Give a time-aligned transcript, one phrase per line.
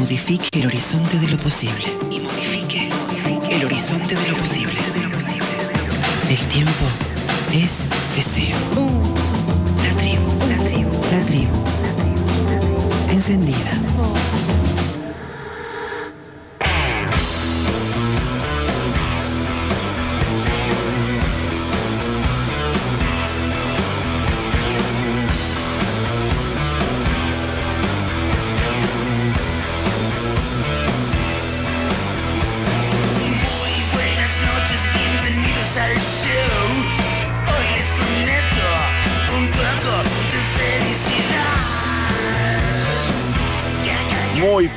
[0.00, 1.84] modifique el horizonte de lo posible.
[2.10, 2.88] Y modifique
[3.50, 4.78] el horizonte de lo posible.
[6.30, 6.86] El tiempo
[7.52, 7.86] es
[8.16, 8.56] deseo.
[9.84, 10.90] La tribu, la tribu.
[11.12, 13.12] La tribu.
[13.12, 13.89] Encendida.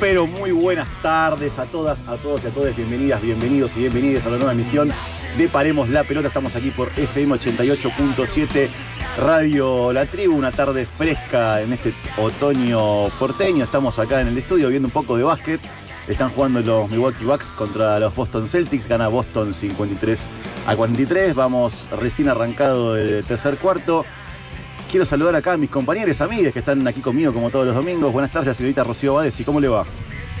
[0.04, 2.76] Pero muy buenas tardes a todas, a todos y a todas.
[2.76, 4.92] Bienvenidas, bienvenidos y bienvenidas a la nueva emisión
[5.38, 6.28] de Paremos la Pelota.
[6.28, 8.68] Estamos aquí por FM 88.7
[9.16, 10.36] Radio La Tribu.
[10.36, 13.64] Una tarde fresca en este otoño porteño.
[13.64, 15.62] Estamos acá en el estudio viendo un poco de básquet.
[16.06, 18.86] Están jugando los Milwaukee Bucks contra los Boston Celtics.
[18.86, 20.28] Gana Boston 53
[20.66, 21.34] a 43.
[21.34, 24.04] Vamos recién arrancado el tercer cuarto.
[24.94, 28.12] Quiero saludar acá a mis compañeros, amigas que están aquí conmigo como todos los domingos.
[28.12, 29.40] Buenas tardes, la señorita Rocío Bades.
[29.40, 29.84] ¿Y cómo le va?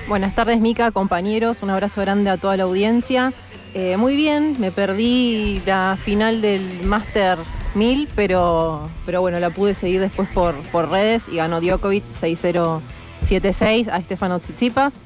[0.06, 1.64] Buenas tardes, Mica, compañeros.
[1.64, 3.32] Un abrazo grande a toda la audiencia.
[3.74, 7.36] Eh, muy bien, me perdí la final del Master
[7.74, 13.88] 1000, pero, pero bueno, la pude seguir después por, por redes y ganó Djokovic 6-0-7-6
[13.88, 15.00] a Stefano Tsitsipas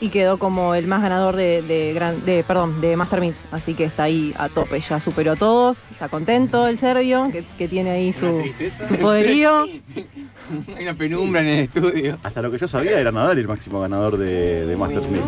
[0.00, 3.34] y quedó como el más ganador de, de, gran- de- perdón, de Master 1000.
[3.52, 5.78] Así que está ahí a tope, ya superó a todos.
[5.92, 8.42] Está contento el serbio, que, que tiene ahí su,
[8.86, 9.64] su poderío.
[10.76, 12.18] Hay una penumbra en el estudio.
[12.22, 15.22] Hasta lo que yo sabía era Nadal el máximo ganador de, de Masters 1000.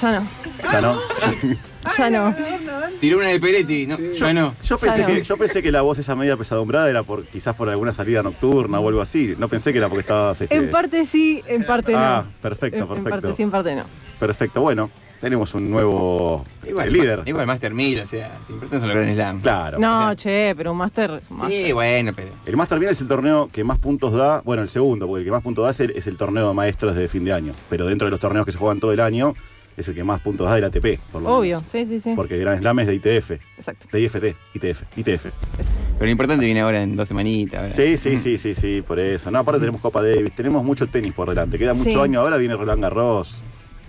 [0.00, 0.28] Ya no,
[0.72, 0.94] Ya no.
[1.96, 2.34] ya no.
[3.00, 4.54] Tiró una de Peretti, no, yo no.
[4.64, 5.14] Yo pensé, Ya no.
[5.14, 8.22] que, yo pensé que la voz esa media pesadumbrada era por quizás por alguna salida
[8.22, 9.34] nocturna o algo así.
[9.38, 10.40] No pensé que era porque estabas.
[10.40, 11.98] este, En parte sí, en parte no.
[11.98, 13.10] Ah, perfecto, En- En perfecto.
[13.10, 13.84] parte sí, en parte no.
[14.18, 14.60] Perfecto.
[14.60, 14.90] Bueno,
[15.20, 17.22] tenemos un nuevo Igual, eh, líder.
[17.26, 19.40] Igual Master 1000, o sea, siempre son los Grand Slam.
[19.40, 19.78] Claro.
[19.78, 21.20] No, che, pero un máster.
[21.50, 22.28] Sí, bueno, pero.
[22.46, 25.24] El Master 1000 es el torneo que más puntos da, bueno, el segundo, porque el
[25.24, 27.52] que más puntos da es el, es el torneo de maestros de fin de año.
[27.70, 29.34] Pero dentro de los torneos que se juegan todo el año,
[29.76, 31.72] es el que más puntos da del ATP, por lo Obvio, menos.
[31.72, 32.12] sí, sí, sí.
[32.14, 33.86] Porque Grand Slam es de ITF, Exacto.
[33.92, 34.24] de IFT,
[34.54, 35.24] ITF, ITF.
[35.94, 37.74] Pero lo importante viene ahora en dos semanitas.
[37.74, 39.30] Sí, sí, sí, sí, sí, por eso.
[39.30, 41.58] No, aparte tenemos Copa Davis, tenemos mucho tenis por delante.
[41.58, 41.96] Queda mucho Sí.
[41.98, 43.38] año ahora, viene Roland Garros.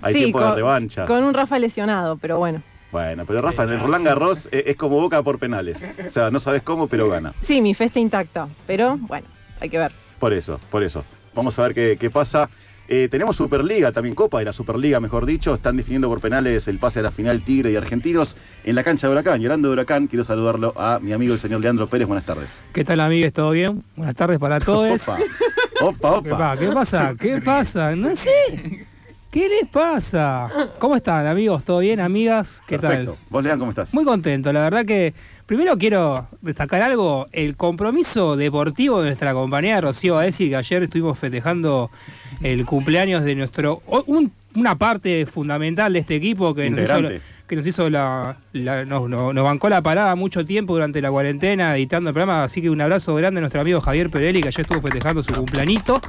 [0.02, 1.06] Hay Sí, tiempo de revancha.
[1.06, 2.62] Con un Rafa lesionado, pero bueno.
[2.92, 5.84] Bueno, pero Rafa, el Roland Garros es, es como boca por penales.
[6.08, 7.34] O sea, no sabes cómo, pero gana.
[7.42, 9.28] Sí, mi fe está intacta, pero bueno,
[9.60, 9.92] hay que ver.
[10.20, 11.04] Por eso, por eso.
[11.34, 12.50] Vamos a ver qué, qué pasa.
[12.88, 15.54] Eh, tenemos Superliga, también Copa de la Superliga, mejor dicho.
[15.56, 19.08] Están definiendo por penales el pase a la final Tigre y Argentinos en la cancha
[19.08, 19.42] de Huracán.
[19.42, 22.08] Y hablando de Huracán, quiero saludarlo a mi amigo el señor Leandro Pérez.
[22.08, 22.62] Buenas tardes.
[22.74, 23.34] ¿Qué tal, amigues?
[23.34, 23.84] ¿Todo bien?
[23.96, 25.08] Buenas tardes para todos.
[25.82, 26.38] Opa, opa, ¿Qué, opa.
[26.38, 27.16] pa- ¿Qué pasa?
[27.20, 27.96] ¿Qué pasa?
[27.96, 28.86] No sé.
[29.36, 30.48] ¿Qué les pasa?
[30.80, 31.66] ¿Cómo están, amigos?
[31.66, 32.64] ¿Todo bien, amigas?
[32.66, 33.16] ¿Qué Perfecto.
[33.16, 33.22] tal?
[33.30, 33.94] Vos, Lean, ¿cómo estás?
[33.94, 35.14] Muy contento, la verdad que
[35.46, 41.20] primero quiero destacar algo, el compromiso deportivo de nuestra compañera Rocío Baesi, que ayer estuvimos
[41.20, 41.92] festejando
[42.44, 47.22] el cumpleaños de nuestro, un- una parte fundamental de este equipo que nos hizo, Integrante.
[47.48, 51.76] Que nos hizo la, la- nos, nos- bancó la parada mucho tiempo durante la cuarentena
[51.76, 54.62] editando el programa, así que un abrazo grande a nuestro amigo Javier Perelli, que ayer
[54.62, 56.02] estuvo festejando su cumpleañito.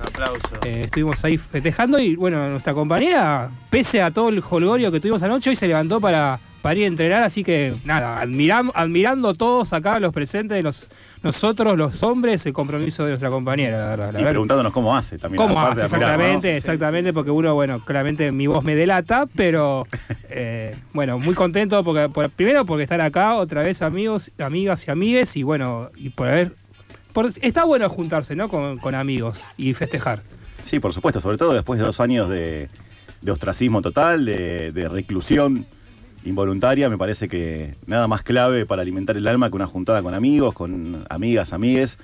[0.64, 5.22] Eh, estuvimos ahí festejando y bueno, nuestra compañera, pese a todo el holgorio que tuvimos
[5.22, 9.72] anoche, hoy se levantó para, para ir a entrenar, así que nada, admiram- admirando todos
[9.72, 10.88] acá los presentes, los,
[11.22, 14.04] nosotros los hombres, el compromiso de nuestra compañera, la verdad.
[14.06, 14.30] La y verdad.
[14.30, 15.42] preguntándonos cómo hace también.
[15.42, 15.84] ¿Cómo hace?
[15.84, 19.86] Exactamente, exactamente, porque uno, bueno, claramente mi voz me delata, pero
[20.30, 24.90] eh, bueno, muy contento porque por- primero porque estar acá otra vez amigos, amigas y
[24.90, 26.52] amigues y bueno, y por haber
[27.42, 28.48] está bueno juntarse, ¿no?
[28.48, 30.22] Con, con amigos y festejar.
[30.62, 32.68] Sí, por supuesto, sobre todo después de dos años de,
[33.30, 35.66] ostracismo total, de, de reclusión
[36.24, 40.14] involuntaria, me parece que nada más clave para alimentar el alma que una juntada con
[40.14, 41.98] amigos, con amigas, amigues.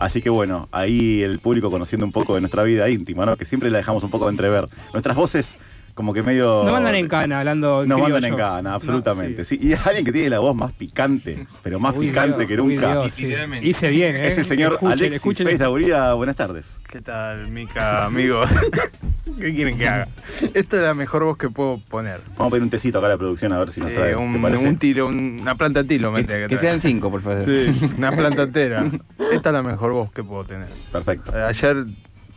[0.00, 3.36] Así que bueno, ahí el público conociendo un poco de nuestra vida íntima, ¿no?
[3.36, 4.68] Que siempre la dejamos un poco de entrever.
[4.92, 5.58] Nuestras voces
[5.94, 6.64] como que medio...
[6.64, 9.38] No mandan en cana hablando No mandan en cana, absolutamente.
[9.38, 9.58] No, sí.
[9.60, 9.68] sí.
[9.68, 12.60] Y es alguien que tiene la voz más picante, pero más Uy, picante Dios, que
[12.60, 12.92] uy, nunca.
[12.92, 13.24] Dios, sí.
[13.26, 13.66] Literalmente.
[13.68, 14.26] Hice bien, ¿eh?
[14.26, 15.46] Es el señor Escuchen, Alexis escuchen.
[15.46, 16.12] Fez Dauría.
[16.14, 16.80] Buenas tardes.
[16.90, 18.42] ¿Qué tal, Mica, amigo?
[19.40, 20.08] ¿Qué quieren que haga?
[20.52, 22.20] Esta es la mejor voz que puedo poner.
[22.36, 24.16] Vamos a pedir un tecito acá a la producción a ver si nos Eh, trae.
[24.16, 24.68] un, ¿te parece?
[24.68, 27.44] un tiro, un- una planta tilo, me Que, que sean cinco, por favor.
[27.44, 28.84] Sí, una planta entera.
[29.32, 30.68] Esta es la mejor voz que puedo tener.
[30.92, 31.32] Perfecto.
[31.36, 31.84] Ayer,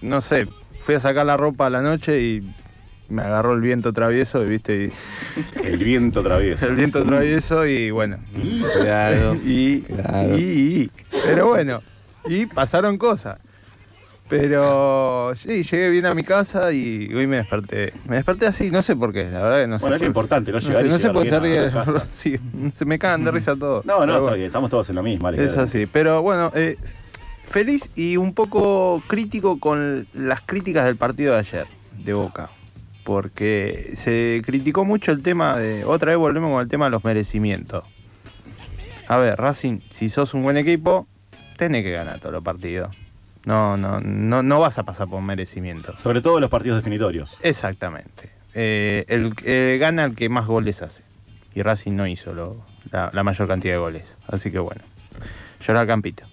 [0.02, 0.48] no sé,
[0.80, 2.56] fui a sacar la ropa a la noche y
[3.10, 4.92] me agarró el viento travieso, y, ¿viste?
[5.64, 6.68] El viento Y, travieso.
[6.68, 8.18] el viento travieso y bueno.
[8.34, 9.36] Cuidado.
[9.46, 10.38] Y, Cuidado.
[10.38, 10.42] y-
[10.84, 10.92] y-
[11.26, 11.82] pero bueno,
[12.26, 13.38] y pasaron cosas.
[14.30, 17.94] Pero sí, llegué bien a mi casa y hoy me desperté.
[18.10, 19.84] Me desperté así, no sé por qué, la verdad que no sé.
[19.84, 21.72] Bueno, es lo importante, no llegar sé, y no sé por qué se ríe.
[22.12, 22.38] Sí,
[22.74, 23.86] se me cagan de risa todos.
[23.86, 25.30] No, no, Pero está bueno, bien, estamos todos en la misma.
[25.30, 25.86] Ale, Es así.
[25.86, 26.76] Pero bueno, eh,
[27.48, 31.66] feliz y un poco crítico con las críticas del partido de ayer,
[32.04, 32.50] de Boca.
[33.08, 35.86] Porque se criticó mucho el tema de.
[35.86, 37.86] Otra vez volvemos con el tema de los merecimientos.
[39.08, 41.08] A ver, Racing, si sos un buen equipo,
[41.56, 42.94] tenés que ganar todos los partidos.
[43.46, 45.96] No, no, no, no vas a pasar por merecimiento.
[45.98, 47.38] Sobre todo los partidos definitorios.
[47.44, 48.30] Exactamente.
[48.54, 51.02] Eh, el, eh, gana el que más goles hace.
[51.56, 52.62] Y Racing no hizo lo-
[52.92, 54.18] la, la mayor cantidad de goles.
[54.28, 54.82] Así que bueno.
[55.66, 56.26] Llorar campito.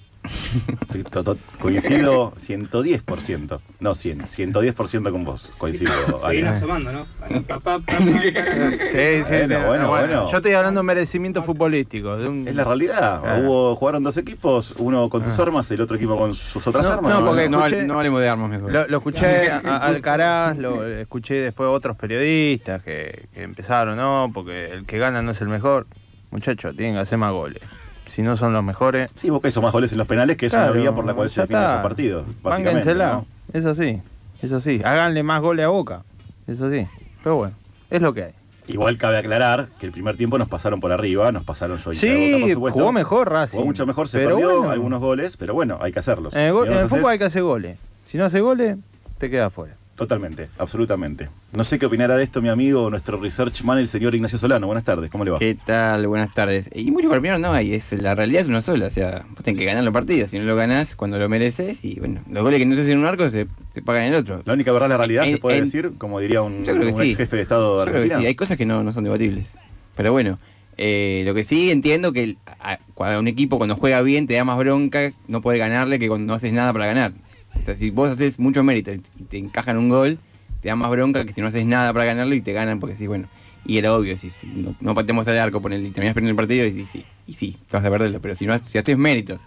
[1.10, 3.60] To- to- Coincido 110%.
[3.80, 5.48] No 100, 110% con vos.
[5.58, 5.92] Coincido.
[6.24, 6.48] Ale.
[6.48, 7.06] asomando, ¿no?
[7.28, 10.30] Sí, sí, Bueno, no, bueno, no, bueno.
[10.30, 12.16] Yo estoy hablando de merecimiento futbolístico.
[12.16, 12.48] De un...
[12.48, 13.20] Es la realidad.
[13.20, 13.42] Claro.
[13.42, 16.92] Hubo, jugaron dos equipos, uno con sus armas, el otro equipo con sus otras No,
[16.92, 17.12] armas.
[17.20, 18.72] no, porque- no, escuché- no hablemos de armas mejor.
[18.72, 24.30] Lo, lo escuché a, Alcaraz, lo escuché después a otros periodistas que, que empezaron, no,
[24.32, 25.86] porque el que gana no es el mejor.
[26.30, 27.62] Muchachos, tienen que hacer más goles.
[28.06, 30.52] Si no son los mejores, Sí, Boca hizo más goles en los penales, que es
[30.52, 32.26] una Claro, vía por la cual se definen esos partidos.
[32.42, 32.94] Básicamente.
[32.94, 33.26] ¿no?
[33.52, 34.00] Es así,
[34.42, 34.80] es así.
[34.84, 36.02] Háganle más goles a Boca.
[36.46, 36.86] Es así.
[37.22, 37.54] Pero bueno,
[37.90, 38.32] es lo que hay.
[38.66, 41.96] Igual cabe aclarar que el primer tiempo nos pasaron por arriba, nos pasaron yo y
[41.96, 42.80] Sí, Boca, por supuesto.
[42.80, 43.56] jugó mejor Racing.
[43.56, 44.70] Jugó mucho mejor, se Pero perdió bueno.
[44.70, 46.34] algunos goles, pero bueno, hay que hacerlos.
[46.34, 47.78] En el, Si en el haces- hay que hacer goles.
[48.06, 48.76] Si no hace goles,
[49.18, 49.74] te queda afuera.
[49.96, 51.28] Totalmente, absolutamente.
[51.52, 54.66] No sé qué opinará de esto mi amigo, nuestro research man, el señor Ignacio Solano.
[54.66, 55.38] Buenas tardes, ¿cómo le va?
[55.38, 56.08] ¿Qué tal?
[56.08, 56.68] Buenas tardes.
[56.74, 59.44] Y mucho para primero no hay, es, la realidad es una sola, o sea, vos
[59.44, 62.42] tenés que ganar los partidos, si no lo ganás cuando lo mereces, y bueno, los
[62.42, 64.42] goles que no se hacen en un arco se, se pagan en el otro.
[64.44, 66.70] La única verdad, la realidad, En- se puede en- decir, como diría un, sí.
[67.10, 68.20] ex jefe de Estado de Yo creo que Argentina.
[68.20, 69.58] sí, hay cosas que no, no son debatibles.
[69.94, 70.40] Pero bueno,
[70.76, 74.42] eh, lo que sí entiendo que a- cuando un equipo cuando juega bien te da
[74.42, 77.12] más bronca no poder ganarle que cuando no haces nada para ganar.
[77.60, 80.18] O sea, si vos haces mucho mérito y te encajan un gol,
[80.60, 82.96] te da más bronca que si no haces nada para ganarlo y te ganan porque
[82.96, 83.28] sí, bueno.
[83.66, 86.36] Y era obvio, si, si no, no pateamos al arco ponele, y terminás perdiendo el
[86.36, 88.20] partido y, sí, y sí, te vas a perderlo.
[88.20, 89.40] Pero si no si haces méritos,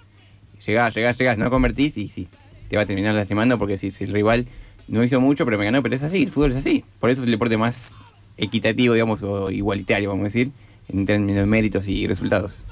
[0.65, 2.27] llegás, llegás, llegás, no convertís y sí,
[2.69, 4.47] te va a terminar lastimando porque si, si el rival
[4.87, 6.83] no hizo mucho pero me ganó, pero es así, el fútbol es así.
[6.99, 7.97] Por eso es el deporte más
[8.37, 10.51] equitativo, digamos, o igualitario, vamos a decir,
[10.89, 12.63] en términos de méritos y resultados.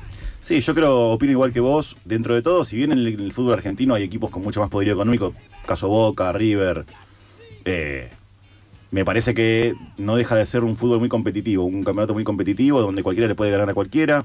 [0.45, 1.97] Sí, yo creo, opino igual que vos.
[2.06, 4.94] Dentro de todo, si bien en el, fútbol argentino hay equipos con mucho más poderío
[4.94, 5.33] económico,
[5.65, 6.86] caso Boca, River,
[7.65, 8.12] eh,
[8.92, 12.80] me parece que no deja de ser un fútbol muy competitivo, un campeonato muy competitivo
[12.80, 14.24] donde cualquiera le puede ganar a cualquiera.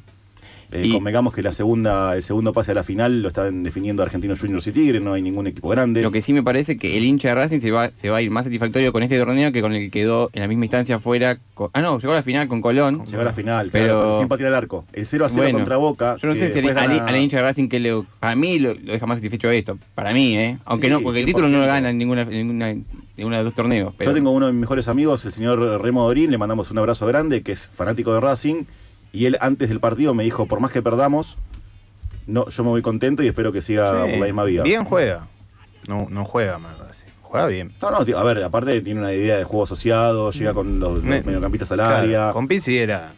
[0.72, 4.02] Eh, Y- convengamos que la segunda, el segundo pase a la final lo están definiendo
[4.02, 6.00] Argentinos Juniors y Tigre, no hay ningún equipo grande.
[6.02, 8.22] Lo que sí me parece que el hincha de Racing se va, se va a
[8.22, 10.98] ir más satisfactorio con este torneo que con el que quedó en la misma instancia
[11.00, 11.38] fuera.
[11.54, 13.04] con- ah, no, llegó a la final con Colón.
[13.04, 14.84] Llegó a la final, Pero- claro, sin patear al arco.
[14.92, 16.16] El 0 a 0 Bueno, contra Boca.
[16.18, 19.04] Yo no sé si gana- hincha de Racing que le, para mí lo, lo deja
[19.06, 19.78] más satisfecho esto.
[19.94, 20.58] Para mí, ¿eh?
[20.64, 21.66] Aunque Sí, no, porque el título no lo 100%.
[21.66, 22.82] gana en ninguna, en ninguna, de
[23.16, 23.92] los dos torneos.
[23.98, 26.78] Pero Yo tengo uno de mis mejores amigos, el señor Remo Dorín, le mandamos un
[26.78, 28.64] abrazo grande, que es fanático de Racing,
[29.12, 31.38] y él antes del partido me dijo, por más que perdamos,
[32.26, 34.62] no, yo me voy contento y espero que siga Sí, por la misma vía.
[34.62, 35.26] Bien juega.
[35.88, 37.06] No, no juega Racing.
[37.22, 37.72] Juega bien.
[37.80, 41.02] No, no, a ver, aparte tiene una idea de juego asociado, llega con los, los
[41.04, 42.32] Me- mediocampistas al Claro, área.
[42.32, 43.12] con Pizzi era.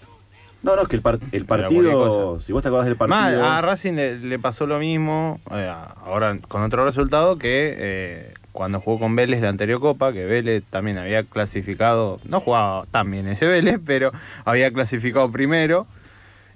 [0.62, 3.18] No, no, es que el, par- el cualquier partido, si vos te acordás del partido...
[3.18, 5.68] Mal, a Racing le, le pasó lo mismo, eh,
[6.04, 10.62] ahora con otro resultado, que eh, cuando jugó con Vélez la anterior Copa, que Vélez
[10.68, 14.12] también había clasificado, no jugaba tan bien ese Vélez, pero
[14.44, 15.86] había clasificado primero,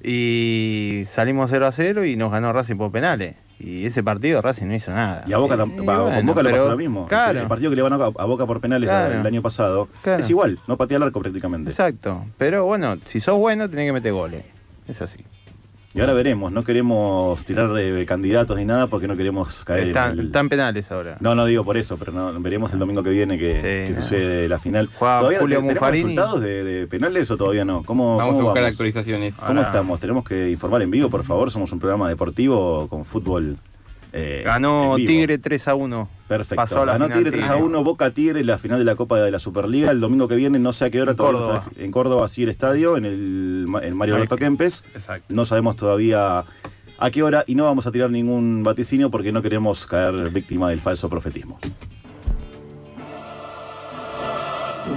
[0.02, 3.34] y salimos 0 a 0 y nos ganó Racing por penales.
[3.58, 5.24] Y ese partido Racing no hizo nada.
[5.26, 7.06] Y a Boca, Eh, tam- y va, bueno, con Boca le pasó lo mismo.
[7.06, 7.40] Claro.
[7.40, 9.18] El partido que le van a, Boca por penales Claro.
[9.18, 10.20] el año pasado Claro.
[10.20, 11.70] es igual, no patea al arco prácticamente.
[11.70, 12.24] Exacto.
[12.36, 14.44] Pero bueno, si sos bueno, tenés que meter goles.
[14.86, 15.24] Es así.
[15.96, 19.88] Y ahora veremos, no queremos tirar de candidatos ni nada porque no queremos caer en
[19.88, 21.16] Están, el- están penales ahora.
[21.20, 23.94] No, no digo por eso, pero no, veremos el domingo que viene que, Sí, que
[23.96, 24.02] no.
[24.02, 24.90] sucede la final.
[24.94, 26.02] Juega ¿Todavía Julio tenemos Muffarini.
[26.14, 27.82] resultados de, de penales o todavía no?
[27.82, 28.70] ¿Cómo vamos a buscar vamos?
[28.72, 29.34] actualizaciones.
[29.36, 29.98] ¿Cómo Ahora- estamos?
[29.98, 31.50] Tenemos que informar en vivo, por favor.
[31.50, 33.56] Somos un programa deportivo con fútbol.
[34.12, 35.06] eh, Ganó en vivo.
[35.08, 36.08] Tigre 3 a 1.
[36.28, 36.56] Perfecto.
[36.56, 38.84] Pasó a la Ganó final Tigre 3 a 1, Boca Tigre en la final de
[38.84, 39.90] la Copa de la Superliga.
[39.92, 41.62] El domingo que viene, no sé a qué hora En Córdoba.
[41.68, 44.16] está- en Córdoba, sí, el estadio, en el en Mario.
[44.16, 44.84] Alberto Kempes.
[44.94, 45.26] Exacto.
[45.32, 46.44] No sabemos todavía
[46.98, 50.70] a qué hora y no vamos a tirar ningún vaticinio porque no queremos caer víctima
[50.70, 51.58] del falso profetismo.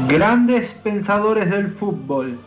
[0.08, 2.40] Grandes pensadores del fútbol,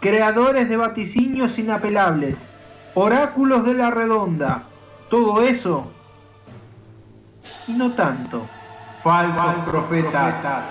[0.00, 2.48] creadores de vaticinios inapelables,
[2.94, 4.64] oráculos de la redonda,
[5.10, 5.90] todo eso
[7.68, 8.46] y no tanto.
[9.02, 10.64] Falsos profetas.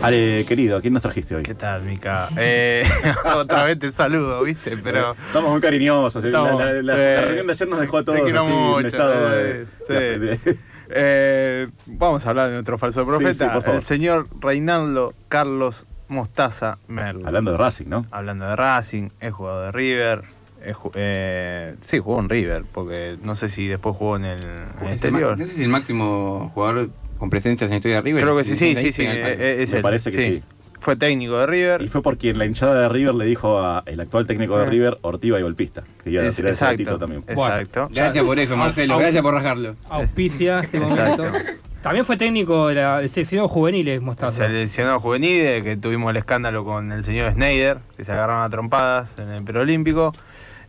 [0.00, 1.42] Ale, querido, ¿a quién nos trajiste hoy?
[1.42, 2.28] ¿Qué tal, Mica?
[2.36, 2.84] Eh,
[3.36, 4.76] otra vez te saludo, ¿viste?
[4.76, 5.16] Pero.
[5.26, 6.22] Estamos muy cariñosos.
[6.22, 8.40] la- Estamos, la, la- eh, la reunión de ayer nos dejó a todos te quiero
[8.42, 9.92] así, en un mucho, estado de- eh, sí.
[9.94, 10.58] de-
[10.90, 13.76] Eh, vamos a hablar de nuestro falso Sí, profeta, sí, por favor.
[13.76, 17.26] el señor Reinaldo Carlos Mostaza Merlo.
[17.26, 18.06] Hablando de Racing, ¿no?
[18.10, 20.22] Hablando de Racing, es jugador de River.
[20.64, 24.42] es eh, sí, jugó en River, porque no sé si después jugó en el,
[24.80, 25.38] en exterior.
[25.38, 28.22] No sé si el máximo jugador con presencias en la historia de River.
[28.22, 30.42] Creo que sí, sí, Ahí sí, sí, eh, es Me parece que sí.
[30.80, 31.82] Fue técnico de River.
[31.82, 34.70] Y fue por quien la hinchada de River le dijo al actual técnico de Ah.
[34.70, 37.24] River, Ortiva y golpista, que iba a tirar ese datito también.
[37.26, 37.88] exacto.
[37.92, 38.98] Gracias por eso, Marcelo.
[38.98, 39.74] Gracias por rajarlo.
[39.90, 41.24] Auspicia este Exacto.
[41.24, 41.48] momento.
[41.82, 44.46] También fue técnico de la seleccionado juveniles, Mostaza.
[44.46, 49.16] Seleccionado juvenil, que tuvimos el escándalo con el señor Schneider, que se agarraron a trompadas
[49.18, 50.12] en el preolímpico.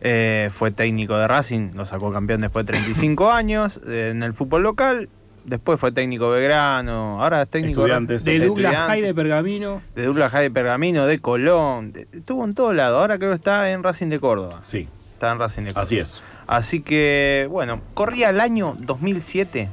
[0.02, 4.32] Eh, fue técnico de Racing, lo sacó campeón después de 35 años eh, en el
[4.32, 5.08] fútbol local.
[5.50, 8.22] Después fue técnico de Belgrano, ahora es técnico Estudiantes.
[8.22, 9.82] De de Douglas Estudiantes, High de Pergamino.
[9.96, 11.90] de Douglas High de Pergamino, de Colón.
[11.90, 12.98] de- estuvo en todo lado.
[12.98, 14.60] Ahora creo que está en Racing de Córdoba.
[14.62, 15.82] Sí, Está en Racing de Córdoba.
[15.82, 16.22] así es.
[16.46, 19.68] Así que, bueno, corría el año 2007.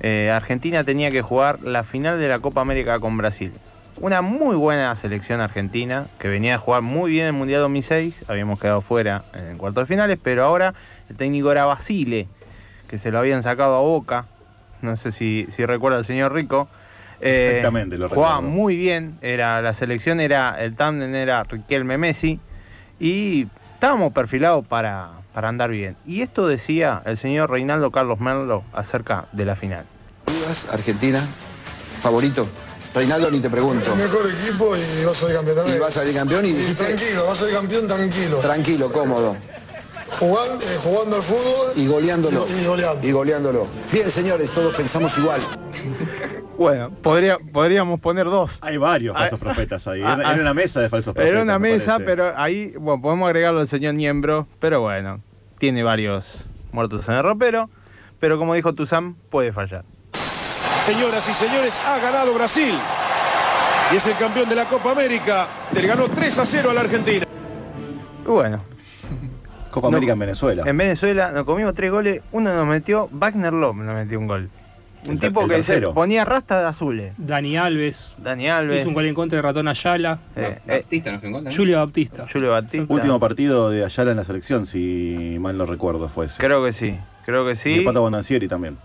[0.00, 3.52] eh, Argentina tenía que jugar la final de la Copa América con Brasil.
[4.00, 8.24] Una muy buena selección argentina que venía a jugar muy bien el Mundial 2006.
[8.28, 10.72] Habíamos quedado fuera en cuartos de finales, pero ahora
[11.10, 12.26] el técnico era Basile,
[12.88, 14.24] que se lo habían sacado a Boca.
[14.82, 16.68] No sé si, si recuerda el señor Rico.
[17.20, 18.50] Eh, Exactamente, lo Jugaba recuerdo.
[18.56, 19.14] muy bien.
[19.22, 22.40] Era, la selección era, el tándem era Riquelme Messi.
[23.00, 25.96] Y estábamos perfilados para, para andar bien.
[26.04, 29.84] Y esto decía el señor Reinaldo Carlos Merlo acerca de la final.
[30.72, 31.20] Argentina,
[32.00, 32.46] favorito.
[32.94, 33.96] Reinaldo, ni te pregunto.
[33.96, 35.82] Mejor equipo y va a salir campeón Y también.
[35.82, 38.36] va a salir campeón y Y dijiste, tranquilo, va a salir campeón tranquilo.
[38.38, 39.36] tranquilo, cómodo.
[40.18, 42.44] Jugando, eh, jugando al fútbol Y goleándolo.
[42.48, 43.06] Y, y goleando.
[43.08, 43.66] Y goleándolo.
[43.92, 45.40] Bien, señores, todos pensamos igual.
[46.56, 48.58] Bueno, podría, podríamos poner dos.
[48.62, 50.02] Hay varios falsos Ah, profetas ahí.
[50.04, 50.32] ah, Era, ah.
[50.32, 51.32] era una mesa de falsos profetas.
[51.34, 52.04] Era una me mesa, parece.
[52.04, 54.46] pero ahí bueno, podemos agregarlo al señor Niembro.
[54.60, 55.20] Pero bueno,
[55.58, 57.68] tiene varios muertos en el ropero.
[58.20, 59.84] Pero como dijo Tuzán, puede fallar.
[60.84, 62.74] Señoras y señores, ha ganado Brasil.
[63.92, 65.46] Y es el campeón de la Copa América.
[65.74, 67.26] Le ganó 3 a 0 a la Argentina.
[68.24, 68.62] Bueno,
[69.72, 69.96] Copa No.
[69.96, 70.62] América en Venezuela.
[70.66, 72.20] en Venezuela nos comimos tres goles.
[72.30, 74.48] Uno nos metió, Wagner Love nos metió un gol.
[75.06, 77.12] Un El tipo el que se ponía rasta de azules.
[77.18, 78.14] Dani Alves.
[78.18, 78.82] Dani Alves.
[78.82, 80.20] Hizo un gol en contra de Ratón Ayala.
[80.36, 81.52] eh, eh, Baptista no se encuentra.
[81.52, 82.26] Julio Baptista.
[82.32, 82.86] Julio Batista.
[82.94, 86.40] Último partido de Ayala en la selección, si mal no recuerdo, fue ese.
[86.40, 86.96] Creo que sí.
[87.24, 87.74] Creo que Y sí.
[87.78, 88.76] el Pato Bonancieri también.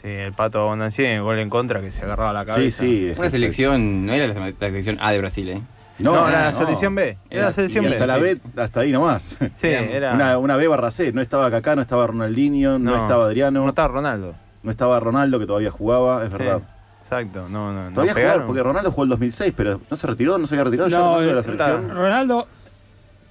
[0.00, 2.82] Sí, el pato Bonancieri el gol en contra que se agarraba la Sí, cabeza.
[2.84, 3.12] sí.
[3.16, 5.62] Una selección, no era la, la selección A de Brasil, ¿eh?
[5.98, 6.56] No, era la no.
[6.58, 7.18] selección B.
[7.30, 7.92] Era la selección Y B.
[7.94, 9.38] hasta la B, hasta ahí nomás.
[9.54, 10.12] Sí, era.
[10.14, 11.12] Una, una B barra C.
[11.12, 14.34] No estaba Kaká, no estaba Ronaldinho, no, No, estaba Adriano, No no, estaba Ronaldo.
[14.66, 16.62] estaba Ronaldo, que todavía jugaba, es Sí, verdad.
[17.00, 17.90] Exacto, no, no.
[17.90, 20.64] no Todavía jugaba, porque Ronaldo jugó el 2006, pero no se retiró, no se había
[20.64, 21.90] retirado ya No, Ronaldo de la eh, selección.
[21.90, 22.48] Ronaldo.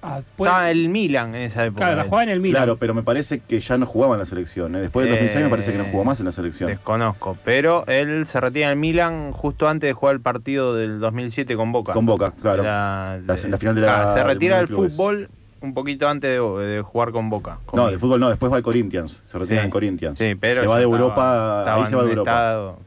[0.04, 1.80] Ah, Estaba el Milan en esa época.
[1.86, 2.62] claro, la jugaba en el Milan.
[2.62, 4.74] Claro, pero me parece que ya no jugaba en la selección.
[4.76, 4.80] ¿eh?
[4.80, 6.68] Después del 2006 me parece que no jugó más en la selección.
[6.70, 11.00] Desconozco, pero él se retira en el Milan justo antes de jugar el partido del
[11.00, 11.92] 2007 con Boca.
[11.92, 12.62] Con Boca, claro.
[12.62, 15.28] La- La- la final de la- Ah, se del retira del fútbol
[15.60, 17.58] un poquito antes de, de jugar con Boca.
[17.64, 17.94] con No, Milan.
[17.94, 19.22] de fútbol no, después va al Corinthians.
[19.24, 19.64] Se retira Sí.
[19.64, 20.18] en Corinthians.
[20.18, 22.30] Sí, pero se va de estaba- Europa, estaba ahí se va de Europa.
[22.30, 22.78] estado-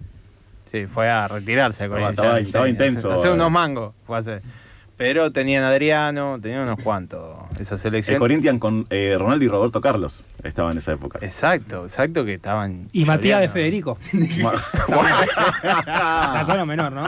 [0.72, 1.84] sí, fue a retirarse.
[1.84, 3.34] de Estaba- Corinthians, estaba- intenso, Hacer eh.
[3.34, 3.94] unos mangos.
[4.06, 4.42] fue a hacer.
[4.98, 7.38] Pero tenían Adriano, tenían unos cuantos.
[7.60, 8.18] Esa El selección.
[8.18, 11.20] Corinthians con eh, Ronaldo y Roberto Carlos estaba en esa época.
[11.22, 12.88] Exacto, exacto, que estaban.
[12.94, 13.50] Y Matías de.
[13.50, 14.00] Federico.
[14.88, 17.08] La tono menor, ¿no?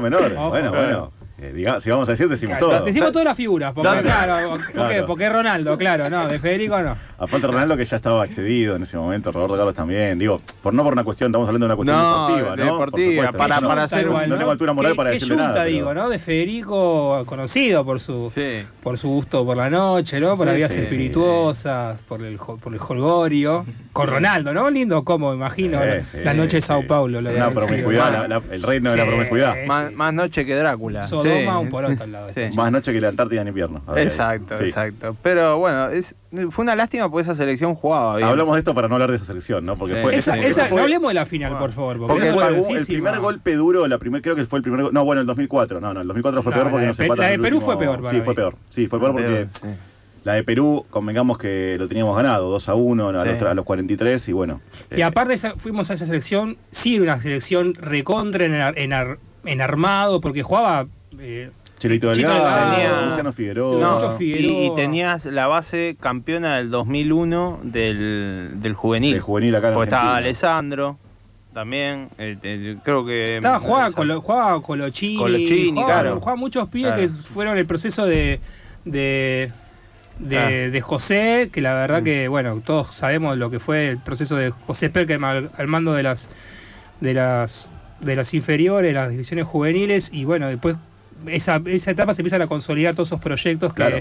[0.00, 0.32] Menor.
[0.32, 0.48] Ojo.
[0.48, 1.12] Bueno, bueno.
[1.42, 2.84] Eh, diga- si vamos a decir, decimos Claro, todo.
[2.84, 4.72] Decimos todas las figuras, porque claro, ¿por qué?
[4.74, 5.06] Claro.
[5.06, 6.96] Porque es Ronaldo, claro, no, de Federico no.
[7.18, 10.18] Aparte Ronaldo que ya estaba accedido en ese momento, Roberto Carlos también.
[10.20, 12.76] Digo, por no por una cuestión, estamos hablando de una cuestión No, deportiva, ¿no?
[12.76, 13.38] Por deportiva, supuesto.
[13.38, 15.64] para- para hacer no, tengo altura moral Qué- para qué decirle yunta, nada.
[15.64, 16.08] pero- digo, ¿no?
[16.08, 18.64] De Federico, conocido por su, Sí.
[18.82, 20.30] por su gusto por la noche, ¿no?
[20.36, 20.84] Por Sí, las vías sí, sí.
[20.86, 23.64] espirituosas, por el por el jolgorio.
[23.92, 24.70] Con Ronaldo, ¿no?
[24.70, 25.80] Lindo como, me imagino.
[25.80, 26.62] Sí, la- sí, la noche de.
[26.62, 27.20] Sao Paulo.
[27.20, 27.46] La- la-
[28.50, 29.08] el reino de la Sí.
[29.10, 29.54] promiscuidad.
[29.66, 31.06] Más, sí, más noche que Drácula.
[31.60, 32.50] Un poroto al lado de.
[32.52, 33.82] Más noche que la Antártida en invierno.
[33.96, 34.64] Exacto, sí.
[34.64, 35.16] exacto.
[35.22, 36.14] Pero bueno, es,
[36.50, 38.28] fue una lástima porque esa selección jugaba bien.
[38.28, 39.76] Hablamos de esto para no hablar de esa selección, ¿no?
[39.76, 40.00] Porque Sí.
[40.02, 40.16] fue.
[40.16, 41.98] Esa, esa- fue- no hablemos de la final, por favor.
[41.98, 44.92] Porque, fue el primer golpe duro, la primer, creo que fue el primer gol.
[44.94, 45.80] No, bueno, el 2004.
[45.80, 47.72] No, no, el 2004 fue No, peor porque no se empatan la de Perú último-
[47.72, 48.22] fue peor Sí, mí.
[48.22, 48.56] fue peor.
[48.70, 49.46] Sí, fue peor porque
[50.24, 53.28] la de Perú, convengamos que lo teníamos ganado, 2 a 1 a, Sí.
[53.28, 54.60] los, a los 43 y bueno.
[54.94, 58.92] Y eh, aparte esa- fuimos a esa selección, sí, una selección recontra en, ar- en
[58.92, 60.86] ar- en armado, porque jugaba...
[61.22, 63.80] eh, Chelito Chito Delgado, Tenía- Luciano Figueroa.
[63.80, 64.74] No, Mucho y, Figueroa.
[64.76, 69.12] tenías la base campeona del 2001 del, del juvenil.
[69.14, 70.26] del juvenil acá en Porque estaba Argentina.
[70.28, 70.98] Alessandro,
[71.52, 72.08] también.
[72.18, 73.36] eh, eh, creo que.
[73.36, 76.20] Estaba jugaba con, lo, jugaba Colochini, Colochini, jugaba, claro.
[76.20, 77.08] jugaba muchos pibes Claro.
[77.08, 78.40] que fueron el proceso de
[78.84, 79.50] de,
[80.18, 80.48] de, Ah.
[80.70, 81.76] de José, que la Mm.
[81.76, 85.66] verdad que, bueno, todos sabemos lo que fue el proceso de José Perkem al, al
[85.68, 86.28] mando de las
[87.00, 87.68] de las
[88.00, 90.76] de las inferiores, las divisiones juveniles, y bueno, después
[91.26, 93.96] esa, esa etapa se empiezan a consolidar todos esos proyectos que, Claro.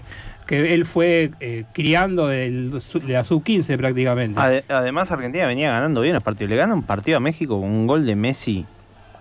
[0.48, 4.40] que él fue eh, criando del de la sub-15 prácticamente.
[4.40, 6.50] Ade- además, Argentina venía ganando bien los partidos.
[6.50, 8.66] Le gana un partido a México con un gol de Messi.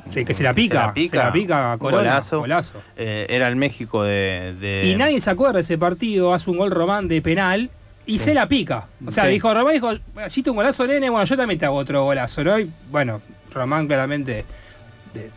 [0.09, 2.39] Sí, que se la pica, se la pica a un Corona, golazo.
[2.41, 2.83] golazo.
[2.97, 4.55] Eh, era el México de.
[4.59, 7.71] de- Y nadie se acuerda de ese partido, hace un gol Román de penal
[8.07, 8.89] y se la pica.
[9.07, 9.33] O sea, Sí.
[9.33, 9.93] dijo Román, dijo,
[10.27, 12.59] hiciste un golazo, nene, bueno, yo también te hago otro golazo, ¿no?
[12.59, 13.21] Y bueno,
[13.53, 14.45] Román claramente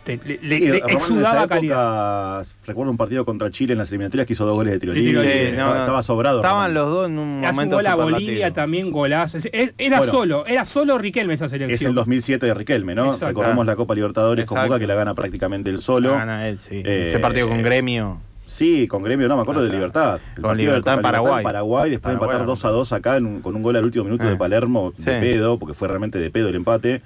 [0.03, 2.39] te- le, le- Sí, le Román en exudaba esa calidad.
[2.41, 4.93] época, recuerdo un partido contra Chile en las eliminatorias que hizo dos goles de tiro
[4.93, 5.49] libre.
[5.51, 5.79] estaba, no, no.
[5.81, 6.37] estaba sobrado.
[6.39, 6.73] Estaban Román.
[6.73, 7.95] los dos en un Hace momento gol a.
[7.95, 9.37] Bolivia también, golazo.
[9.77, 10.11] Era Bueno.
[10.11, 11.75] solo, era solo Riquelme esa selección.
[11.75, 13.05] Es el 2007 de Riquelme, ¿no?
[13.05, 13.27] Exacto.
[13.27, 14.61] Recordemos la Copa Libertadores con.
[14.63, 16.11] Boca que la gana prácticamente él solo.
[16.11, 16.81] La gana él, sí.
[16.85, 18.19] Eh, Ese partido con Gremio.
[18.45, 20.19] Sí, con Gremio, no, me acuerdo de Libertad.
[20.35, 21.43] El Con partido de Libertad en Paraguay.
[21.43, 22.51] Paraguay, después de Paraguay, empatar ¿no?
[22.51, 24.29] 2 a 2 acá en un- con un gol al último minuto Eh.
[24.29, 25.19] de Palermo, de Sí.
[25.21, 27.01] pedo, porque fue realmente de pedo el empate.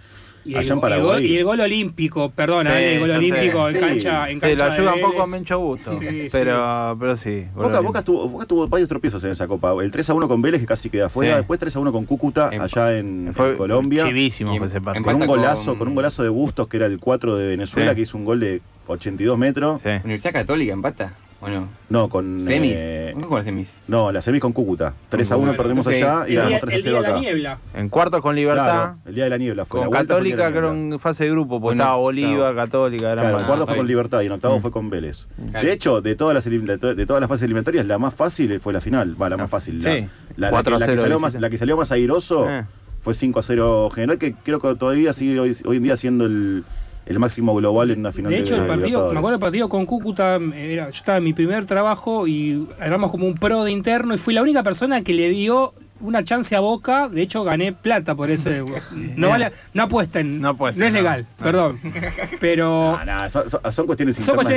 [0.48, 1.26] Y el, en y el gol, Paraguay.
[1.26, 3.18] y el gol olímpico, perdona, Sí, eh, el gol yo sé.
[3.18, 3.80] olímpico en Sí.
[3.82, 6.00] cancha, en Sí, lo cancha ayuda un poco a Mencho Gusto.
[6.00, 6.28] Sí, sí.
[6.32, 7.46] pero, pero sí.
[7.54, 9.74] Boca, Boca, tuvo, Boca tuvo varios tropiezos en esa Copa.
[9.82, 11.34] El 3 a 1 con Vélez, que casi queda fuera.
[11.34, 11.38] Sí.
[11.40, 14.06] Después 3 a 1 con Cúcuta, En- allá en, Fue en Colombia.
[14.06, 15.04] Chivísimo Y ese partido.
[15.06, 17.92] Con un golazo, con- con un golazo de Bustos, que era el 4 de Venezuela,
[17.92, 17.96] Sí.
[17.98, 19.82] que hizo un gol de 82 metros.
[19.82, 19.90] Sí.
[20.04, 21.70] Universidad Católica empata, ¿o no?
[21.90, 22.44] No, con.
[22.46, 22.74] Semis.
[22.76, 23.82] eh, ¿Cómo con las semis?
[23.88, 24.94] no, la semis con Cúcuta.
[25.10, 26.92] 3 a 1 Bueno, perdemos entonces, allá y El día, ganamos 3 a el 0
[26.94, 27.20] día de la acá.
[27.22, 27.60] niebla.
[27.76, 28.66] En cuartos con Libertad.
[28.66, 29.80] Claro, el día de la niebla fue.
[29.80, 32.56] Con el Católica, creo en fase de grupo, porque Bueno, estaba Bolívar, octavo.
[32.56, 33.46] Católica, Claro, en varios.
[33.48, 33.88] cuarto está fue con.
[33.88, 34.62] Libertad y en octavo Mm.
[34.62, 35.28] fue con Vélez.
[35.52, 35.66] Claro.
[35.68, 38.60] De hecho, de todas, las de, to- de todas las fases eliminatorias, la más fácil
[38.60, 39.16] fue la final.
[39.22, 39.82] Va, la más fácil.
[39.84, 40.08] La, Sí.
[40.38, 42.50] la- la 4 a que, la que 0 salió más, la que salió más airoso
[42.50, 42.66] Eh.
[43.00, 46.26] fue 5 a 0 general, que creo que todavía sigue hoy, hoy en día siendo
[46.26, 46.66] el,
[47.08, 49.86] el máximo global en una final De hecho, el partido, me acuerdo el partido con
[49.86, 54.14] Cúcuta, era, yo estaba en mi primer trabajo y éramos como un pro de interno
[54.14, 57.74] y fui la única persona que le dio una chance a Boca, de hecho gané
[57.74, 58.64] plata por ese
[59.16, 61.44] no vale, no apuesten, No apuesten, es no, legal, no.
[61.44, 61.80] perdón.
[62.40, 64.46] Pero Ah, nah, son, son- son cuestiones son internas.
[64.46, 64.54] de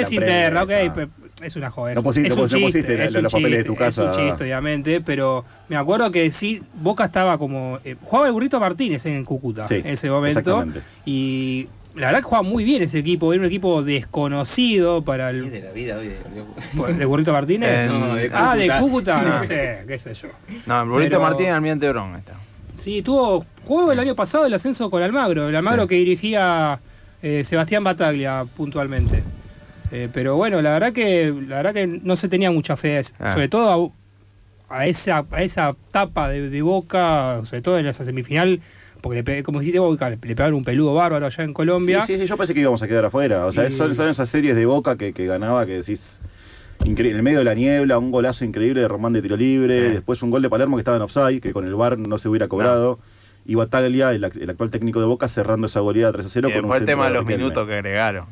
[0.53, 1.96] la cuestiones internas, ok, es una joder.
[1.96, 4.11] No pusiste- es no un chiste, es los un papeles de chiste, tu casa.
[4.11, 7.79] Es un chiste, obviamente, pero me acuerdo que sí, Boca estaba como.
[7.85, 10.40] eh, jugaba el burrito Martínez en Cúcuta Sí, en ese momento.
[10.40, 10.81] exactamente.
[11.07, 15.37] Y la verdad que jugaba muy bien ese equipo, era un equipo desconocido para Es
[15.37, 15.50] el.
[15.50, 16.09] de la vida hoy.
[16.87, 17.90] ¿De, de burrito Martínez?
[17.90, 19.22] Eh, no, de ah, de Cúcuta.
[19.22, 20.29] No sé, qué sé yo.
[20.66, 22.35] No, el Burrito Pero- Martínez Almirante Brón está.
[22.76, 23.44] Sí, tuvo.
[23.64, 25.88] Jugó el año pasado el ascenso con Almagro, el Almagro Sí.
[25.88, 26.81] que dirigía
[27.22, 29.22] eh, Sebastián Bataglia puntualmente.
[29.92, 33.33] Eh, pero bueno, la verdad que la verdad que no se tenía mucha fe, Ah.
[33.33, 33.92] sobre todo
[34.70, 38.61] a, a esa a esa tapa de, de Boca, sobre todo en esa semifinal,
[39.00, 42.02] porque le como dijiste Boca, le, pegaron un peludo bárbaro allá en Colombia.
[42.02, 43.46] Sí, sí, sí, yo pensé que íbamos a quedar afuera.
[43.46, 46.22] O sea, Y- son, son esas series de Boca que, que ganaba que decís.
[46.84, 49.88] increíble, en el medio de la niebla, un golazo increíble de Román de tiro libre,
[49.88, 49.94] Sí.
[49.94, 52.28] después un gol de Palermo que estaba en offside, que con el VAR no se
[52.28, 52.98] hubiera cobrado.
[53.44, 56.48] Y Bataglia, el, ac- el actual técnico de Boca, cerrando esa goleada 3 a 0
[56.48, 57.42] Y con un el tema de los Riquelme.
[57.44, 58.26] minutos que agregaron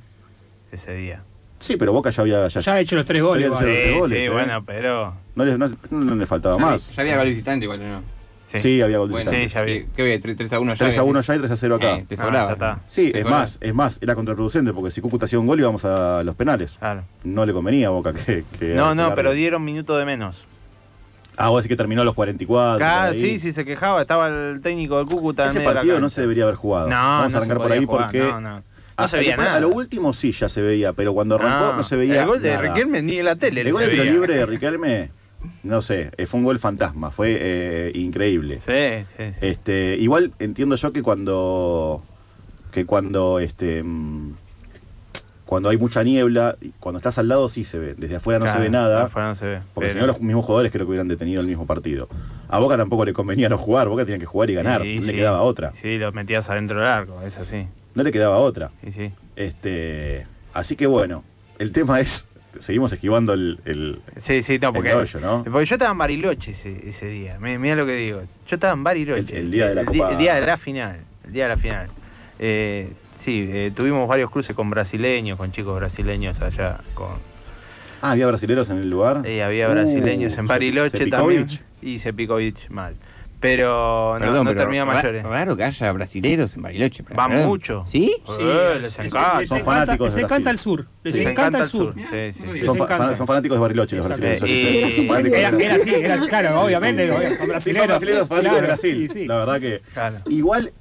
[0.73, 1.23] ese día.
[1.59, 2.47] Sí, pero Boca ya había.
[2.49, 3.51] Ya, Ya ha hecho los tres goles.
[3.59, 4.31] Tres goles, sí, eh.
[4.31, 5.15] bueno, pero.
[5.35, 6.95] no, le, no, no le faltaba más.
[6.95, 8.03] Ya había gol visitante igual, ¿o ¿no?
[8.51, 9.49] Sí, Sí, había gol Bueno, visitante.
[9.51, 9.73] sí, ya vi.
[9.73, 10.21] ¿qué- ¿Qué había?
[10.37, 10.79] 3 a 1 ya.
[10.87, 11.97] 3 a 1 allá y 3 a 0 acá.
[11.97, 12.47] Eh, te Ah, sobraba.
[12.47, 12.81] ya está.
[12.87, 13.41] Sí, Te es sobraba.
[13.43, 16.77] más, es más, era contraproducente porque si Cúcuta hacía un gol íbamos a los penales.
[16.79, 17.05] Claro.
[17.25, 18.45] No le convenía a Boca que.
[18.59, 20.47] que No, no, que pero dieron minutos de menos.
[21.37, 22.79] Ah, vos decís que terminó a los 44.
[22.79, 24.01] Claro, sí, sí, se quejaba.
[24.01, 26.89] Estaba el técnico del Cúcuta en Ese de la partido no se debería haber jugado.
[26.89, 28.19] No, Vamos no a arrancar se por ahí jugar, porque.
[28.23, 28.63] No, no.
[28.99, 29.55] No se veía nada.
[29.57, 32.23] A lo último sí ya se veía, pero cuando arrancó no, se veía.
[32.23, 32.63] El gol de nada.
[32.63, 33.61] Riquelme ni en la tele.
[33.61, 35.11] El gol de tiro libre de Riquelme,
[35.63, 38.59] no sé, eh, fue un gol fantasma, fue eh, increíble.
[38.59, 39.25] Sí, sí.
[39.33, 39.39] sí.
[39.41, 42.03] Este, igual entiendo yo que cuando
[42.73, 44.33] que cuando este mm,
[45.45, 48.59] cuando hay mucha niebla, cuando estás al lado sí se ve, desde afuera no Claro,
[48.59, 49.05] se ve nada.
[49.05, 49.61] afuera no se ve.
[49.73, 52.07] Porque si no, los mismos jugadores creo que hubieran detenido el mismo partido.
[52.49, 55.01] A Boca tampoco le convenía no jugar, Boca tenía que jugar y ganar, Sí, no
[55.07, 55.15] le sí.
[55.15, 55.73] quedaba otra.
[55.75, 57.67] Sí, los metías adentro del arco, eso sí.
[57.95, 58.71] No le quedaba otra.
[58.85, 59.13] Sí, sí.
[59.37, 61.25] Este, así que bueno,
[61.59, 62.28] el tema es,
[62.61, 65.45] seguimos esquivando el, el- Sí, sí, no, el porque, meollo, ¿no?
[65.45, 67.39] porque yo estaba en Bariloche ese, ese día.
[67.41, 68.21] Mira lo que digo.
[68.47, 69.37] Yo estaba en Bariloche.
[69.37, 70.99] El- el día de la el, Copa- el día de la final.
[71.25, 71.87] El día de la final.
[72.39, 76.79] Eh, sí, eh, tuvimos varios cruces con brasileños, con chicos brasileños allá.
[76.95, 77.09] Con,
[78.01, 79.23] Ah, había brasileros en el lugar.
[79.27, 81.47] eh, había Uh, brasileños en Se- Bariloche también.
[81.83, 82.95] Y Sepikovic mal.
[83.41, 85.23] Pero no, Perdón, no pero termina mayores.
[85.23, 87.05] raro que haya brasileros en Bariloche.
[87.05, 87.47] pero Van perdón.
[87.47, 87.85] mucho.
[87.87, 88.17] ¿Sí?
[88.41, 89.39] Eh, les encanta.
[89.41, 90.87] les Son encanta- fanáticos Les encanta el sur.
[91.05, 91.23] Les Sí.
[91.23, 91.95] encanta el sur.
[91.95, 92.63] Sí, sí, sí.
[92.65, 94.37] Son, son fanáticos de Bariloche los brasileños.
[94.39, 95.33] Eh, son- sí, son sí.
[95.35, 97.07] Era, era así, era, claro, obviamente.
[97.07, 97.29] Sí, sí, sí.
[97.29, 97.79] Son Sí, brasileños.
[97.79, 99.09] son brasileños fanáticos de Brasil.
[99.09, 99.27] sí, sí.
[99.27, 99.83] La verdad que.
[99.95, 100.17] Claro.
[100.29, 100.73] Igual,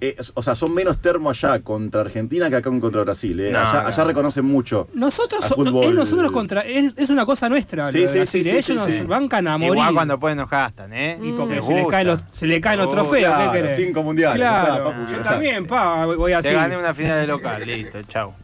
[0.00, 3.38] eh, o sea, son menos termo allá contra Argentina que acá contra Brasil.
[3.40, 3.50] eh.
[3.52, 3.88] No, allá, no.
[3.88, 4.88] allá reconocen mucho.
[4.94, 5.84] Nosotros, so- fútbol.
[5.86, 6.60] es nosotros contra.
[6.62, 7.90] Es, es una cosa nuestra.
[7.90, 9.00] Sí, sí, Brasil, sí, sí, Ellos sí, nos sí.
[9.02, 9.72] bancan a morir.
[9.74, 11.18] Igual cuando pueden nos gastan, ¿eh?
[11.22, 11.90] Y porque se le, gusta.
[11.96, 13.34] caen los, se le caen los trofeos.
[13.34, 13.76] claro, ¿qué querés?
[13.76, 14.72] cinco mundiales, Claro.
[14.72, 15.32] está, papu, yo o sea.
[15.32, 16.48] también, pa, voy así.
[16.48, 18.34] Te gané una final de local, listo, chau.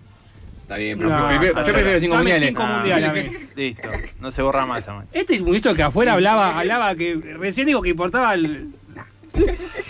[0.62, 2.48] Está bien, pero No, está yo prefiero cinco mundiales.
[2.48, 3.22] cinco Ah, mundiales a mí.
[3.56, 3.88] Listo,
[4.20, 5.04] no se borra más man.
[5.12, 8.68] Este muchacho que afuera hablaba, hablaba que recién dijo que importaba el.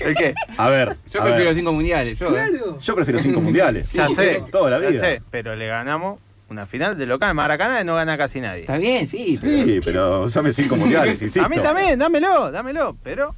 [0.00, 0.34] ¿El qué?
[0.56, 0.96] A ver.
[1.12, 1.54] Yo a prefiero ver.
[1.56, 2.18] cinco mundiales.
[2.18, 2.46] Yo, ¿eh?
[2.80, 3.92] Yo prefiero cinco mundiales.
[3.92, 5.00] Ya sé, Toda la ya vida.
[5.00, 8.62] sé, pero le ganamos una final de local Maracaná y no gana casi nadie.
[8.62, 9.38] Está bien, sí.
[9.40, 11.42] pero- Sí, pero dame cinco mundiales, insisto.
[11.46, 13.34] A mí también, dámelo, dámelo, pero.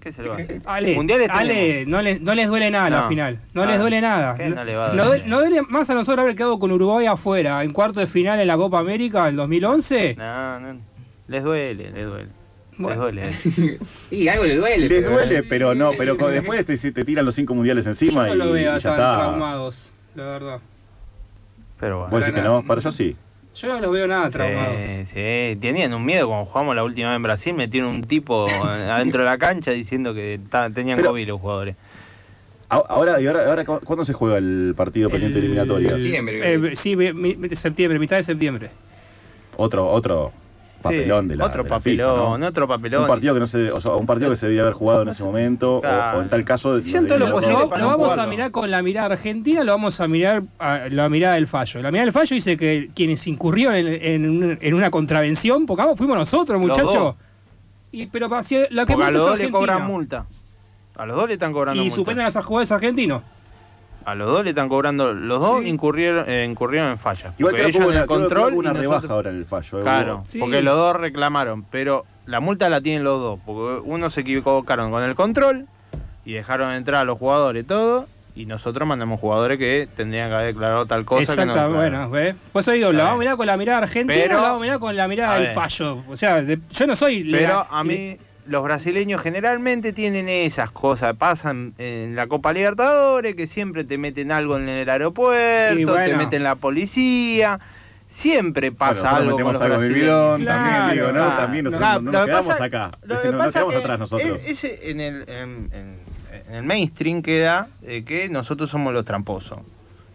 [0.00, 0.60] ¿Qué se lo va a hacer?
[0.64, 3.08] Ale, Mundiales Ale no, les, no les duele nada la No.
[3.08, 3.40] final.
[3.52, 4.34] No Ah, les duele nada.
[4.34, 5.20] ¿qué no le va a No doler?
[5.24, 8.40] duele- no duele más a nosotros haber quedado con Uruguay afuera en cuarto de final
[8.40, 10.14] en la Copa América en 2011.
[10.16, 10.80] No, no.
[11.28, 12.28] Les duele, les duele.
[12.80, 13.10] Bueno.
[13.10, 13.78] Les duele.
[14.10, 14.88] Y algo le duele.
[14.88, 18.26] Les pero- duele, pero no, pero después te, te tiran los cinco mundiales Yo encima
[18.26, 19.16] no y, lo veo y ya tan está.
[19.18, 20.60] traumados, la verdad.
[21.78, 22.10] Pero bueno.
[22.10, 23.16] Vos decís que no, para yo sí.
[23.54, 24.74] Yo no los veo nada traumados.
[24.76, 28.46] Sí, sí, tenían un miedo cuando jugamos la última vez en Brasil, metieron un tipo
[28.64, 30.40] adentro de la cancha diciendo que
[30.74, 31.76] tenían Pero- COVID los jugadores.
[32.68, 35.92] Ahora, y ahora, ahora, ¿cu- ¿cuándo se juega el partido pendiente de eliminatorias?
[35.94, 38.70] El- Septiembre, eh, sí, mi- mi- septiembre, mitad de septiembre.
[39.56, 40.32] Otro, otro
[40.82, 42.46] papelón Sí, de la Otro de la papelón, FIFA, ¿no?
[42.46, 43.02] otro papelón.
[43.02, 45.08] Un partido que no se, o sea, un partido que se debía haber jugado en
[45.10, 46.18] ese momento, o- Claro.
[46.18, 46.80] o, en tal caso.
[46.80, 50.08] Todo lo posible Lo, lo vamos a mirar con la mirada argentina, lo vamos a
[50.08, 51.82] mirar a la mirada del fallo.
[51.82, 55.82] La mirada del fallo dice que quienes incurrieron en, en un- en una contravención, porque
[55.82, 57.14] vamos, fuimos nosotros, muchachos.
[57.92, 60.26] Y pero la que a los dos le cobran multa.
[60.96, 61.96] A los dos le están cobrando Y multa.
[61.96, 63.22] suspenden a los jugadores argentinos.
[64.04, 65.12] A los dos le están cobrando.
[65.12, 65.68] Los dos Sí.
[65.68, 67.32] incurrieron, incurrieron, eh, incurrieron en falla.
[67.38, 69.30] Igual que hubo ellos en una, el que control hubo una y rebaja nosotros- ahora
[69.30, 69.78] en el fallo.
[69.78, 70.38] eh, Claro, Sí.
[70.38, 74.90] porque los dos reclamaron, pero la multa la tienen los dos, porque uno se equivocaron
[74.90, 75.66] con el control
[76.24, 80.46] y dejaron entrar a los jugadores todo, y nosotros mandamos jugadores que tendrían que haber
[80.54, 81.34] declarado tal cosa.
[81.34, 82.36] que no Exacto, bueno, ¿ves?
[82.52, 84.62] Por eso digo, la vamos a mirar con la mirada argentina, Pero- la vamos a
[84.62, 85.54] mirar con la mirada A del ver.
[85.54, 86.02] fallo.
[86.08, 88.16] O sea, de- yo no soy Pero a mí,
[88.50, 91.14] los brasileños generalmente tienen esas cosas.
[91.16, 95.90] Pasan en la Copa Libertadores, que siempre te meten algo en el aeropuerto, Y te
[95.90, 96.16] bueno.
[96.18, 97.60] meten la policía.
[98.08, 100.16] Siempre Bueno, pasa nosotros algo con metemos los algo en el brasileños.
[100.18, 101.12] bidón, Claro, también digo, ¿no?
[101.12, 101.36] claro.
[101.36, 102.90] También nosotros Claro, no, no nos que quedamos pasa- acá.
[103.04, 104.30] Lo no que nos pasa quedamos que atrás nosotros.
[104.30, 105.98] es- ese en el, en, en-
[106.48, 109.60] en el mainstream queda eh, que nosotros somos los tramposos.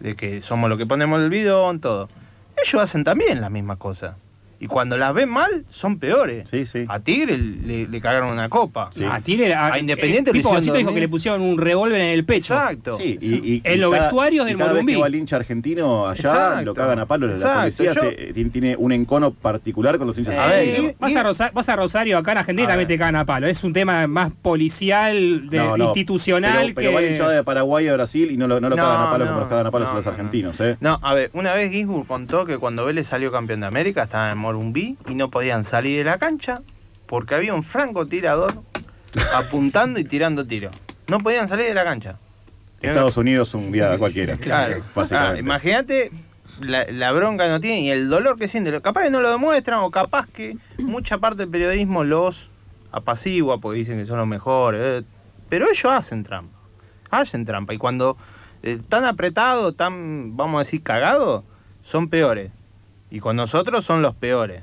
[0.00, 2.10] De que somos los que ponemos el bidón, todo.
[2.62, 4.14] Ellos hacen también las mismas cosas.
[4.58, 6.48] Y cuando las ven mal, son peores.
[6.50, 6.84] Sí, sí.
[6.88, 8.88] A Tigre le, le cagaron una copa.
[8.90, 9.04] Sí.
[9.04, 12.00] A Tigre, a, A Independiente el tipo hicieron Bachito dijo que le pusieron un revólver
[12.00, 12.54] en el pecho.
[12.54, 12.96] Exacto.
[12.96, 15.36] Sí, y, y- En y los cada- vestuarios del cada vez que va el hincha
[15.36, 16.64] argentino allá, Exacto.
[16.64, 17.26] lo cagan a palo.
[17.26, 20.68] La Exacto, policía yo- se- tiene- tiene un encono particular con los hinchas A ver,
[20.80, 23.24] y- vas, a Rosa- vas a Rosario, acá en Argentina A también te cagan a
[23.26, 23.46] palo.
[23.46, 27.10] Es un tema más policial, de, No, no, institucional Pero, pero va que.
[27.10, 29.30] hinchada de Paraguay de Brasil y no lo, no lo No, cagan a palo no,
[29.30, 30.76] como los cagan a palos no, los no, argentinos, ¿eh?
[30.80, 34.30] No, a ver, una vez Ginsburg contó que cuando Vélez salió campeón de América estaba
[34.32, 36.62] en Morumbí y no podían salir de la cancha
[37.06, 38.62] porque había un francotirador
[39.34, 40.74] apuntando y tirando tiros.
[41.08, 42.18] No podían salir de la cancha.
[42.80, 44.36] Estados Unidos un día cualquiera.
[44.36, 44.82] Claro.
[45.12, 46.10] Ah, imagínate
[46.60, 48.80] la, la bronca que no tiene y el dolor que siente.
[48.82, 52.48] Capaz que no lo demuestran o capaz que mucha parte del periodismo los
[52.92, 54.80] apacigua porque dicen que son los mejores.
[55.02, 55.06] eh,
[55.48, 56.56] Pero ellos hacen trampa.
[57.10, 57.74] Hacen trampa.
[57.74, 58.16] Y cuando
[58.62, 61.44] eh, tan apretado, tan, vamos a decir, cagado,
[61.82, 62.50] son peores.
[63.10, 64.62] Y con nosotros son los peores.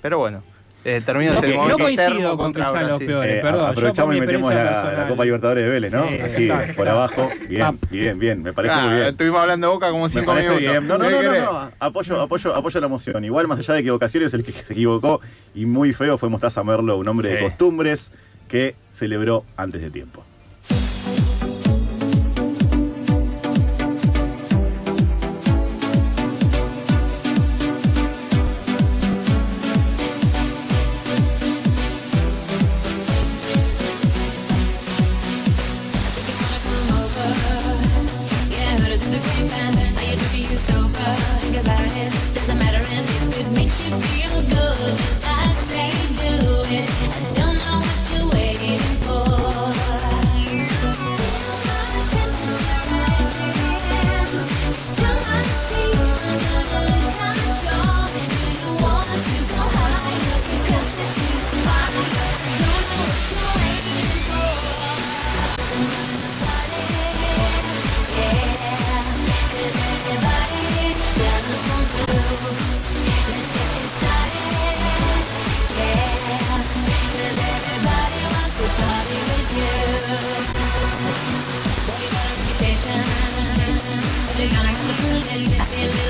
[0.00, 0.42] Pero bueno,
[0.84, 3.36] eh, termino No, este no momento coincido con que contra sean los peores.
[3.36, 5.06] Eh, perdón, aprovechamos y metemos la.
[5.08, 6.06] Copa Libertadores de Vélez, ¿no?
[6.08, 6.90] Sí, Así, está, por está.
[6.92, 7.30] abajo.
[7.48, 7.74] Bien, Ah.
[7.90, 8.42] bien, bien.
[8.42, 9.06] Me parece Ah, muy bien.
[9.08, 10.70] Estuvimos hablando de boca como Me cinco parece minutos.
[10.70, 10.86] bien.
[10.86, 11.72] No, no, ¿Qué no, no, no.
[11.80, 13.24] Apoyo, apoyo, apoyo la moción.
[13.24, 15.20] Igual, más allá de equivocaciones, el que se equivocó
[15.54, 18.12] y muy feo fue Mostaza Merlo, un hombre de costumbres
[18.46, 20.22] que celebró antes de tiempo.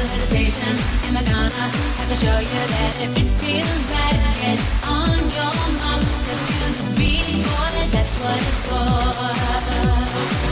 [0.07, 0.75] Hesitation.
[1.09, 5.55] Am I gonna have to show you that if it feels right, get on your
[5.81, 10.44] mark, step to the beat, boy, that's what it's Haven't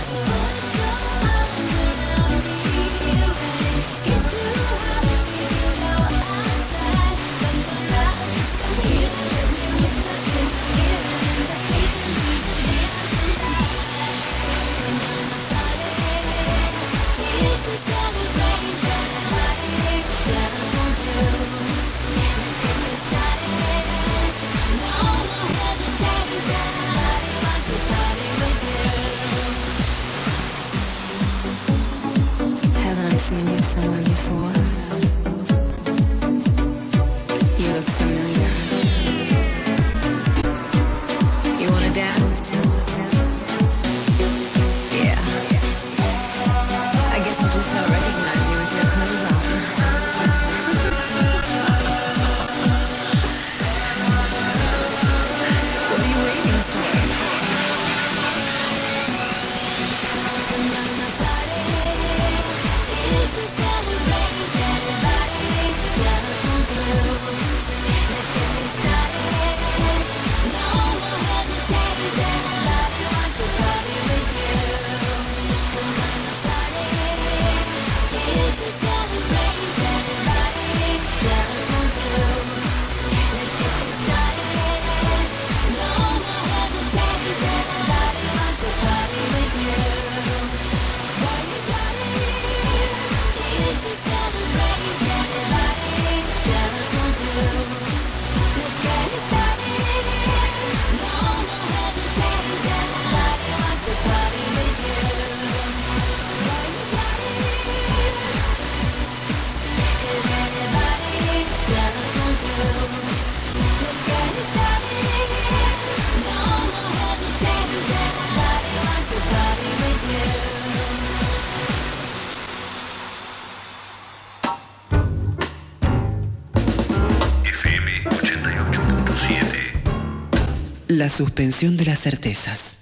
[131.13, 132.79] suspensión de las certezas.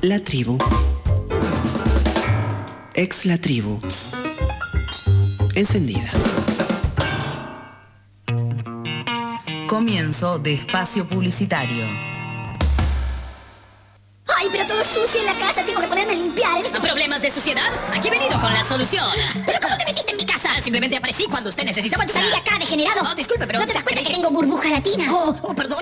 [0.00, 0.58] La tribu.
[2.94, 3.80] Ex la tribu.
[5.54, 6.10] Encendida.
[9.68, 11.84] Comienzo de espacio publicitario.
[14.36, 16.62] Ay, pero todo sucio en la casa, tengo que ponerme a limpiar.
[16.80, 17.70] ¿Problemas de suciedad?
[17.92, 19.10] Aquí he venido con la solución.
[19.46, 20.60] ¿Pero cómo te metiste en mi casa?
[20.60, 22.20] Simplemente aparecí cuando usted necesitaba ayuda.
[22.20, 23.02] Salí de acá, degenerado.
[23.10, 23.60] Oh, disculpe, pero...
[23.60, 25.04] ¿No te das cuenta que tengo burbuja latina?
[25.12, 25.78] Oh, oh, perdón.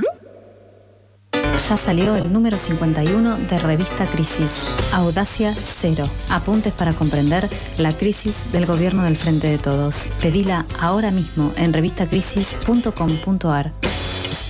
[1.67, 4.67] Ya salió el número 51 de Revista Crisis.
[4.93, 6.07] Audacia Cero.
[6.29, 7.49] Apuntes para comprender
[7.79, 10.07] la crisis del gobierno del Frente de Todos.
[10.21, 13.73] Pedila ahora mismo en revistacrisis.com.ar.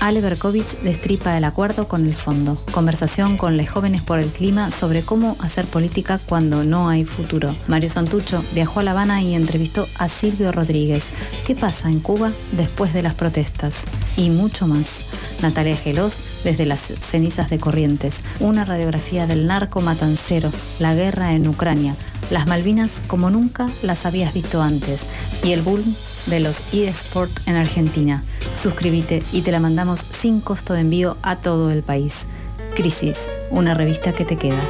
[0.02, 2.56] Ale Berkovich destripa el acuerdo con el fondo.
[2.72, 7.56] Conversación con los jóvenes por el clima sobre cómo hacer política cuando no hay futuro.
[7.68, 11.08] Mario Santucho viajó a La Habana y entrevistó a Silvio Rodríguez.
[11.46, 13.86] ¿Qué pasa en Cuba después de las protestas?
[14.18, 15.12] Y mucho más.
[15.42, 18.22] Natalia Gelos desde las cenizas de Corrientes.
[18.40, 21.96] Una radiografía del narco matancero, la guerra en Ucrania,
[22.32, 25.08] las Malvinas como nunca las habías visto antes
[25.44, 25.84] y el boom
[26.28, 28.24] de los eSport en Argentina.
[28.56, 32.28] Suscríbete y te la mandamos sin costo de envío a todo el país.
[32.76, 34.62] Crisis, una revista que te queda.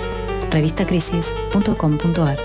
[0.51, 2.37] revistacrisis.com.ar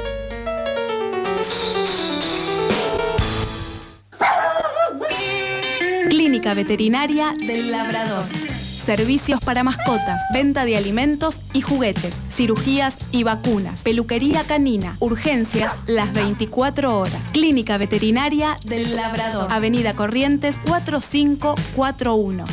[6.08, 8.49] Clínica Veterinaria del Labrador.
[8.90, 16.12] Servicios para mascotas, venta de alimentos y juguetes, cirugías y vacunas, peluquería canina, urgencias las
[16.12, 17.30] 24 horas.
[17.30, 22.44] Clínica Veterinaria del Labrador, Avenida Corrientes 4541.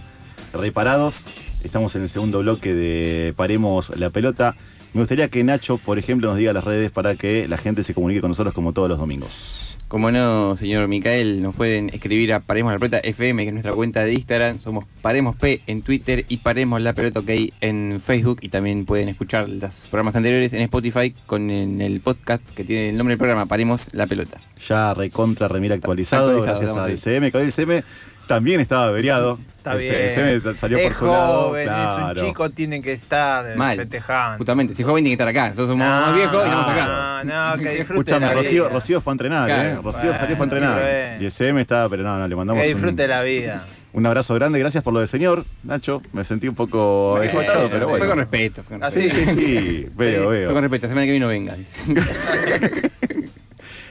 [0.53, 1.25] reparados.
[1.65, 4.55] Estamos en el segundo bloque de Paremos la pelota.
[4.93, 7.93] Me gustaría que Nacho, por ejemplo, nos diga las redes para que la gente se
[7.93, 9.75] comunique con nosotros como todos los domingos.
[9.91, 13.73] Como no, señor Micael, nos pueden escribir a Paremos la Pelota FM, que es nuestra
[13.73, 14.57] cuenta de Instagram.
[14.61, 18.37] Somos Paremos P en Twitter y Paremos la Pelota OK en Facebook.
[18.39, 22.87] Y también pueden escuchar los programas anteriores en Spotify con en el podcast que tiene
[22.87, 24.39] el nombre del programa, Paremos la Pelota.
[24.65, 27.83] Ya recontra remira actualizado, Actualizado, gracias estamos al CM, que hoy el CM
[28.33, 29.37] también estaba averiado.
[29.57, 29.95] Está el, bien.
[29.95, 31.49] el CM salió es por su lado.
[31.49, 32.11] joven, claro.
[32.15, 33.77] es un chico, tienen que estar Mal.
[33.77, 34.37] festejando.
[34.37, 35.49] Justamente, si joven tiene que estar acá.
[35.49, 37.21] Nosotros somos más viejos y estamos acá.
[37.23, 38.73] No, no, que disfrute Escúchame, la Rocío, vida.
[38.73, 39.69] Rocío fue a entrenar, Claro.
[39.69, 39.79] ¿eh?
[39.83, 41.21] Rocío salió fue a Bueno, entrenar.
[41.21, 43.65] Y el CM estaba, pero no, no, le mandamos Que un, disfrute la vida.
[43.93, 44.57] un abrazo grande.
[44.57, 46.01] Gracias por lo de señor, Nacho.
[46.13, 47.99] Me sentí un poco descontado, pero bueno.
[47.99, 48.63] Fue con respeto.
[48.63, 49.13] Fue con Ah, respeto.
[49.15, 49.85] Sí, sí, sí.
[49.95, 50.53] Veo, Fue veo.
[50.53, 50.87] con respeto.
[50.87, 51.55] Semana que viene no venga.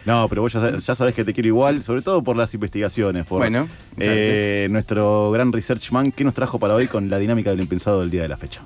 [0.06, 3.26] No, pero vos ya, ya sabés que te quiero igual, sobre todo por las investigaciones.
[3.26, 7.60] Por, Bueno, eh, nuestro gran researchman, ¿qué nos trajo para hoy con la dinámica del
[7.60, 8.62] impensado del día de la fecha?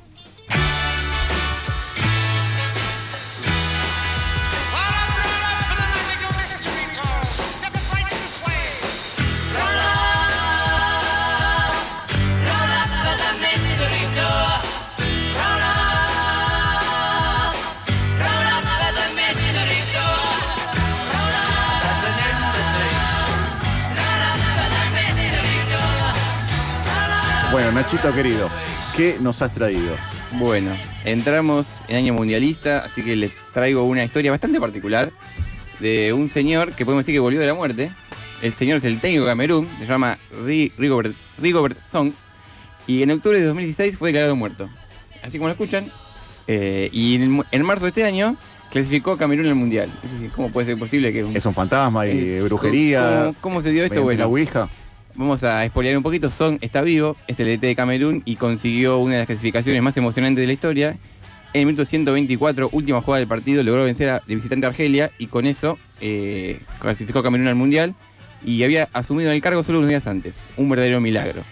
[27.75, 28.49] Nachito querido,
[28.97, 29.97] ¿qué nos has traído?
[30.33, 30.71] Bueno,
[31.05, 35.11] entramos en año mundialista, así que les traigo una historia bastante particular
[35.81, 37.91] de un señor que podemos decir que volvió de la muerte.
[38.43, 42.13] El señor es el técnico de Camerún, se llama Ri- Rigobert, Rigobert Song,
[42.87, 44.69] y en octubre de 2016 fue declarado muerto.
[45.23, 45.91] Así como lo escuchan.
[46.47, 48.37] eh, y en, en marzo de este año
[48.71, 49.91] clasificó a Camerún al mundial.
[50.37, 53.21] ¿Cómo puede ser posible que un- Es un fantasma y Eh, brujería.
[53.25, 54.03] ¿Cómo, cómo se dio esto?
[54.03, 54.69] Bueno, la Ouija.
[55.17, 56.29] Vamos a spoilear un poquito.
[56.29, 59.97] Son está vivo, es el DT de Camerún y consiguió una de las clasificaciones más
[59.97, 60.97] emocionantes de la historia.
[61.53, 65.29] En el minuto 124, última jugada del partido, logró vencer a, de visitante Argelia y
[65.29, 67.95] con eso eh, clasificó a Camerún al Mundial
[68.45, 70.49] y había asumido el cargo solo unos días antes.
[70.57, 71.43] Un verdadero milagro.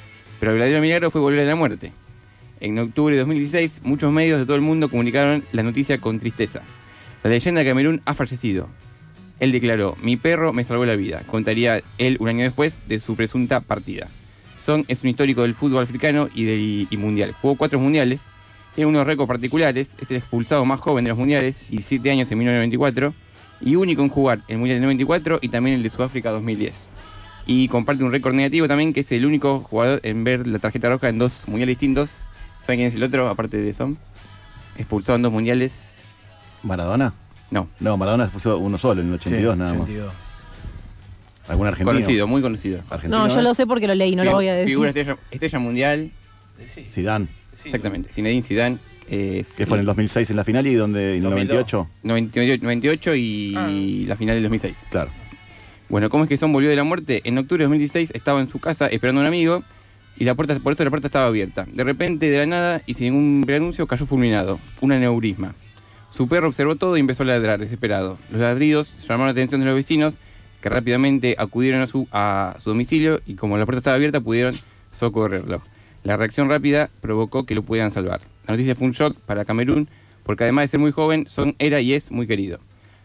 [0.40, 1.92] Pero el verdadero milagro fue volver a la muerte.
[2.58, 6.62] En octubre de 2016, muchos medios de todo el mundo comunicaron la noticia con tristeza.
[7.22, 8.68] La leyenda de Camerún ha fallecido.
[9.42, 11.24] Él declaró, mi perro me salvó la vida.
[11.26, 14.06] Contaría él un año después de su presunta partida.
[14.64, 17.34] Son es un histórico del fútbol africano y, mundial.
[17.42, 18.22] Jugó cuatro mundiales,
[18.76, 22.38] tiene unos récords particulares, es el expulsado más joven de los mundiales, 17 años en
[22.38, 23.14] 1994,
[23.60, 26.88] y único en jugar el Mundial del 94 y también el de Sudáfrica 2010.
[27.44, 30.88] Y comparte un récord negativo también, que es el único jugador en ver la tarjeta
[30.88, 32.26] roja en dos mundiales distintos.
[32.60, 33.98] ¿Saben quién es el otro, aparte de Son?
[34.76, 35.98] Expulsado en dos mundiales.
[36.62, 37.12] ¿Maradona?
[37.52, 37.68] No.
[37.80, 39.82] No, Maradona se puso uno solo en el 82 Sí, nada más.
[39.82, 40.12] 82.
[41.48, 41.92] ¿Algún argentino?
[41.92, 42.80] Conocido, muy conocido.
[42.88, 43.44] ¿Argentino No, yo es?
[43.44, 44.70] lo sé porque lo leí, no lo voy a decir.
[44.70, 46.10] Figura estrella, estrella mundial.
[46.88, 47.26] Zidane.
[47.64, 48.12] Exactamente.
[48.12, 48.78] Zinedine Zidane.
[49.08, 51.88] es- Que fue en el 2006 en la final y donde en el 98.
[52.04, 54.86] 98, 98 y la final del 2006.
[54.90, 55.10] Claro.
[55.88, 57.20] Bueno, ¿cómo es que Son volvió de la muerte?
[57.24, 59.62] En octubre de 2016 estaba en su casa esperando a un amigo
[60.16, 61.66] y la puerta, por eso la puerta estaba abierta.
[61.70, 64.58] De repente, de la nada y sin ningún preanuncio, cayó fulminado.
[64.80, 65.54] Un aneurisma.
[66.12, 68.18] Su perro observó todo y empezó a ladrar, desesperado.
[68.30, 70.18] Los ladridos llamaron la atención de los vecinos,
[70.60, 74.54] que rápidamente acudieron a su, a su domicilio y como la puerta estaba abierta pudieron
[74.92, 75.62] socorrerlo.
[76.04, 78.20] La reacción rápida provocó que lo pudieran salvar.
[78.46, 79.88] La noticia fue un shock para Camerún,
[80.22, 82.60] porque además de ser muy joven, Son era y es muy querido.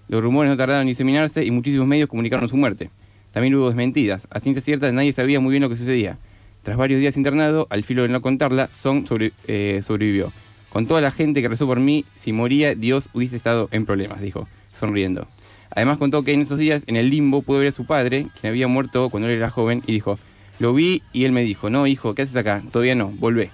[0.10, 2.90] Los rumores no tardaron en diseminarse y muchísimos medios comunicaron su muerte.
[3.32, 4.28] También hubo desmentidas.
[4.32, 6.18] A ciencia cierta nadie sabía muy bien lo que sucedía.
[6.64, 9.06] Tras varios días internado, al filo de no contarla, Song
[9.48, 10.32] eh, sobrevivió.
[10.70, 14.22] Con toda la gente que rezó por mí, si moría, Dios hubiese estado en problemas,
[14.22, 14.48] dijo,
[14.78, 15.28] sonriendo.
[15.72, 18.52] Además contó que en esos días, en el limbo, pudo ver a su padre, quien
[18.52, 20.20] había muerto cuando él era joven, y dijo,
[20.60, 22.64] lo vi y él me dijo, no, hijo, ¿qué haces acá?
[22.72, 23.52] Todavía no, volvé.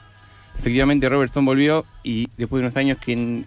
[0.57, 3.45] Efectivamente, Robertson volvió y después de unos años quien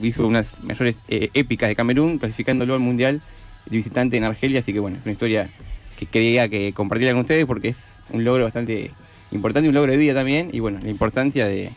[0.00, 3.20] hizo unas mayores eh, épicas de Camerún, clasificándolo al Mundial
[3.66, 5.50] de visitante en Argelia, así que bueno, es una historia
[5.98, 8.92] que quería que compartirla con ustedes porque es un logro bastante
[9.32, 11.72] importante, un logro de vida también, y bueno, la importancia de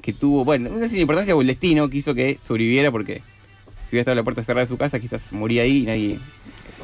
[0.00, 3.22] que tuvo, bueno, no sé si importancia o el destino que que sobreviviera porque
[3.82, 6.18] si hubiera estado la puerta cerrada de su casa, quizás moría ahí y nadie,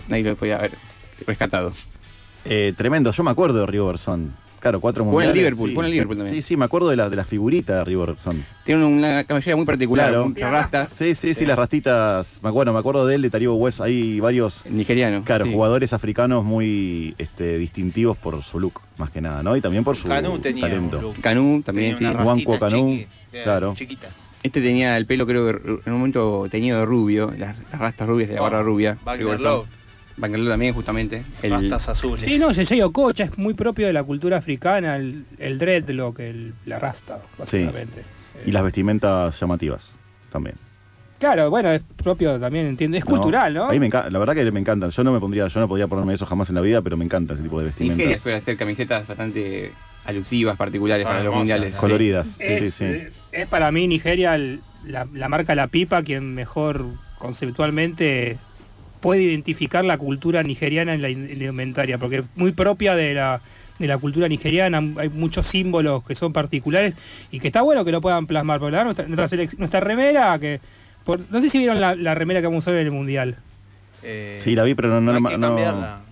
[0.09, 0.73] nadie lo podía haber
[1.27, 1.73] rescatado.
[2.45, 4.35] Eh, tremendo, yo me acuerdo de Riverson.
[4.61, 5.37] Claro, cuatro en mundiales.
[5.37, 5.77] Liverpool, sí.
[5.79, 6.35] en Liverpool también.
[6.37, 8.45] Sí, sí, me acuerdo de la, de la figurita de Riverson.
[8.65, 10.29] Tiene una cabellera muy particular, Claro.
[10.29, 10.89] muchas rastas.
[10.97, 12.41] Sí, sí, sí, las rastitas.
[12.43, 13.81] Acuerdo, me acuerdo de él, de Taribo West.
[13.81, 14.65] Hay varios.
[14.69, 15.25] Nigerianos.
[15.25, 15.53] Claro, sí.
[15.53, 19.57] jugadores africanos muy este, distintivos por su look, más que nada, ¿no?
[19.57, 21.13] Y también por su Canú tenía talento.
[21.21, 22.19] Canú también, Tenía sí.
[22.23, 23.07] Juanco Canú, chiqui-
[23.45, 23.75] claro.
[23.77, 24.15] Chiquitas.
[24.43, 28.07] Este tenía el pelo, creo que en un momento teñido de rubio, las, las rastas
[28.07, 28.97] rubias de la barba rubia.
[29.05, 29.41] Wagner.
[29.41, 29.67] Love.
[30.17, 31.25] Wagner Love también, justamente.
[31.43, 32.25] El, Rastas azules.
[32.25, 36.55] Sí, no, Yeye Okocha es muy propio de la cultura africana, el, el dreadlock, el,
[36.65, 38.03] la rasta, básicamente.
[38.47, 39.97] Y las vestimentas llamativas
[40.31, 40.57] también.
[41.19, 43.65] Claro, bueno, es propio también, entiende, es cultural, ¿no?
[43.65, 44.91] A mí me encanta, la verdad que me encantan.
[44.91, 47.05] Yo no me pondría, yo no podría ponerme eso jamás en la vida, pero me
[47.07, 48.23] encanta ese tipo de Nigeria vestimentas.
[48.23, 49.73] suele hacer camisetas bastante
[50.05, 51.73] alusivas, particulares para los mundiales.
[51.75, 51.81] sí.
[51.81, 52.29] Coloridas.
[52.37, 52.85] Sí, es, sí.
[52.85, 56.85] eh, es para mí Nigeria el- la, la marca La Pipa quien mejor
[57.19, 58.37] conceptualmente
[59.01, 62.95] puede identificar la cultura nigeriana en la in- en la indumentaria, porque es muy propia
[62.95, 63.41] de la,
[63.79, 66.95] de la cultura nigeriana, hay muchos símbolos que son particulares
[67.31, 70.39] y que está bueno que lo puedan plasmar, porque la verdad nuestra, nuestra, nuestra remera,
[70.39, 70.61] que
[71.05, 73.37] por- no sé si vieron la, la remera que vamos a ver en el Mundial.
[74.03, 76.03] Eh, Sí, la vi, pero no, no, hay la- que no- cambiarla.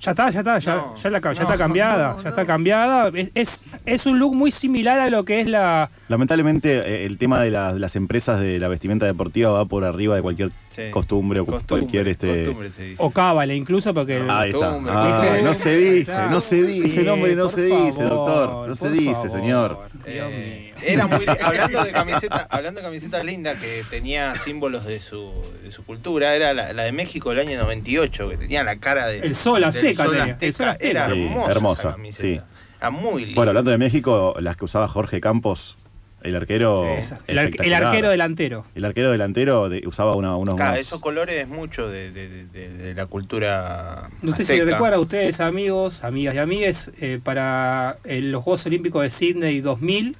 [0.00, 2.28] Ya está, ya está, ya, No, ya, la ca- ya no, está cambiada, no, ya
[2.28, 3.10] está cambiada.
[3.14, 7.16] Es, es, es un look muy similar a lo que es la, Lamentablemente eh, el
[7.16, 10.50] tema de, la- de las empresas de la vestimenta deportiva va por arriba de cualquier
[10.74, 10.90] Sí.
[10.90, 12.44] costumbre o Costumbre, cualquier este.
[12.46, 12.96] costumbre se dice.
[12.98, 14.66] o cábala incluso porque Ahí está.
[14.70, 16.30] Costumbre, Ah, no se dice, Claro.
[16.32, 18.68] no se dice, ese Sí, nombre no se dice, doctor.
[18.68, 19.30] No se dice, favor.
[19.30, 19.78] señor.
[20.06, 25.30] Eh, era muy hablando de camiseta, hablando de camisetas lindas que tenía símbolos de su,
[25.62, 29.06] de su cultura, era la, la de México del año 98, que tenía la cara
[29.06, 30.90] de El sol del azteca sol tenía, el sol azteca.
[30.90, 32.44] Era Sí, hermosa, hermosa, camiseta.
[32.44, 32.54] sí.
[32.80, 33.36] Era muy linda.
[33.36, 35.76] Bueno, hablando de México, las que usaba Jorge Campos,
[36.24, 36.84] el arquero.
[36.84, 37.84] El, ar- el espectacular.
[37.84, 38.64] arquero delantero.
[38.74, 40.56] El arquero delantero de- usaba una- unos.
[40.56, 44.08] Claro, esos colores es mucho de, de- de- de la cultura.
[44.22, 44.72] No sé si azteca.
[44.72, 50.16] recuerdan ustedes, amigos, amigas y amigues, eh, para eh, los Juegos Olímpicos de Sydney 2000,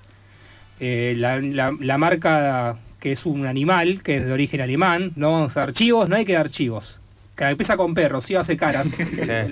[0.80, 5.32] eh, la, la- la marca que es un animal, que es de origen alemán, no
[5.32, 7.00] vamos a archivos, no hay que dar archivos.
[7.36, 8.96] Que empieza con P, Rocío hace caras.
[9.26, 9.44] la,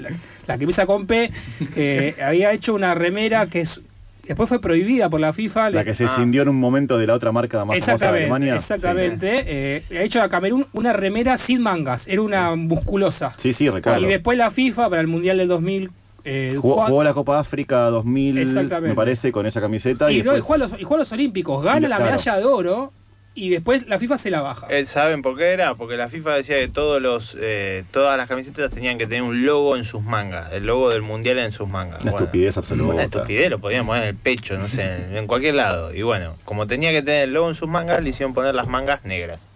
[0.46, 1.30] la que empieza con P,
[1.76, 3.80] eh, había hecho una remera que es,
[4.26, 5.70] después fue prohibida por la FIFA.
[5.70, 8.54] La que se escindió en un momento de la otra marca más famosa de Alemania.
[8.56, 9.44] exactamente.
[9.46, 13.32] Eh, ha hecho a Camerún una remera sin mangas, era una musculosa.
[13.36, 14.00] Sí, sí, recuerdo.
[14.00, 15.90] Y después la FIFA para el Mundial del 2000.
[16.24, 18.88] eh, Jugó, la Copa África 2000, Exactamente.
[18.90, 20.10] me parece, con esa camiseta.
[20.12, 22.04] Y, y, no, y juega los, y juega los Olímpicos, gana la claro.
[22.04, 22.92] medalla de oro
[23.34, 24.66] y después la FIFA se la baja.
[24.70, 25.74] Eh, ¿Saben por qué era?
[25.74, 29.44] Porque la FIFA decía que todos los, eh, todas las camisetas tenían que tener un
[29.46, 32.02] logo en sus mangas, el logo del mundial en sus mangas.
[32.02, 32.94] Una Bueno, estupidez absoluta.
[32.94, 35.94] Una estupidez, lo podían poner en el pecho, no sé, en, en cualquier lado.
[35.94, 38.68] Y bueno, como tenía que tener el logo en sus mangas, le hicieron poner las
[38.68, 39.46] mangas negras.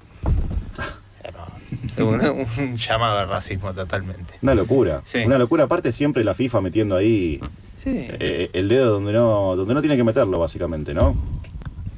[1.98, 2.20] Un,
[2.58, 4.34] un llamado al racismo totalmente.
[4.42, 5.00] Una locura.
[5.06, 5.20] Sí.
[5.24, 5.64] Una locura.
[5.64, 7.40] Aparte, siempre la FIFA metiendo ahí
[7.82, 8.06] Sí.
[8.20, 11.16] eh, el dedo donde no, donde no tiene que meterlo, básicamente, ¿no?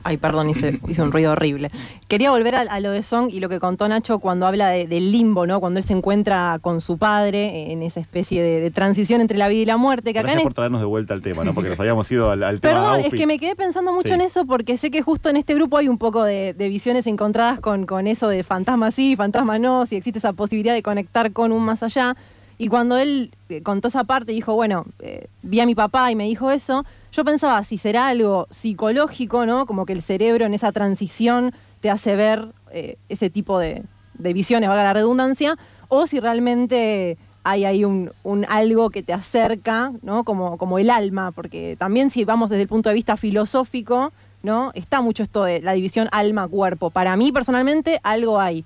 [0.08, 1.70] Ay, perdón, hice, hice un ruido horrible.
[2.08, 4.86] Quería volver a, a lo de Song y lo que contó Nacho cuando habla de-
[4.86, 5.60] del limbo, ¿no?
[5.60, 9.48] Cuando él se encuentra con su padre en esa especie de, de transición entre la
[9.48, 10.14] vida y la muerte.
[10.14, 11.52] Que acá Gracias por traernos de vuelta al tema, ¿no?
[11.52, 14.14] Porque nos habíamos ido al, al tema Perdón, es que me quedé pensando mucho Sí.
[14.14, 17.06] en eso porque sé que justo en este grupo hay un poco de, de visiones
[17.06, 21.32] encontradas con, con eso de fantasma sí, fantasma no, si existe esa posibilidad de conectar
[21.32, 22.16] con un más allá.
[22.56, 26.10] Y cuando él eh, contó esa parte y dijo, bueno, eh, vi a mi papá
[26.10, 29.66] y me dijo eso, yo pensaba si será algo psicológico, ¿no?
[29.66, 33.84] Como que el cerebro en esa transición te hace ver eh, ese tipo de,
[34.14, 35.56] visiones, valga la redundancia,
[35.88, 40.24] o si realmente hay ahí un, un algo que te acerca, ¿no?
[40.24, 44.70] Como, como el alma, porque también si vamos desde el punto de vista filosófico, ¿no?
[44.74, 46.90] Está mucho esto de la división alma-cuerpo.
[46.90, 48.64] Para mí, personalmente, algo hay.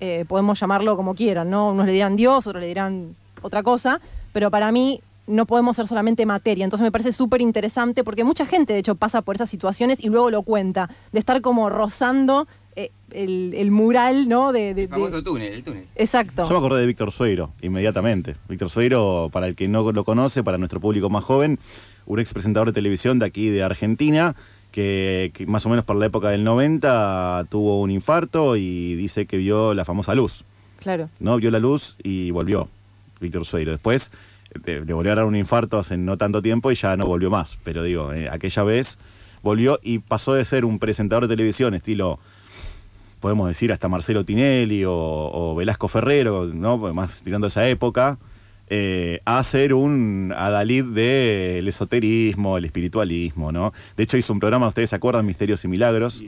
[0.00, 1.70] Eh, podemos llamarlo como quieran, ¿no?
[1.70, 4.00] Unos le dirán Dios, otros le dirán otra cosa,
[4.32, 6.64] pero para mí no podemos ser solamente materia.
[6.64, 10.08] Entonces me parece súper interesante porque mucha gente, de hecho, pasa por esas situaciones y
[10.08, 14.52] luego lo cuenta, de estar como rozando eh, el, el mural, ¿no?
[14.52, 15.86] De, de- El famoso de- túnel, el túnel.
[15.96, 16.42] Exacto.
[16.44, 18.36] Yo me acordé de Víctor Sueiro, inmediatamente.
[18.48, 21.58] Víctor Sueiro, para el que no lo conoce, para nuestro público más joven,
[22.06, 24.34] un ex presentador de televisión de aquí de Argentina,
[24.70, 29.26] que, que más o menos por la época del 90 tuvo un infarto y dice
[29.26, 30.44] que vio la famosa luz.
[30.80, 31.08] Claro.
[31.20, 31.36] ¿no?
[31.38, 32.68] Vio la luz y volvió,
[33.20, 33.72] Víctor Sueiro.
[33.72, 34.12] Después
[34.54, 37.30] eh, le volvió a dar un infarto hace no tanto tiempo y ya no volvió
[37.30, 37.58] más.
[37.64, 38.98] Pero digo, eh, aquella vez
[39.42, 42.18] volvió y pasó de ser un presentador de televisión estilo,
[43.20, 46.78] podemos decir, hasta Marcelo Tinelli o, o Velasco Ferrero, ¿no?
[46.92, 48.18] más tirando esa época,
[48.70, 53.72] eh, a ser un adalid del esoterismo, el espiritualismo, ¿no?
[53.96, 55.24] De hecho hizo un programa, ¿ustedes se acuerdan?
[55.24, 56.22] Misterios y Milagros.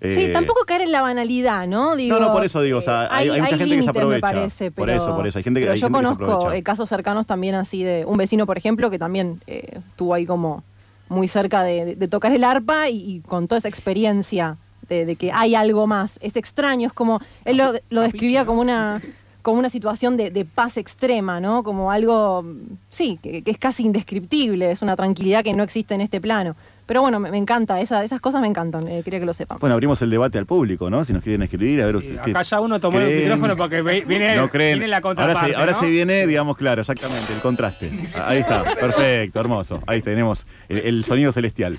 [0.00, 1.96] Sí, Eh, tampoco caer en la banalidad, ¿no?
[1.96, 3.90] Digo, no, no, por eso digo, o sea, eh, hay, hay mucha gente que se
[3.90, 4.26] aprovecha.
[4.26, 5.38] Me parece, por eso, por eso.
[5.38, 7.82] Hay gente que, pero hay yo gente que se conozco eh, casos cercanos también así
[7.82, 10.62] de un vecino, por ejemplo, que también eh, estuvo ahí como
[11.08, 14.56] muy cerca de, de- de tocar el arpa y, y con toda esa experiencia
[14.88, 16.18] de, de que hay algo más.
[16.20, 19.00] Es extraño, es como, él lo, lo describía como una
[19.46, 21.62] como una situación de, de paz extrema, ¿no?
[21.62, 22.44] Como algo,
[22.90, 26.56] sí, que, que es casi indescriptible, es una tranquilidad que no existe en este plano.
[26.84, 29.58] Pero bueno, me, me encanta, esa- esas cosas me encantan, eh, quería que lo sepan.
[29.60, 31.04] Bueno, abrimos el debate al público, ¿no?
[31.04, 32.18] Si nos quieren escribir, a ver ustedes.
[32.18, 34.80] Acá ya uno tomó el micrófono porque viene, no creen.
[34.80, 35.50] viene la ahora contraparte.
[35.52, 35.78] se, ahora ¿no?
[35.78, 37.90] se viene, digamos, claro, exactamente, el contraste.
[38.16, 39.80] Ahí está, perfecto, hermoso.
[39.86, 41.78] Ahí tenemos el, el sonido celestial.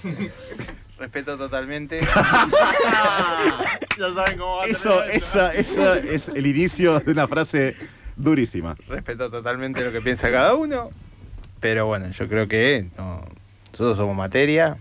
[0.99, 1.99] Respeto totalmente.
[3.99, 7.75] ya saben cómo va a Eso, esa, esa es el inicio de una frase
[8.15, 8.75] durísima.
[8.87, 10.89] Respeto totalmente lo que piensa cada uno.
[11.59, 13.23] Pero bueno, yo creo que no,
[13.71, 14.77] nosotros somos materia.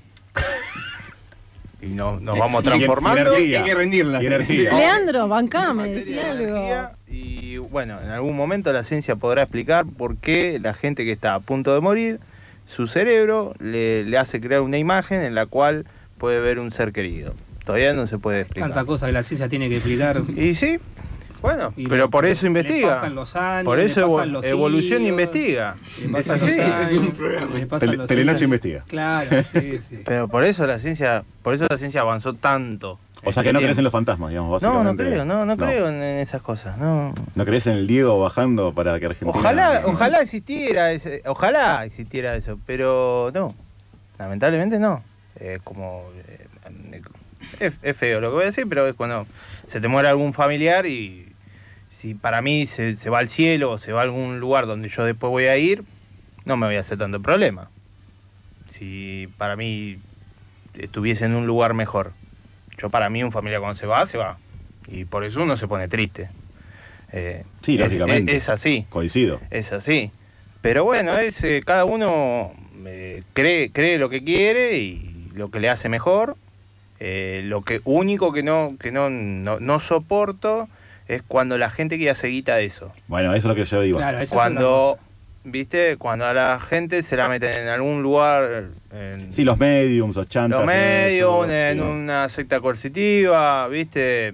[1.82, 3.20] Y no- nos vamos Y- y transformando.
[3.34, 3.58] energía.
[3.60, 4.22] Hay que rendirla.
[4.22, 4.72] Y energía.
[4.72, 6.90] Leandro, bancame, decía algo.
[7.08, 11.34] Y bueno, en algún momento la ciencia podrá explicar por qué la gente que está
[11.34, 12.20] a punto de morir,
[12.66, 15.86] su cerebro le, le hace crear una imagen en la cual
[16.18, 17.34] puede ver un ser querido.
[17.64, 18.70] Todavía no se puede explicar.
[18.70, 20.22] Tanta cosa que la ciencia tiene que explicar.
[20.36, 20.78] Y sí,
[21.42, 22.90] bueno, Y pero le- por eso investiga.
[22.90, 25.76] pasan los años, por le eso pasan evo- los evolución siglos, investiga.
[26.00, 26.56] le Es pasan así.
[26.56, 28.42] los años, Telenoche años.
[28.42, 28.84] investiga.
[28.86, 30.02] Claro, sí, sí.
[30.04, 32.98] Pero por eso la ciencia, por eso la ciencia avanzó tanto.
[33.24, 35.02] O sea que no crees en los fantasmas, digamos, No, básicamente.
[35.02, 36.78] no creo, no, no, creo en, en esas cosas.
[36.78, 37.12] No.
[37.34, 39.36] ¿No crees en el Diego bajando para que Argentina...
[39.36, 43.52] Ojalá, ojalá existiera ese, ojalá existiera eso, pero no.
[44.18, 45.02] Lamentablemente no.
[45.40, 47.02] Es como eh,
[47.60, 49.26] es, es feo lo que voy a decir, pero es cuando
[49.66, 51.32] se te muere algún familiar y
[51.90, 54.88] si para mí se, se va al cielo o se va a algún lugar donde
[54.88, 55.84] yo después voy a ir,
[56.44, 57.70] no me voy a hacer tanto problema.
[58.70, 59.98] Si para mí
[60.78, 62.12] estuviese en un lugar mejor.
[62.78, 64.38] Yo para mí un familiar cuando se va, se va.
[64.88, 66.28] Y por eso uno se pone triste.
[67.12, 68.32] Eh, Sí, lógicamente.
[68.32, 68.86] Es, es así.
[68.90, 69.40] Coincido.
[69.50, 70.10] Es así.
[70.60, 72.52] Pero bueno, es, eh, cada uno
[72.84, 76.36] eh, cree, cree lo que quiere y lo que le hace mejor.
[76.98, 80.68] Eh, lo que único que no, que no, no, no soporto
[81.08, 82.90] es cuando la gente quiere hacer guita de eso.
[83.06, 84.12] Bueno, eso es lo que yo iba.
[84.30, 84.98] cuando,
[85.44, 90.16] viste, cuando a la gente se la meten en algún lugar, en Sí, los mediums,
[90.16, 90.58] los chantas.
[90.60, 91.84] los medios, eso, en sí.
[91.84, 94.32] una secta coercitiva, viste,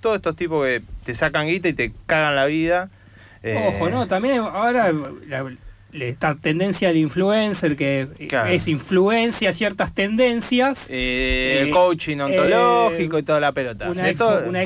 [0.00, 2.90] todos estos tipos que te sacan guita y te cagan la vida.
[3.42, 4.06] Eh, Ojo, ¿no?
[4.06, 4.92] También ahora
[5.26, 5.44] la-
[5.92, 8.48] esta tendencia del influencer que Claro.
[8.50, 10.88] es influencia ciertas tendencias.
[10.90, 13.90] Eh, el Eh, coaching ontológico eh, y toda la pelota.
[13.90, 14.62] una ex, una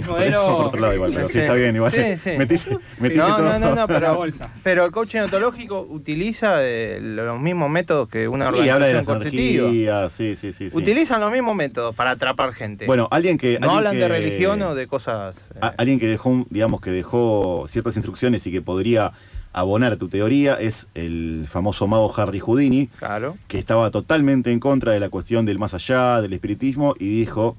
[0.71, 1.91] por lado igual, pero sí, está bien, igual.
[1.91, 2.31] Sí, sí.
[2.31, 2.37] sí.
[2.39, 3.49] Metiste, metiste no, todo.
[3.49, 4.51] no, no, no, pero, bolsa.
[4.63, 9.23] pero el coaching ontológico utiliza eh, los mismos métodos que una Sí, habla de organización
[9.35, 10.71] energías, sí, sí, sí.
[10.71, 10.77] sí.
[10.77, 12.87] Utilizan los mismos métodos para atrapar gente.
[12.87, 13.59] Bueno, alguien que...
[13.59, 15.51] no alguien hablan que- de religión o de cosas.
[15.55, 19.13] eh, a- alguien que dejó, un- digamos, que dejó ciertas instrucciones y que podría
[19.57, 23.39] abonar tu teoría es el famoso mago Harry Houdini, claro.
[23.49, 27.57] que estaba totalmente en contra de la cuestión del más allá, del espiritismo, y dijo,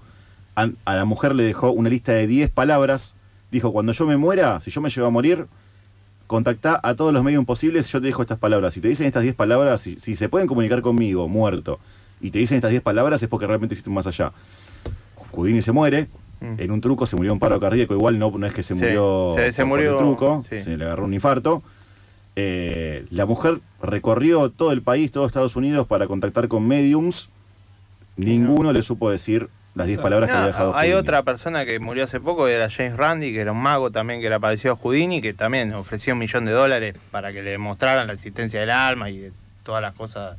[0.55, 3.15] a, a la mujer le dejó una lista de 10 palabras,
[3.51, 5.47] dijo, cuando yo me muera, si yo me llevo a morir,
[6.27, 8.75] contactá a todos los medios posibles, yo te dejo estas palabras.
[8.75, 11.79] Si te dicen estas 10 palabras, si, si se pueden comunicar conmigo, muerto,
[12.21, 14.31] y te dicen estas 10 palabras, es porque realmente existe un más allá.
[15.31, 16.07] Houdini se muere,
[16.41, 18.77] en un truco se murió un paro cardíaco, igual no, no es que se Mm.
[18.77, 20.59] Sí, murió se- murió, el truco, sí.
[20.59, 21.63] se le agarró un infarto.
[22.39, 27.29] Eh, la mujer recorrió todo el país, todo Estados Unidos para contactar con mediums.
[28.15, 30.99] Ninguno le supo decir las 10 palabras que había dejado hay Houdini.
[30.99, 34.27] otra persona que murió hace poco, era James Randi, que era un mago también, que
[34.27, 38.05] era parecido a Houdini, que también ofreció un millón de dólares para que le mostraran
[38.05, 39.31] la existencia del alma y de
[39.63, 40.37] todas las cosas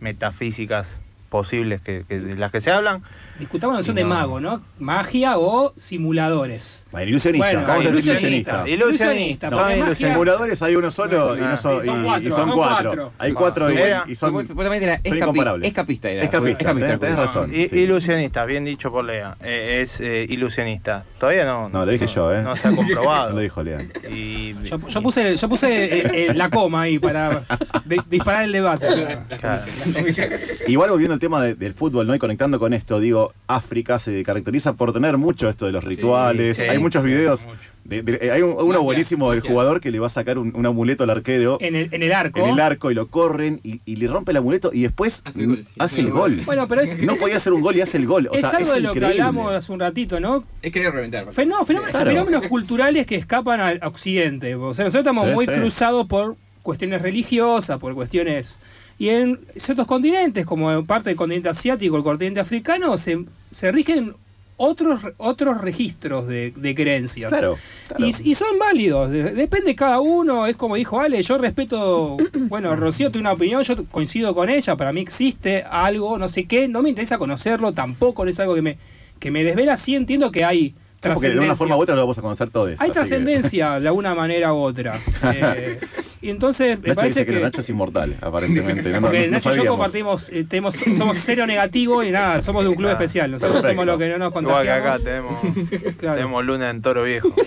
[0.00, 3.02] metafísicas posibles que, que- de las que se hablan.
[3.38, 4.62] Discutamos la noción de mago, ¿no?
[4.78, 6.84] Magia o simuladores.
[6.90, 8.68] Bueno, ilusionista, Bueno, vamos a decir ilusionista.
[8.68, 8.86] ilusionista.
[9.14, 12.32] Ilusionista, No, magia- simuladores hay uno solo y, no son, Sí, son y- cuatro, y
[12.32, 12.88] son son cuatro.
[12.90, 13.12] cuatro.
[13.18, 15.68] Hay cuatro y, Era- y son, Supuestamente era escapi- incomparables.
[15.68, 16.22] escapista era.
[16.24, 17.50] Escapista, Escapista, tenés, razón.
[17.50, 17.68] Sí.
[17.72, 19.36] Ilusionista, bien dicho por Lea.
[19.42, 21.04] Eh, es eh, ilusionista.
[21.18, 21.68] Todavía no.
[21.68, 22.42] No, lo dije yo, ¿eh?
[22.42, 23.28] No se ha comprobado.
[23.28, 23.92] No lo dijo Lean.
[24.10, 27.44] Y, Yo, yo puse, yo puse eh, eh, la coma ahí para
[27.84, 29.18] de- disparar el debate.
[29.40, 29.62] Claro.
[30.66, 32.14] Igual volviendo al tema de- del fútbol, ¿no?
[32.14, 36.56] Y conectando con esto, digo, África se caracteriza por tener mucho esto de los rituales.
[36.56, 37.46] sí, hay muchos videos.
[37.84, 40.54] de- de- hay un- uno Magia, buenísimo del jugador que le va a sacar un,
[40.54, 42.38] un amuleto al arquero En el, en el arco.
[42.40, 45.40] en el arco y lo corren y, y le rompe el amuleto y después Hace
[45.40, 45.72] el gol, sí.
[45.78, 46.42] hace el gol.
[46.44, 48.28] Bueno, pero es, no es- podía hacer un gol y hace el gol.
[48.30, 50.44] O es sea, algo es de lo que hablamos hace un ratito, ¿no?
[50.60, 51.32] Es querer reventar.
[51.32, 52.10] Fenó- fenómenos, Claro.
[52.10, 54.54] fenómenos culturales que escapan al occidente.
[54.54, 55.52] O sea, nosotros estamos Sí, muy sí.
[55.52, 58.60] cruzados por cuestiones religiosas, por cuestiones...
[58.98, 63.70] Y en ciertos continentes, como en parte del continente asiático, el continente africano, se, se
[63.70, 64.14] rigen
[64.56, 67.30] otros, otros registros de, de creencias.
[67.30, 68.04] Claro, claro.
[68.04, 72.16] Y, y son válidos, de- depende de cada uno, es como dijo Ale, yo respeto,
[72.48, 76.46] bueno, Rocío tiene una opinión, yo coincido con ella, para mí existe algo, no sé
[76.46, 78.78] qué, no me interesa conocerlo, tampoco es algo que me,
[79.20, 82.00] que me desvela, sí entiendo que hay Como que de una forma u otra lo
[82.02, 82.80] vamos a conocer todos.
[82.80, 84.94] Hay que- trascendencia de alguna manera u otra.
[85.34, 85.78] Eh,
[86.20, 87.44] y entonces me Nacho parece dice que, que...
[87.44, 88.90] Nacho es inmortal, aparentemente.
[88.90, 92.42] No, Porque no- no Nacho y yo compartimos, eh, tenemos, somos cero negativo y nada,
[92.42, 93.30] somos de un club especial.
[93.30, 93.72] Nosotros Perfecto.
[93.82, 94.88] somos los que no nos Igual que contagiamos.
[94.88, 96.16] acá tenemos, Claro.
[96.16, 97.28] tenemos luna en toro viejo.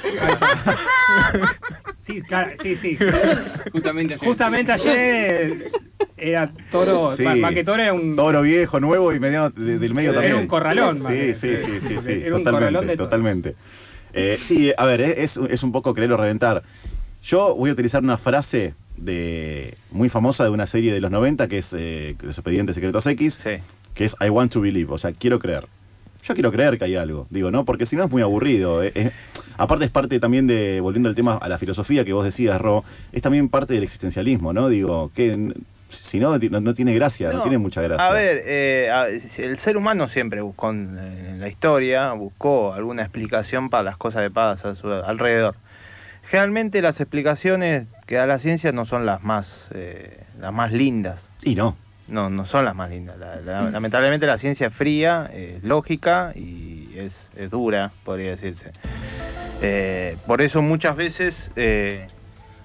[1.98, 2.98] Sí, claro, sí, sí.
[3.72, 4.28] Justamente ayer.
[4.28, 5.68] Justamente ayer
[6.18, 7.22] era toro, Sí.
[7.24, 10.20] más- más que toro era un, Toro viejo, nuevo y medio de- del medio Era
[10.22, 10.40] también.
[10.42, 11.64] un corralón, Sí, sí, sí.
[11.80, 13.10] sí, sí, sí, Era un totalmente, corralón de toros.
[14.14, 16.64] Eh, sí, a ver, es, es un poco quererlo reventar.
[17.24, 21.48] Yo voy a utilizar una frase de muy famosa de una serie de los 90
[21.48, 23.52] que es eh, Los Expedientes Secretos X, Sí.
[23.94, 25.68] que es I want to believe, o sea, quiero creer.
[26.24, 27.66] Yo quiero creer que hay algo, digo, ¿no?
[27.66, 28.84] Porque si no es muy aburrido.
[28.84, 29.12] eh, eh.
[29.58, 32.84] Aparte es parte también de, volviendo al tema, a la filosofía que vos decías, Ro,
[33.12, 34.70] es también parte del existencialismo, ¿no?
[34.70, 35.52] Digo, que
[35.92, 38.08] si no, no, no tiene gracia, no, No, tiene mucha gracia.
[38.08, 43.84] A ver, eh, el ser humano siempre buscó en, la historia, buscó alguna explicación para
[43.84, 45.56] las cosas que pasan a su alrededor.
[46.24, 51.30] Generalmente las explicaciones que da la ciencia no son las más, eh, las más lindas.
[51.44, 51.76] Y no.
[52.08, 53.18] No, no son las más lindas.
[53.18, 58.72] La- la- lamentablemente la ciencia es fría, es lógica y es, es dura, podría decirse.
[59.62, 62.08] Eh, por eso muchas veces eh,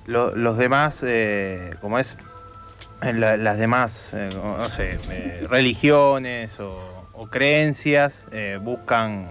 [0.07, 2.17] lo- los demás, eh, como es
[3.03, 9.29] la- las demás, eh, no sé, eh, religiones o, o creencias, eh, buscan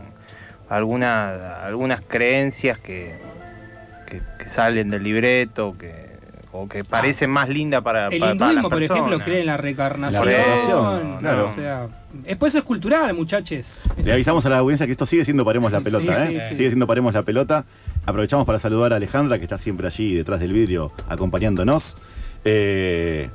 [0.70, 3.16] alguna- algunas creencias que,
[4.08, 6.06] que- que salen del libreto, que,
[6.52, 9.46] o que parecen más lindas para, El para- para las hinduismo, por ejemplo, cree en
[9.48, 10.26] la reencarnación.
[10.26, 11.50] La reencarnación, claro.
[11.50, 13.84] O sea, después es cultural, muchachos.
[14.02, 16.40] Le avisamos a la audiencia que esto sigue siendo Paremos la Pelota, Sí, ¿eh?
[16.40, 16.56] sí, sí.
[16.56, 17.66] Sigue siendo Paremos la Pelota.
[18.06, 21.98] Aprovechamos para saludar a Alejandra, que está siempre allí detrás del vidrio acompañándonos.
[22.46, 23.30] Eh,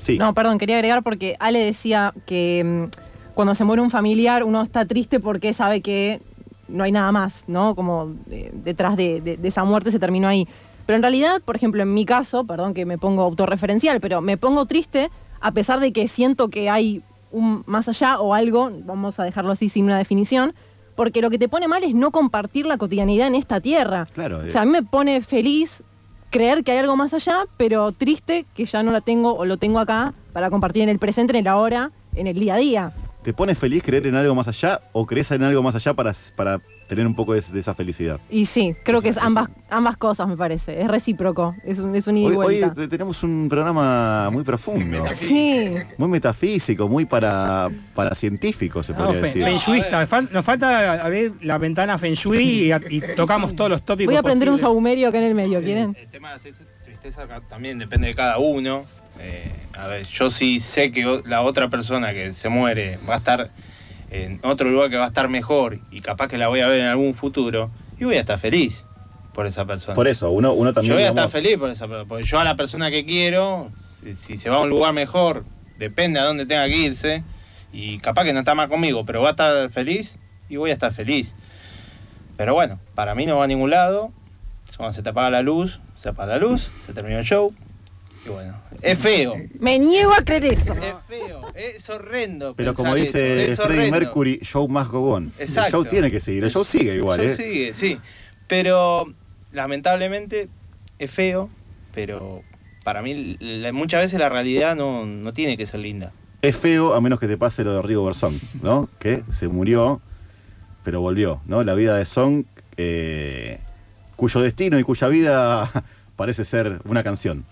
[0.00, 0.18] sí.
[0.18, 4.62] No, perdón, quería agregar porque Ale decía que mm, cuando se muere un familiar uno
[4.62, 6.20] está triste porque sabe que
[6.68, 7.74] no hay nada más, ¿no?
[7.74, 10.46] Como eh, detrás de, de- de esa muerte se terminó ahí.
[10.86, 14.36] Pero en realidad, por ejemplo, en mi caso, perdón que me pongo autorreferencial, pero me
[14.36, 19.18] pongo triste a pesar de que siento que hay un más allá o algo, vamos
[19.20, 20.52] a dejarlo así sin una definición,
[20.96, 24.06] porque lo que te pone mal es no compartir la cotidianidad en esta tierra.
[24.12, 24.48] Claro, eh.
[24.48, 25.82] O sea, a mí me pone feliz
[26.30, 29.56] creer que hay algo más allá, pero triste que ya no la tengo o lo
[29.56, 32.92] tengo acá para compartir en el presente, en el ahora, en el día a día.
[33.22, 36.14] ¿Te pone feliz creer en algo más allá o crees en algo más allá para,
[36.36, 36.58] para
[36.88, 38.18] tener un poco de, de esa felicidad?
[38.30, 40.80] Y sí, creo que es ambas, ambas cosas, me parece.
[40.80, 45.04] Es recíproco, es un, es un ida y Hoy, hoy tenemos un programa muy profundo,
[45.14, 49.44] Sí, muy metafísico, muy para, para científicos, se No, podría fe- decir.
[49.44, 50.06] feng shuista.
[50.06, 54.16] Fal- Nos falta abrir la ventana feng shui y, y tocamos todos los tópicos voy
[54.16, 55.94] a aprender un saumerio acá en el medio, ¿quieren?
[56.00, 56.56] El tema de la
[56.86, 58.82] tristeza- también depende de cada uno.
[59.20, 63.18] Eh, a ver, yo sí sé que la otra persona que se muere va a
[63.18, 63.50] estar
[64.10, 66.80] en otro lugar que va a estar mejor y capaz que la voy a ver
[66.80, 68.86] en algún futuro y voy a estar feliz
[69.34, 69.94] por esa persona.
[69.94, 70.90] Por eso, uno, uno también.
[70.92, 73.70] yo voy a estar feliz por esa persona, porque yo a la persona que quiero,
[74.02, 75.44] si- si se va a un lugar mejor,
[75.78, 77.22] depende a dónde tenga que irse
[77.72, 80.16] y capaz que no está más conmigo, pero va a estar feliz
[80.48, 81.34] y voy a estar feliz.
[82.36, 84.10] Pero bueno, para mí no va a ningún lado.
[84.76, 87.52] Cuando se te apaga la luz, se apaga la luz, se terminó el show.
[88.26, 89.34] Bueno, es feo.
[89.58, 90.74] Me niego a creer eso.
[90.74, 92.54] Es feo, es horrendo.
[92.54, 95.32] Pero como dice Freddie Mercury, show más go on.
[95.38, 95.64] Exacto.
[95.64, 97.20] El show tiene que seguir, el show sigue igual.
[97.20, 97.48] El show ¿eh?
[97.48, 97.98] sigue, sí.
[98.46, 99.12] Pero
[99.52, 100.48] lamentablemente
[100.98, 101.48] es feo,
[101.94, 102.42] pero
[102.84, 103.38] para mí
[103.72, 106.12] muchas veces la realidad no, no tiene que ser linda.
[106.42, 108.88] Es feo a menos que te pase lo de Rigo Bersón, ¿no?
[108.98, 110.00] Que se murió,
[110.82, 111.62] pero volvió, ¿no?
[111.64, 112.44] La vida de Song,
[112.76, 113.60] eh,
[114.16, 115.70] cuyo destino y cuya vida
[116.16, 117.44] parece ser una canción.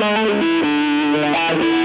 [0.00, 1.83] Thank you.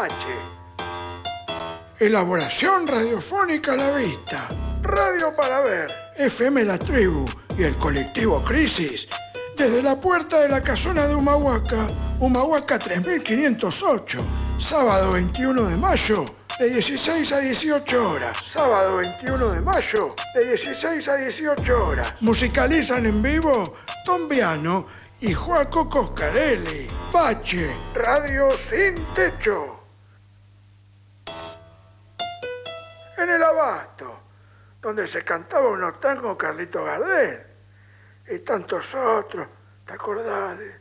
[1.99, 4.47] Elaboración radiofónica a la vista.
[4.83, 5.91] Radio para ver.
[6.17, 7.27] FM La Tribu
[7.59, 9.09] y el colectivo Crisis.
[9.57, 11.89] Desde la puerta de la casona de Humahuaca,
[12.21, 14.19] Humahuaca 3508.
[14.59, 16.25] Sábado 21 de mayo,
[16.61, 18.37] de 16 a 18 horas.
[18.53, 22.15] Sábado 21 de mayo, de 16 a 18 horas.
[22.21, 24.87] Musicalizan en vivo Tombiano
[25.21, 26.87] y Joaco Coscarelli.
[27.13, 29.81] Bache, Radio Sin Techo.
[33.17, 34.21] En el Abasto,
[34.81, 37.48] donde se cantaba unos tangos Carlito Gardel.
[38.31, 39.49] Y tantos otros,
[39.87, 40.77] ¿te acordás de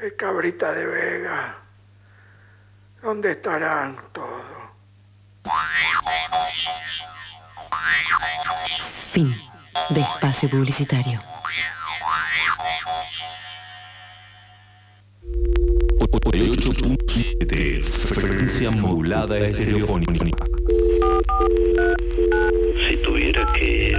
[0.00, 1.56] el Cabrita de Vega?
[3.02, 4.42] ¿Dónde estarán todos?
[9.10, 9.34] Fin
[9.90, 11.20] de espacio publicitario.
[17.46, 20.44] de frecuencia modulada estereofónica.
[22.86, 23.96] Si tuviera que,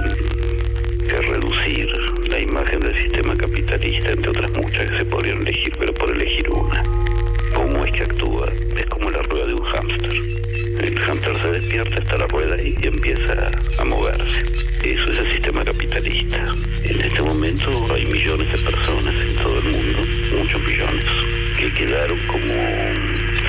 [1.02, 1.88] que reducir
[2.28, 6.48] la imagen del sistema capitalista, entre otras muchas que se podrían elegir, pero por elegir
[6.50, 6.82] una,
[7.54, 8.48] ¿cómo es que actúa?
[8.76, 10.10] Es como la rueda de un hámster.
[10.80, 14.38] El hámster se despierta, está la rueda ahí y empieza a moverse.
[14.82, 16.54] Eso es el sistema capitalista.
[16.84, 20.02] En este momento hay millones de personas en todo el mundo,
[20.38, 21.04] muchos millones,
[21.58, 22.54] que quedaron como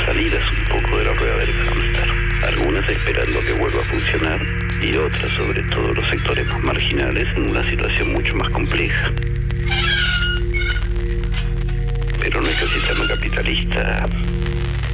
[0.06, 2.10] salidas un poco de la rueda del hámster.
[2.48, 7.50] Algunas esperando que vuelva a funcionar y otras, sobre todo los sectores más marginales, en
[7.50, 9.12] una situación mucho más compleja.
[12.20, 14.10] Pero nuestro sistema capitalista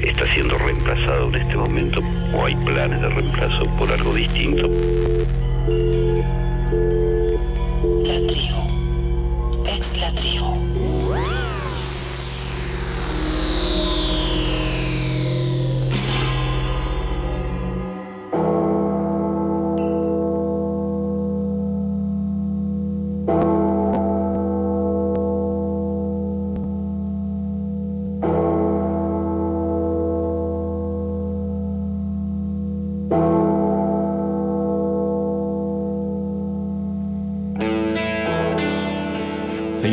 [0.01, 2.01] está siendo reemplazado en este momento
[2.33, 4.69] o hay planes de reemplazo por algo distinto.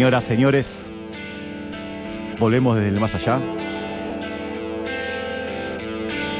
[0.04, 0.90] Señoras, señores,
[2.38, 3.40] volvemos desde el más allá.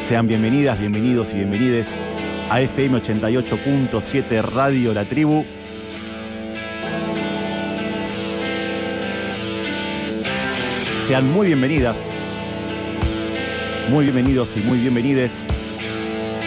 [0.02, 2.02] Sean bienvenidas, bienvenidos y bienvenides
[2.50, 5.46] a FM 88.7 Radio La Tribu.
[11.08, 12.18] Sean muy bienvenidas,
[13.88, 15.46] muy bienvenidos y muy bienvenides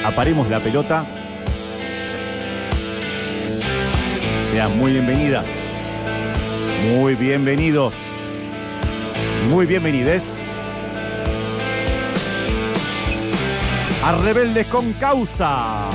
[0.06, 1.04] a Paremos la Pelota.
[4.52, 5.67] Sean muy bienvenidas,
[6.88, 7.94] muy bienvenidos,
[9.50, 10.56] muy bienvenides
[14.04, 15.90] a Rebeldes con Causa.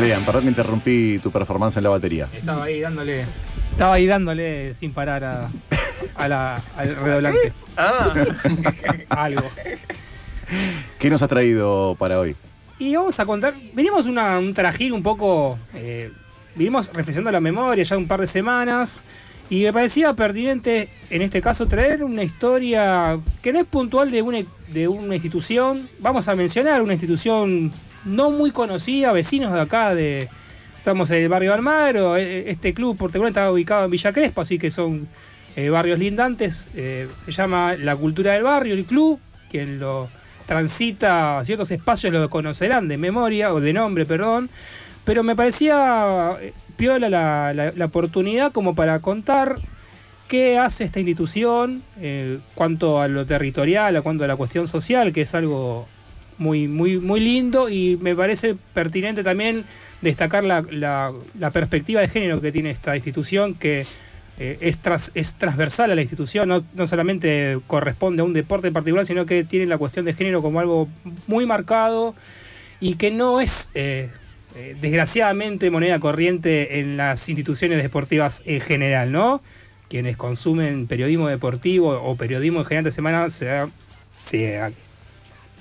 [0.00, 2.28] Lean, perdón que interrumpí tu performance en la batería.
[2.32, 3.24] Estaba ahí dándole.
[3.78, 5.48] Estaba ahí dándole sin parar a,
[6.16, 7.52] a la, al redoblante.
[7.76, 8.12] Ah.
[9.08, 9.48] Algo.
[10.98, 12.34] ¿Qué nos ha traído para hoy?
[12.80, 13.54] Y vamos a contar.
[13.74, 15.60] Venimos una, un trajín un poco.
[15.74, 16.10] Eh,
[16.56, 19.04] vinimos reflexionando la memoria ya un par de semanas.
[19.48, 24.22] Y me parecía pertinente en este caso traer una historia que no es puntual de
[24.22, 24.38] una,
[24.72, 25.88] de una institución.
[26.00, 27.70] Vamos a mencionar una institución
[28.04, 30.28] no muy conocida, vecinos de acá de.
[30.88, 32.16] Estamos en el barrio Almagro.
[32.16, 35.06] eh, Este club particular está ubicado en Villa Crespo, así que son
[35.54, 36.66] eh, barrios lindantes.
[36.74, 39.20] Eh, se llama La Cultura del Barrio, el club.
[39.50, 40.08] Quien lo
[40.46, 44.48] transita a ciertos espacios lo conocerán de memoria, o de nombre, perdón.
[45.04, 49.58] Pero me parecía eh, piola la, oportunidad como para contar
[50.26, 51.82] qué hace esta institución,
[52.54, 55.86] cuanto a lo territorial, a cuanto a la cuestión social, que es algo
[56.38, 59.66] muy, muy, muy lindo y me parece pertinente también
[60.00, 61.12] destacar la, la-
[61.50, 63.84] perspectiva de género que tiene esta institución, que
[64.38, 68.68] eh, es, tras- es transversal a la institución, no, no solamente corresponde a un deporte
[68.68, 70.88] en particular, sino que tiene la cuestión de género como algo
[71.26, 72.14] muy marcado
[72.80, 74.08] y que no es, eh,
[74.54, 79.42] eh, desgraciadamente, moneda corriente en las instituciones deportivas en general, ¿no?
[79.88, 83.48] Quienes consumen periodismo deportivo o periodismo en general de semana se,
[84.20, 84.70] se ha-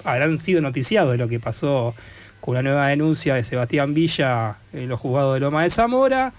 [0.04, 1.96] habrán sido noticiados de lo que pasó
[2.42, 6.34] con una nueva denuncia de Sebastián Villa en los jugados de Loma de Zamora.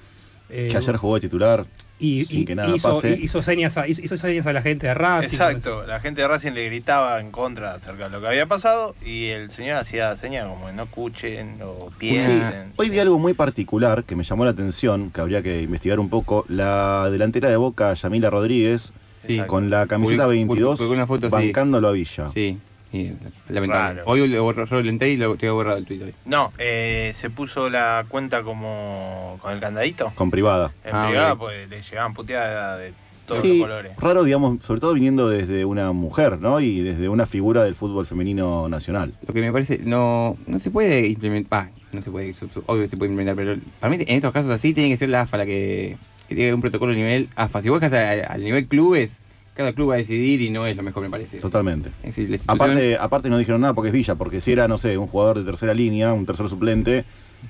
[0.51, 1.67] Eh, Que ayer jugó de titular
[1.99, 3.19] y, sin y- que nada hizo, pase.
[3.21, 5.35] hizo señas a, hizo, hizo señas a la gente de Racing.
[5.35, 8.95] Exacto, la gente de Racing le gritaba en contra acerca de lo que había pasado
[9.05, 12.73] y el señor hacía señas como no escuchen o piensen.
[12.77, 16.09] Hoy vi algo muy particular que me llamó la atención, que habría que investigar un
[16.09, 16.47] poco.
[16.49, 18.95] La delantera de Boca, Yamila Rodríguez,
[19.27, 19.43] Sí.
[19.47, 21.33] con la camiseta Publicó- 22, publicó una foto, sí.
[21.33, 22.31] bancándolo a Villa.
[22.33, 22.57] Sí,
[22.93, 23.11] y
[23.49, 24.01] lamentable.
[24.01, 24.03] Raro.
[24.07, 26.15] Hoy lo borró y lo tengo borrado el tweet hoy.
[26.25, 30.11] No, eh, se puso la cuenta como con el candadito.
[30.15, 30.71] Con privada.
[30.85, 32.93] En Ah, privada, pues le llegaban puteadas de
[33.27, 33.93] todos Sí, los colores.
[33.99, 36.61] raro, digamos, sobre todo viniendo desde una mujer, ¿no?
[36.61, 39.13] Y desde una figura del fútbol femenino nacional.
[39.27, 42.35] Lo que me parece, no, no se puede implementar, bah, no se puede,
[42.67, 45.11] obvio que se puede implementar, pero para mí en estos casos así tiene que ser
[45.11, 47.61] la AFA la que, que tiene un protocolo a nivel AFA.
[47.61, 49.21] Si vos dejas al, al nivel clubes,
[49.59, 51.39] cada club va a decidir y no es lo mejor, me parece.
[51.39, 51.89] Totalmente.
[52.05, 54.69] Es decir, la institución- Aparte, aparte no dijeron nada porque es Villa, porque si era,
[54.69, 57.05] no sé, un jugador de tercera línea, un tercer suplente,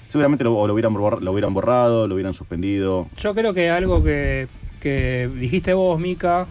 [0.09, 3.09] seguramente lo, hubieran, borra- lo hubieran borrado, lo hubieran suspendido.
[3.19, 4.49] Yo creo que algo que,
[4.81, 6.47] que dijiste vos, Mica,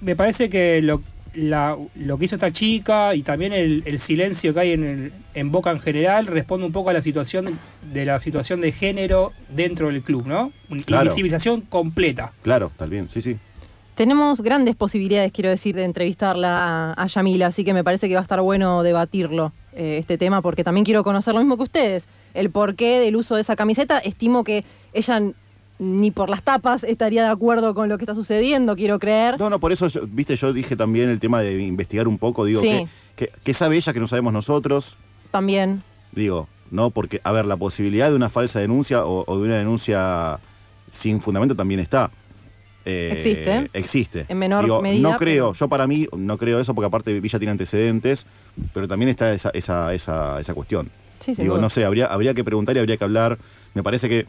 [0.00, 1.02] me parece que lo,
[1.34, 5.12] la- lo que hizo esta chica y también el, el silencio que hay en, el-
[5.34, 7.58] en Boca en general responde un poco a la situación
[7.92, 10.50] de la situación de género dentro del club, ¿no?
[10.68, 11.04] Una Claro.
[11.04, 12.32] Invisibilización completa.
[12.42, 13.36] Claro, tal bien, sí, sí.
[13.94, 18.14] Tenemos grandes posibilidades, quiero decir, de entrevistarla a, a Yamila, así que me parece que
[18.14, 21.62] va a estar bueno debatirlo, eh, este tema, porque también quiero conocer lo mismo que
[21.62, 22.06] ustedes.
[22.34, 23.98] El porqué del uso de esa camiseta.
[23.98, 25.20] Estimo que ella
[25.78, 29.38] ni por las tapas estaría de acuerdo con lo que está sucediendo, quiero creer.
[29.38, 32.44] No, no, por eso, yo- viste, yo dije también el tema de investigar un poco,
[32.44, 32.86] digo, Sí.
[33.16, 34.96] que, que sabe ella que no sabemos nosotros?
[35.30, 35.82] También.
[36.12, 39.56] Digo, no, porque, a ver, la posibilidad de una falsa denuncia o, o de una
[39.56, 40.38] denuncia
[40.90, 42.10] sin fundamento también está.
[42.84, 43.70] Eh, Existe.
[43.72, 44.26] Existe.
[44.28, 47.38] En menor Digo, medida, No creo, yo para mí no creo eso porque aparte Villa
[47.38, 48.26] tiene antecedentes,
[48.72, 50.90] pero también está esa, esa, esa, esa cuestión.
[51.20, 53.38] Sí, Digo, no sé, habría, habría que preguntar y habría que hablar.
[53.72, 54.26] Me parece que,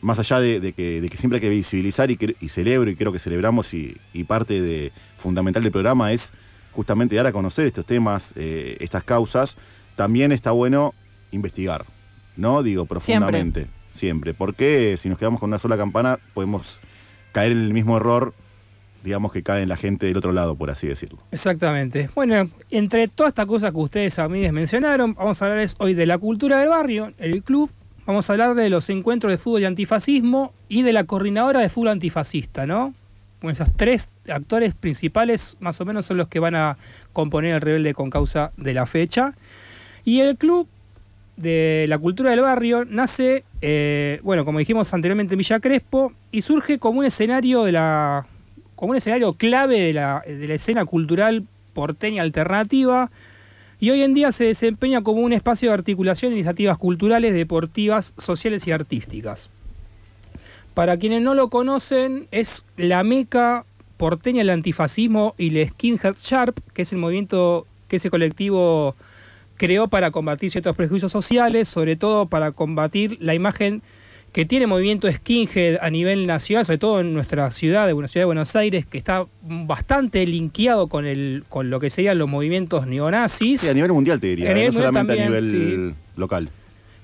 [0.00, 2.90] más allá de, de que, de que siempre hay que visibilizar y, que- y celebro,
[2.90, 6.32] y creo que celebramos, y, y parte de fundamental del programa es
[6.72, 9.56] justamente dar a conocer estos temas, eh, estas causas,
[9.94, 10.92] también está bueno
[11.30, 11.84] investigar,
[12.36, 12.62] ¿no?
[12.64, 14.34] Digo, profundamente, siempre.
[14.34, 16.80] Porque si nos quedamos con una sola campana, podemos
[17.36, 18.32] caer en el mismo error,
[19.04, 21.18] digamos, que cae en la gente del otro lado, por así decirlo.
[21.32, 22.08] Exactamente.
[22.14, 26.06] Bueno, entre todas estas cosas que ustedes a mí mencionaron, vamos a hablarles hoy de
[26.06, 27.70] la cultura del barrio, el club,
[28.06, 31.68] vamos a hablar de los encuentros de fútbol y antifascismo y de la coordinadora de
[31.68, 32.94] fútbol antifascista, ¿no?
[33.42, 36.78] Bueno, esos tres actores principales más o menos son los que van a
[37.12, 39.34] componer el rebelde con causa de la fecha.
[40.06, 40.66] Y el club
[41.36, 46.42] de la cultura del barrio nace, eh, bueno, como dijimos anteriormente en Villa Crespo, y
[46.42, 48.26] surge como un escenario de la.
[48.74, 53.10] como un escenario clave de la, de la escena cultural porteña alternativa.
[53.78, 58.14] Y hoy en día se desempeña como un espacio de articulación de iniciativas culturales, deportivas,
[58.16, 59.50] sociales y artísticas.
[60.72, 63.66] Para quienes no lo conocen, es la meca
[63.98, 68.94] porteña del antifascismo y el Skinhead Sharp, que es el movimiento que ese colectivo
[69.56, 73.82] creó para combatir ciertos prejuicios sociales, sobre todo para combatir la imagen
[74.32, 78.22] que tiene movimiento skinhead a nivel nacional, sobre todo en nuestra ciudad, de la ciudad
[78.22, 82.86] de Buenos Aires, que está bastante linkeado con el con lo que serían los movimientos
[82.86, 83.62] neonazis.
[83.62, 84.54] Sí, a nivel mundial te diría, A ¿eh?
[84.54, 86.50] nivel no solamente también, a nivel local.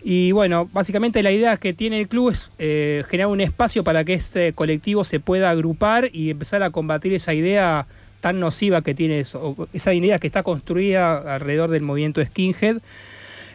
[0.05, 4.05] Y bueno, básicamente la idea que tiene el club es eh, generar un espacio para
[4.05, 7.87] que este colectivo se pueda agrupar y empezar a combatir esa idea
[8.23, 12.79] tan nociva que tiene eso, esa idea que está construida alrededor del movimiento skinhead.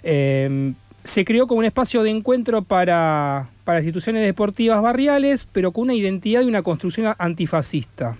[0.03, 0.73] Eh,
[1.05, 5.93] se creó como un espacio de encuentro para, para instituciones deportivas barriales, pero con una
[5.93, 8.17] identidad y una construcción antifascista.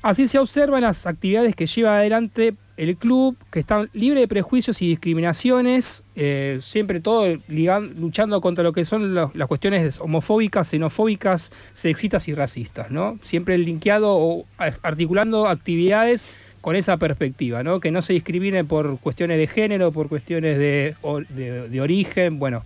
[0.00, 4.82] Así se observan las actividades que lleva adelante el club, que están libre de prejuicios
[4.82, 11.52] y discriminaciones, eh, siempre todo luchando contra lo que son los- las cuestiones homofóbicas, xenofóbicas,
[11.72, 13.18] sexistas y racistas, ¿no?
[13.22, 14.44] Siempre linkeado o
[14.82, 16.26] articulando actividades
[16.60, 17.78] con esa perspectiva, ¿no?
[17.78, 20.96] Que no se discrimine por cuestiones de género, por cuestiones de,
[21.28, 22.64] de- de origen, bueno,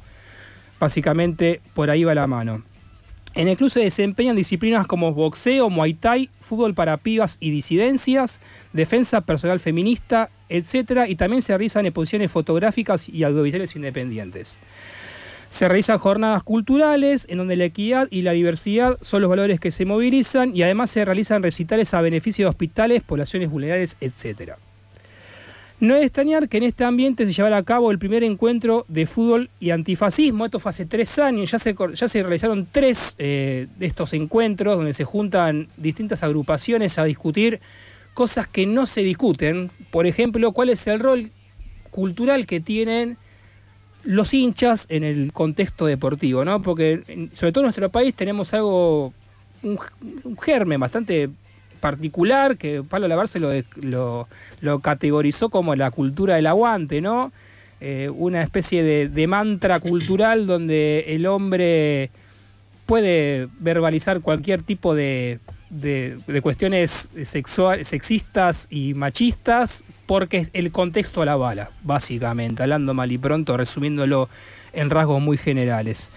[0.79, 2.63] básicamente por ahí va la mano.
[3.39, 8.41] En el club se desempeñan disciplinas como boxeo, muay thai, fútbol para pibas y disidencias,
[8.73, 11.07] defensa personal feminista, etc.
[11.07, 14.59] Y también se realizan exposiciones fotográficas y audiovisuales independientes.
[15.51, 19.71] Se realizan jornadas culturales en donde la equidad y la diversidad son los valores que
[19.71, 24.55] se movilizan y además se realizan recitales a beneficio de hospitales, poblaciones vulnerables, etc.
[25.81, 29.07] No es extrañar que en este ambiente se llevara a cabo el primer encuentro de
[29.07, 30.45] fútbol y antifascismo.
[30.45, 34.77] Esto fue hace tres años, ya se, ya se realizaron tres eh, de estos encuentros
[34.77, 37.61] donde se juntan distintas agrupaciones a discutir
[38.13, 39.71] cosas que no se discuten.
[39.93, 41.31] Por ejemplo, cuál es el rol
[41.93, 43.17] cultural que tienen
[44.03, 46.61] los hinchas en el contexto deportivo, ¿no?
[46.61, 49.13] Porque sobre todo en nuestro país tenemos algo,
[49.63, 49.79] un
[50.41, 51.31] germen bastante
[51.79, 53.51] particular que Pablo Lavarse lo,
[54.61, 57.33] lo, categorizó como la cultura del aguante, ¿no?
[57.81, 62.11] Eh, una especie de, de mantra cultural donde el hombre
[62.87, 65.39] puede verbalizar cualquier tipo de,
[65.71, 73.13] de- de cuestiones sexual, sexistas y machistas porque el contexto la bala, básicamente, hablando mal
[73.13, 74.29] y pronto, resumiéndolo
[74.73, 76.11] en rasgos muy generales.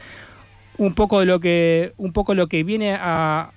[0.77, 3.51] Un poco de lo que, un poco lo que viene a,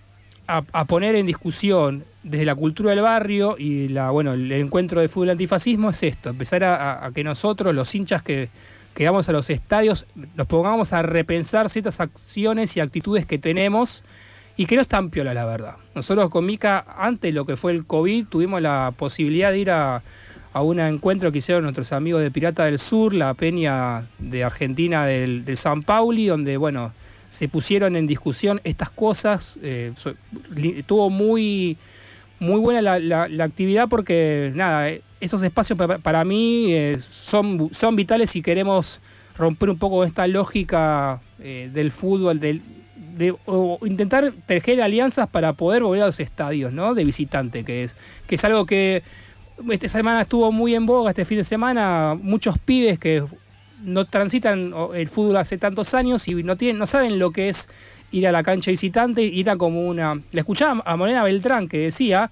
[0.47, 5.09] a- poner en discusión desde la cultura del barrio y la, bueno, el encuentro de
[5.09, 8.49] fútbol antifascismo es esto, empezar a, que nosotros, los hinchas que,
[8.95, 14.05] que vamos a los estadios, nos pongamos a repensar ciertas acciones y actitudes que tenemos
[14.57, 15.77] y que no están piola, la verdad.
[15.95, 19.71] Nosotros con Mica, antes de lo que fue el COVID, tuvimos la posibilidad de ir
[19.71, 20.03] a,
[20.53, 25.05] a un encuentro que hicieron nuestros amigos de Pirata del Sur, la peña de Argentina
[25.07, 26.93] del, del San Pauli, donde, bueno,
[27.35, 29.59] se pusieron en discusión estas cosas.
[29.63, 29.93] eh,
[30.77, 31.77] estuvo muy,
[32.39, 36.99] muy buena la, la- la actividad porque, nada, eh, esos espacios pa- para mí eh,
[37.01, 39.01] son, son vitales si queremos
[39.37, 42.63] romper un poco esta lógica eh, del fútbol, del,
[43.17, 46.95] de, o intentar tejer alianzas para poder volver a los estadios, ¿no?
[46.95, 47.97] De visitante, que es,
[48.29, 49.03] que es algo que
[49.71, 53.25] esta semana estuvo muy en boga, este fin de semana, muchos pibes que
[53.85, 57.69] no transitan el fútbol hace tantos años y no tienen, no saben lo que es
[58.11, 60.15] ir a la cancha visitante, ir a como una.
[60.33, 62.31] Le escuchaba a Morena Beltrán que decía,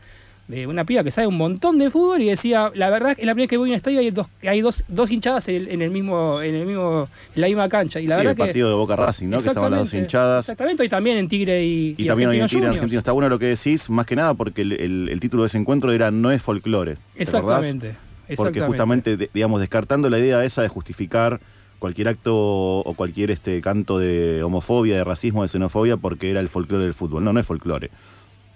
[0.49, 3.25] de una piba que sabe un montón de fútbol, y decía, la verdad es que
[3.27, 5.55] la primera vez que voy a un estadio hay dos, hay dos, dos hinchadas en
[5.57, 8.01] el, en el mismo, en el mismo, en la misma cancha.
[8.01, 8.43] Y la Sí, verdad el que.
[8.45, 9.39] partido de Boca Racing, ¿no?
[9.41, 10.45] Que estaban las dos hinchadas.
[10.45, 12.69] Exactamente, y también en Tigre y, Y, también hoy en Tigre.
[12.69, 15.47] Argentino está bueno lo que decís, más que nada porque el, el- el título de
[15.47, 16.97] ese encuentro era No es folclore.
[17.17, 17.95] Exactamente.
[18.37, 21.41] Porque justamente, de- digamos, descartando la idea esa de justificar
[21.79, 26.49] cualquier acto o cualquier este canto de homofobia, de racismo, de xenofobia, porque era el
[26.49, 27.25] folclore del fútbol.
[27.25, 27.91] No, no es folclore.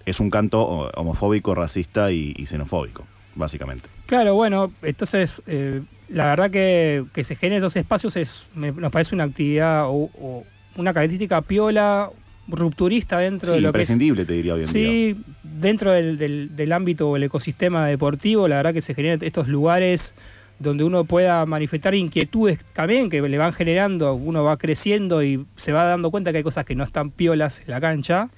[0.05, 3.05] Es un canto ho- homofóbico, racista y, y xenofóbico,
[3.35, 3.89] básicamente.
[4.05, 8.91] Claro, bueno, entonces eh, la verdad que, que se generen esos espacios es, me- nos
[8.91, 10.45] parece una actividad o, o
[10.77, 12.09] una característica piola,
[12.47, 13.89] rupturista dentro Sí, de lo que es.
[13.89, 14.73] imprescindible, te diría hoy en día.
[14.73, 19.19] Sí, dentro del, del- del ámbito o el ecosistema deportivo, la verdad que se generan
[19.21, 20.15] estos lugares
[20.59, 25.71] donde uno pueda manifestar inquietudes también que le van generando, uno va creciendo y se
[25.71, 28.29] va dando cuenta que hay cosas que no están piolas en la cancha.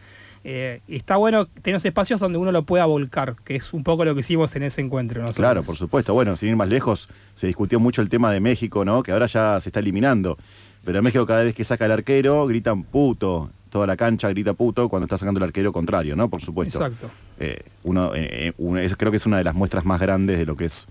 [0.46, 3.84] Eh, y está bueno tener esos espacios donde uno lo pueda volcar, que es un
[3.84, 5.26] poco lo que hicimos en ese encuentro.
[5.34, 6.14] Claro, por supuesto.
[6.14, 9.04] Bueno, sin ir más lejos, se discutió mucho el tema de México, ¿no?
[9.04, 10.38] Que ahora ya se está eliminando.
[10.86, 13.52] Pero en México cada vez que saca el arquero, gritan puto.
[13.70, 16.30] Toda la cancha grita puto cuando está sacando el arquero contrario, ¿no?
[16.30, 16.84] Por supuesto.
[16.84, 17.10] Exacto.
[17.40, 20.46] Eh, uno, eh, uno- es- creo que es una de las muestras más grandes de
[20.46, 20.88] lo que es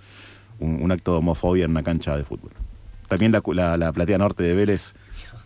[0.61, 2.53] un, un acto de homofobia en una cancha de fútbol.
[3.09, 4.93] También la, cu- la- la platea norte de Vélez,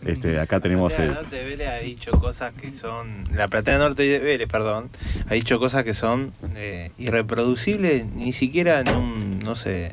[0.05, 1.11] este, acá tenemos La el...
[1.11, 3.25] Platea Norte de Vélez ha dicho cosas que son.
[3.35, 4.91] La Platea Norte de Vélez, perdón,
[5.29, 9.93] ha dicho cosas que son eh, irreproducibles, ni siquiera en un, no sé,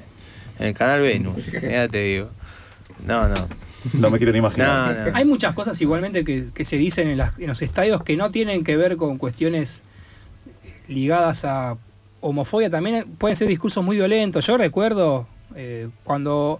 [0.60, 1.36] en el canal Venus.
[1.62, 2.30] Ya te digo.
[3.06, 3.36] No, no.
[3.94, 4.96] No me quiero ni imaginar.
[4.98, 5.18] No, no.
[5.18, 8.30] Hay muchas cosas igualmente que, que se dicen en, las- en los estadios que no
[8.30, 9.84] tienen que ver con cuestiones
[10.88, 11.78] ligadas a
[12.22, 12.70] homofobia.
[12.70, 14.46] También pueden ser discursos muy violentos.
[14.46, 16.60] Yo recuerdo eh, cuando,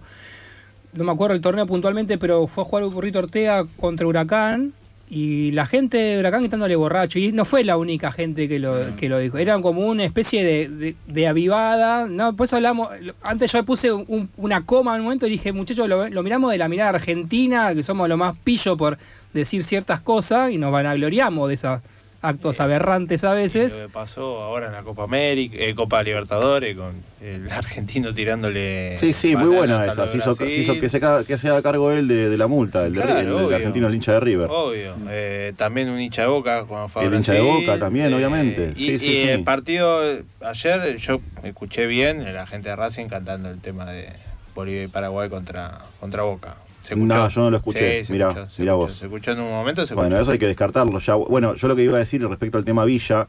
[0.94, 4.72] no me acuerdo el torneo puntualmente, pero fue a jugar un burrito Ortega contra Huracán.
[5.12, 7.18] Y la gente de Huracán gritándole borracho.
[7.18, 9.38] Y no fue la única gente que lo, que lo dijo.
[9.38, 12.06] Eran como una especie de, de- de avivada.
[12.06, 12.36] ¿no?
[12.36, 12.88] Por eso hablamos.
[13.22, 16.52] Antes yo puse un- una coma en un momento y dije, muchachos, lo, lo miramos
[16.52, 18.98] de la mirada argentina, que somos lo más pillo por
[19.34, 21.80] decir ciertas cosas y nos vanagloriamos de esos
[22.22, 23.78] actos aberrantes a veces.
[23.80, 26.92] Lo que pasó ahora en la Copa América, eh, Copa Libertadores, con
[27.22, 28.94] el argentino tirándole.
[28.96, 30.06] Sí, sí, muy buena esa.
[30.06, 32.94] Se hizo, se hizo que, se, que haga cargo él de, de la multa, el,
[32.94, 33.56] de, Claro, el- el obvio.
[33.56, 34.48] argentino, el hincha de River.
[34.50, 34.94] Obvio.
[35.08, 37.40] Eh, también un hincha de boca cuando fue a El hincha de.
[37.40, 38.72] Boca también, Eh, obviamente.
[38.76, 39.28] Y, Sí, sí, y sí.
[39.28, 44.08] el partido eh, ayer yo escuché bien la gente de Racing cantando el tema de
[44.54, 46.56] Bolivia y Paraguay contra, contra Boca.
[46.96, 48.04] No, yo no lo escuché.
[48.04, 48.92] Sí, mirá escuchó, vos.
[48.92, 51.14] Se escuchó en un momento, se Bueno, eso hay que descartarlo ya.
[51.14, 53.28] Bueno, yo lo que iba a decir respecto al tema Villa,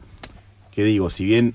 [0.70, 1.54] que digo, si bien,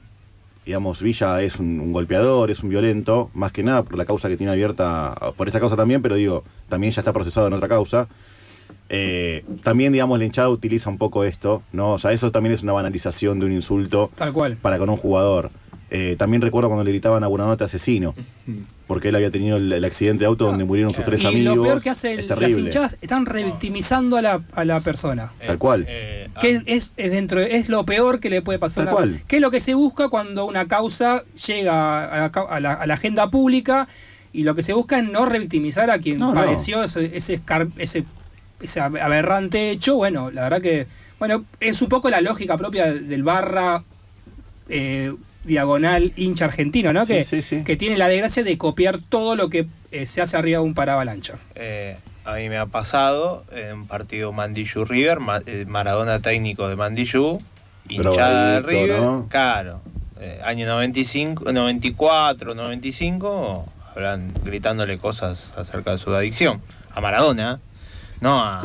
[0.65, 4.29] digamos, Villa es un, un golpeador, es un violento, más que nada por la causa
[4.29, 7.67] que tiene abierta, por esta causa también, pero digo, también ya está procesado en otra
[7.67, 8.07] causa.
[8.89, 11.93] eh, también, digamos, la hinchada utiliza un poco esto, ¿no?
[11.93, 14.57] O sea, eso también es una banalización de un insulto Tal cual.
[14.61, 15.51] para con un jugador.
[15.89, 18.14] Eh, también recuerdo cuando le gritaban a Buenanote asesino,
[18.88, 21.55] porque él había tenido el, el accidente de auto donde murieron sus tres y amigos.
[21.57, 25.31] lo peor que hacen es las hinchadas, están revictimizando a la, a la persona.
[25.45, 25.85] Tal cual.
[25.88, 28.95] Eh, que es, es- es dentro es lo peor que le puede pasar Tal a
[28.97, 29.22] cual.
[29.27, 32.73] ¿Qué es lo que se busca cuando una causa llega a la, ca- a la-
[32.73, 33.88] a la agenda pública
[34.34, 36.34] y lo que se busca es no revictimizar a quien No, no.
[36.35, 38.03] padeció ese, ese, escar- ese,
[38.61, 39.95] ese aberrante hecho?
[39.95, 40.85] Bueno, la verdad que
[41.18, 43.84] bueno es un poco la lógica propia del barra
[44.69, 45.14] eh,
[45.48, 47.06] diagonal hincha argentino, ¿no?
[47.06, 47.64] Sí, que, sí, sí.
[47.64, 50.74] que tiene la desgracia de copiar todo lo que eh, se hace arriba de un
[50.76, 51.36] paravalancha.
[51.56, 56.68] Eh, a mí me ha pasado en un partido Mandillú River, Ma- eh, Maradona técnico
[56.68, 57.41] de Mandillú,
[57.90, 59.28] hinchada de River, ¿no?
[59.30, 59.80] claro,
[60.19, 63.65] eh, año 95, 94, 95,
[63.95, 66.61] hablan gritándole cosas acerca de su adicción.
[66.94, 67.60] A Maradona,
[68.22, 68.64] no a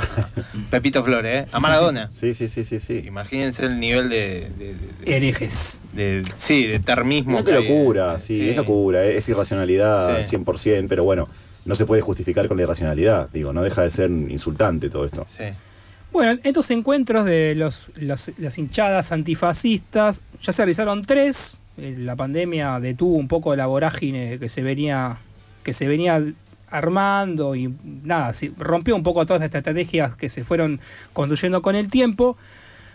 [0.71, 1.49] Pepito Flores, ¿eh?
[1.53, 2.11] a Maradona.
[2.11, 3.03] Sí, sí, sí, sí, sí.
[3.07, 4.75] Imagínense el nivel de, de-
[5.05, 5.81] de- Herejes.
[5.93, 7.39] de- sí, de termismo.
[7.39, 7.45] Hay.
[7.45, 10.37] locura, sí, es locura, es irracionalidad Sí.
[10.37, 11.29] 100%, pero bueno,
[11.65, 15.27] no se puede justificar con la irracionalidad, digo, no deja de ser insultante todo esto.
[15.37, 15.45] Sí.
[16.13, 21.59] Bueno, estos encuentros de los, los- las hinchadas antifascistas, ya se realizaron tres.
[21.79, 25.19] Eh, La pandemia detuvo un poco la vorágine que se venía,
[25.63, 26.23] que se venía
[26.73, 27.73] armando y
[28.05, 30.81] nada, rompió un poco todas estas estrategias que se fueron
[31.13, 32.37] construyendo con el tiempo.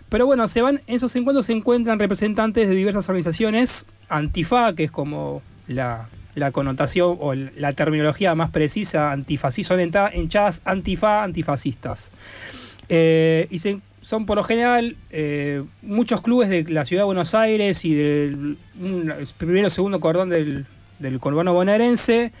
[0.08, 4.84] Pero bueno, se van, en esos encuentros se encuentran representantes de diversas organizaciones, Antifa, que
[4.84, 12.12] es como la, la connotación o la terminología más precisa, antifascistas, son hinchadas antifa, antifascistas.
[12.88, 13.58] Eh, y
[14.00, 18.56] son por lo general eh, muchos clubes de la ciudad de Buenos Aires y del
[18.80, 20.64] un- primero segundo cordón del,
[20.98, 22.32] del conurbano bonaerense.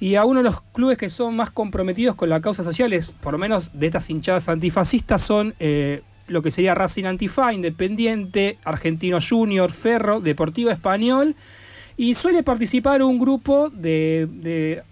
[0.00, 3.32] Y a uno de los clubes que son más comprometidos con las causas sociales, por
[3.32, 9.18] lo menos de estas hinchadas antifascistas, son eh, lo que sería Racing Antifa, Independiente, Argentino
[9.20, 11.34] Junior, Ferro, Deportivo Español.
[11.96, 14.84] Y suele participar un grupo de, de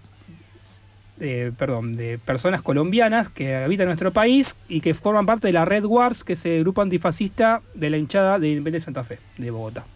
[1.57, 5.85] perdón, de personas colombianas que habitan nuestro país y que forman parte de la Red
[5.85, 9.87] Wars, que es el grupo antifascista de la hinchada de Independiente Santa Fe, de Bogotá.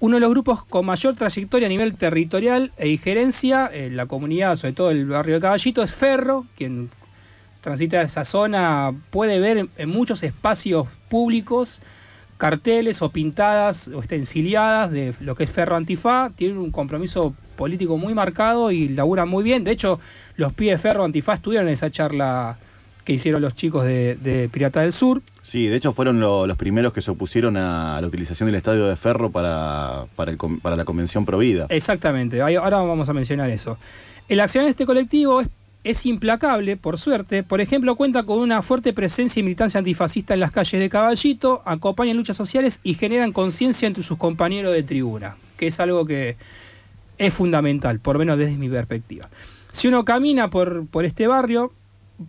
[0.00, 4.54] Uno de los grupos con mayor trayectoria a nivel territorial e injerencia en la comunidad,
[4.54, 6.88] sobre todo el barrio de Caballito, es Ferro, quien
[7.60, 11.82] transita esa zona puede ver en, muchos espacios públicos
[12.36, 17.98] carteles o pintadas o estenciladas de lo que es Ferro Antifa, tienen un compromiso político
[17.98, 19.64] muy marcado y laburan muy bien.
[19.64, 19.98] De hecho,
[20.36, 22.56] los pibes de Ferro Antifa estuvieron en esa charla
[23.08, 25.22] que hicieron los chicos de, de Pirata del Sur.
[25.40, 28.84] Sí, de hecho fueron lo- los primeros que se opusieron a la utilización del estadio
[28.86, 31.64] de Ferro para, para, el con- para la convención Provida.
[31.70, 33.78] Exactamente, ahora vamos a mencionar eso.
[34.28, 35.48] El acción de este colectivo es,
[35.84, 37.42] es implacable, por suerte.
[37.42, 41.62] Por ejemplo, cuenta con una fuerte presencia y militancia antifascista en las calles de Caballito,
[41.64, 46.36] acompañan luchas sociales y generan conciencia entre sus compañeros de tribuna, que es algo que
[47.16, 49.30] es fundamental, por menos desde mi perspectiva.
[49.72, 51.72] Si uno camina por, por este barrio,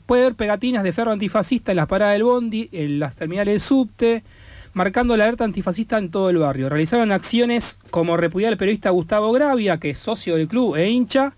[0.06, 3.60] puede ver pegatinas de ferro antifascista en las paradas del bondi, en las terminales del
[3.60, 4.24] subte,
[4.74, 6.70] marcando la alerta antifascista en todo el barrio.
[6.70, 11.36] Realizaron acciones como repudiar al periodista Gustavo Gravia, que es socio del club e hincha,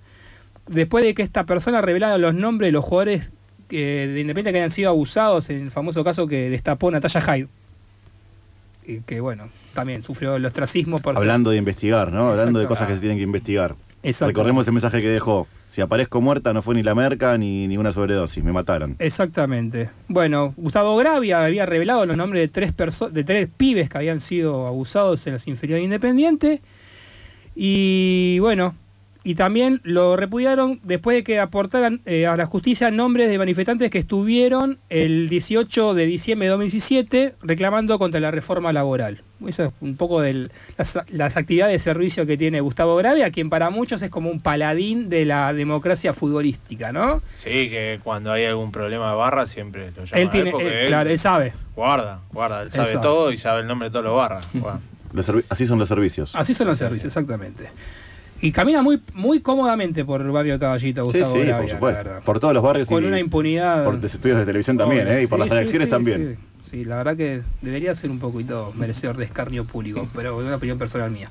[0.68, 3.32] después de que esta persona revelara los nombres de los jugadores
[3.70, 7.48] eh, de Independiente que habían sido abusados en el famoso caso que destapó Natalia Hyde.
[8.86, 12.30] Y que bueno, también sufrió el ostracismo por ser- Hablando de investigar, ¿no?
[12.30, 13.76] Hablando de cosas que se tienen que investigar.
[14.04, 14.28] Exacto.
[14.28, 15.48] Recordemos el mensaje que dejó.
[15.68, 18.96] Si aparezco muerta no fue ni la merca ni, ni una sobredosis, me mataron.
[19.00, 19.90] Exactamente.
[20.08, 22.74] Bueno, Gustavo Gravia había revelado los nombres de tres,
[23.12, 26.62] de tres pibes que habían sido abusados en las inferiores independientes.
[27.56, 28.76] Y bueno,
[29.24, 33.92] y también lo repudiaron después de que aportaran eh, a la justicia nombres de manifestantes
[33.92, 39.24] que estuvieron el 18 de diciembre de 2017 reclamando contra la reforma laboral.
[39.48, 43.50] Eso es un poco de las, las actividades de servicio que tiene Gustavo Gravia, quien
[43.50, 47.22] para muchos es como un paladín de la democracia futbolística, ¿no?
[47.44, 50.88] Sí, que cuando hay algún problema de barra siempre lo llama Él tiene- porque él-
[50.88, 51.54] claro, él sabe.
[51.76, 54.48] Guarda, guarda, él Él sabe todo y sabe el nombre de todos los barras.
[55.50, 56.36] Así son los servicios.
[56.36, 57.66] Así son los servicios, exactamente.
[58.44, 61.94] Y camina muy, muy cómodamente por el barrio de Caballito, Sí, Gustavo sí, Gravia, por
[61.94, 62.40] supuesto.
[62.40, 63.84] todos los barrios Con y una impunidad.
[63.84, 65.24] por los estudios de televisión también, ¿eh?
[65.24, 66.40] Y por sí, las sí, reacciones sí, también.
[66.72, 70.56] Sí, la verdad que debería ser un poquito merecedor de escarnio público, pero es una
[70.56, 71.30] opinión personal mía.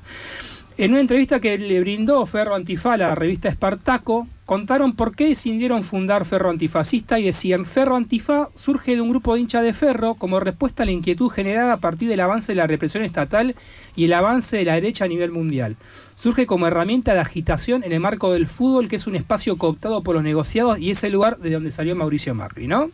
[0.77, 5.29] En una entrevista que le brindó Ferro Antifa a la revista Espartaco, contaron por qué
[5.29, 9.73] decidieron fundar Ferro Antifascista y decían, Ferro Antifa surge de un grupo de hinchas de
[9.73, 13.55] Ferro como respuesta a la inquietud generada a partir del avance de la represión estatal
[13.95, 15.75] y el avance de la derecha a nivel mundial.
[16.13, 20.03] Surge como herramienta de agitación en el marco del fútbol, que es un espacio cooptado
[20.03, 22.91] por los negociados y es el lugar de donde salió Mauricio Macri, ¿no?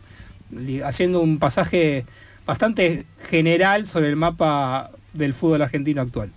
[0.82, 2.06] Haciendo un pasaje
[2.48, 6.30] bastante general sobre el mapa del fútbol argentino actual.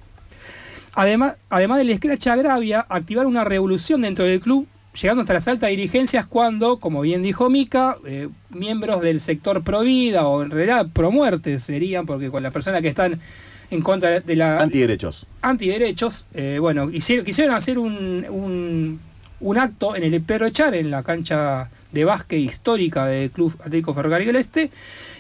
[0.94, 4.68] Además, además del Scratch agravia activar una revolución dentro del club,
[5.02, 9.84] llegando hasta las altas dirigencias cuando, como bien dijo Mica, eh, miembros del sector pro
[9.84, 13.18] vida o en realidad pro muerte serían, porque con las personas que están
[13.70, 15.28] en contra de la Antiderechos.
[15.42, 19.00] antiderechos, eh, bueno, hicieron, quisieron hacer un, un,
[19.42, 23.94] un acto en el Pedro Echar, en la cancha de básquet histórica del Club Atlético
[23.94, 24.72] Ferrocarril del Este,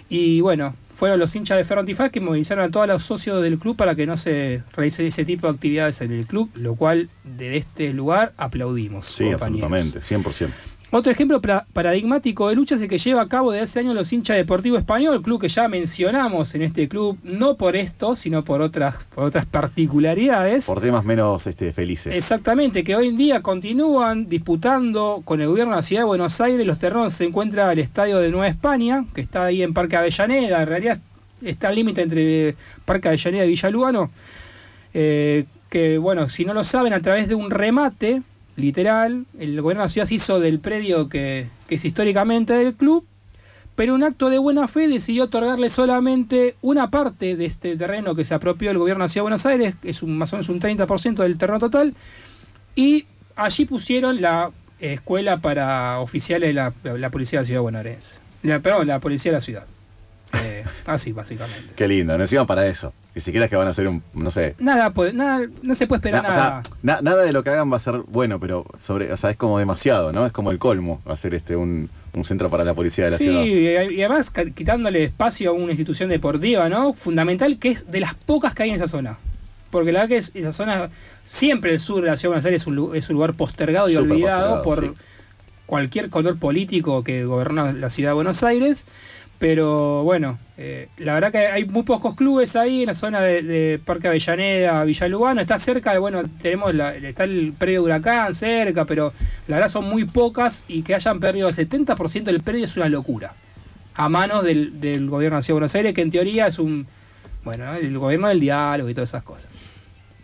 [0.09, 3.57] y bueno, fueron los hinchas de Ferro Antifaz que movilizaron a todos los socios del
[3.57, 7.09] club para que no se realicen ese tipo de actividades en el club, lo cual
[7.23, 9.07] desde este lugar aplaudimos.
[9.07, 9.71] Sí, compañeros.
[9.71, 10.49] absolutamente, 100%.
[10.93, 14.11] Otro ejemplo paradigmático de lucha es el que lleva a cabo desde hace años los
[14.11, 18.61] hinchas Deportivo Español, club que ya mencionamos en este club, no por esto, sino por
[18.61, 20.65] otras, por otras particularidades.
[20.65, 22.13] Por temas menos este, felices.
[22.17, 26.41] Exactamente, que hoy en día continúan disputando con el gobierno de la ciudad de Buenos
[26.41, 27.13] Aires los terrenos.
[27.13, 30.61] Se encuentra el estadio de Nueva España, que está ahí en Parque Avellaneda.
[30.61, 30.99] En realidad
[31.41, 34.11] está al límite entre Parque Avellaneda y Villa Lugano.
[34.93, 38.23] Eh, que bueno, si no lo saben, a través de un remate,
[38.55, 42.75] literal, el gobierno de la ciudad se hizo del predio que, que es históricamente del
[42.75, 43.05] club,
[43.75, 48.25] pero un acto de buena fe decidió otorgarle solamente una parte de este terreno que
[48.25, 50.35] se apropió el gobierno de la ciudad de Buenos Aires, que es un, más o
[50.35, 51.95] menos un 30% del terreno total,
[52.75, 53.05] y
[53.35, 58.19] allí pusieron la escuela para oficiales de la, la policía de la ciudad bonaerense.
[58.43, 59.67] La, perdón, la policía de la ciudad.
[60.33, 61.73] Eh, así, básicamente.
[61.75, 62.93] Qué lindo, no encima para eso.
[63.13, 64.55] Ni siquiera es que van a hacer un, no sé.
[64.59, 66.63] Nada, puede- nada, no se puede esperar na- o nada.
[66.63, 69.29] sea, na- nada de lo que hagan va a ser bueno, pero sobre, o sea,
[69.29, 70.25] es como demasiado, ¿no?
[70.25, 73.25] Es como el colmo hacer este un, un centro para la policía de la Sí,
[73.25, 73.43] ciudad.
[73.43, 76.93] y y además quitándole espacio a una institución deportiva, ¿no?
[76.93, 79.17] Fundamental, que es de las pocas que hay en esa zona.
[79.71, 80.89] Porque la verdad que es- esa zona,
[81.23, 83.89] siempre el sur de la ciudad de Buenos Aires es un, es un lugar postergado
[83.89, 84.95] y olvidado postergado, por
[85.71, 88.87] cualquier color político que gobierna la ciudad de Buenos Aires.
[89.39, 93.79] Pero bueno, eh, la verdad que hay muy pocos clubes ahí en la zona de,
[93.85, 95.39] Parque Avellaneda, Villa Lugano.
[95.39, 99.13] Está cerca, bueno, tenemos la- está el predio de Huracán cerca, pero
[99.47, 102.89] la verdad son muy pocas y que hayan perdido el 70% del predio es una
[102.89, 103.33] locura.
[103.95, 106.85] A manos del, gobierno de Ciudad de Buenos Aires, que en teoría es un.
[107.45, 107.75] Bueno, ¿no?
[107.75, 109.49] el gobierno del diálogo y todas esas cosas.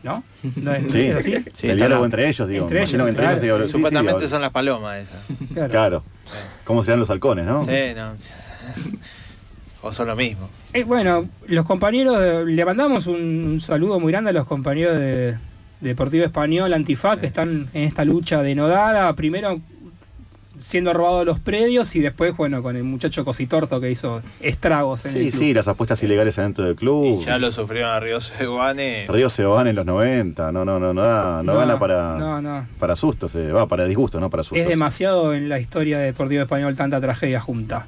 [0.07, 0.23] ¿No?
[0.55, 1.33] ¿No es, Sí, es así?
[1.63, 2.63] el diálogo entre ellos, digo.
[2.65, 2.93] Entre ellos,
[3.43, 3.65] ellos, sí.
[3.67, 5.49] sí, Supuestamente sí, son las palomas esas.
[5.53, 5.69] Claro.
[5.69, 6.03] Claro.
[6.63, 7.65] ¿Cómo serán los halcones, no?
[7.65, 8.13] Sí, no.
[9.83, 10.49] O son lo mismo.
[10.73, 13.15] Eh, bueno, los compañeros, de- le mandamos un,
[13.45, 15.37] un saludo muy grande a los compañeros de, de
[15.81, 19.13] Deportivo Español, Antifa, que están en esta lucha denodada.
[19.15, 19.61] Primero
[20.59, 25.11] siendo robados los predios y después, bueno, con el muchacho Cositorto que hizo estragos en
[25.11, 25.39] Sí, el club.
[25.41, 27.17] sí, las apuestas ilegales adentro del club.
[27.19, 29.05] Y ya lo sufrieron a Río Seguane.
[29.09, 32.17] Río se van en los 90, no, no, no, no, da- no, No, gana para,
[32.17, 32.67] no, no.
[32.79, 34.59] para sustos, eh, va para disgustos, no para sustos.
[34.59, 37.87] Es demasiado en la historia de Deportivo Español tanta tragedia junta.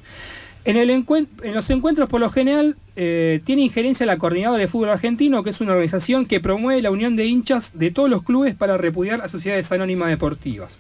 [0.65, 4.89] En, el en los encuentros, por lo general, eh, tiene injerencia la Coordinadora de Fútbol
[4.89, 8.55] Argentino, que es una organización que promueve la unión de hinchas de todos los clubes
[8.55, 10.79] para repudiar a sociedades anónimas deportivas.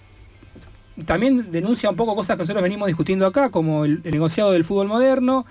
[1.05, 4.87] También denuncia un poco cosas que nosotros venimos discutiendo acá, como el, negociado del fútbol
[4.87, 5.45] moderno.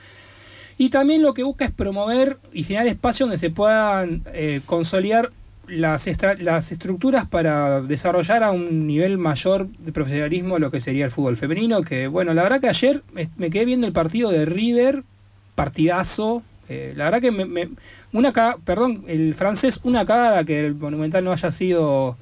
[0.76, 5.30] Y también lo que busca es promover y generar espacios donde se puedan eh, consolidar
[5.66, 11.04] las, estra- las estructuras para desarrollar a un nivel mayor de profesionalismo lo que sería
[11.04, 11.82] el fútbol femenino.
[11.82, 15.02] Que bueno, la verdad que ayer me, quedé viendo el partido de River,
[15.54, 16.42] partidazo.
[16.68, 17.68] eh, la verdad que me, me-
[18.12, 18.32] una
[18.64, 22.16] perdón, el francés, una cagada que el Monumental no haya sido.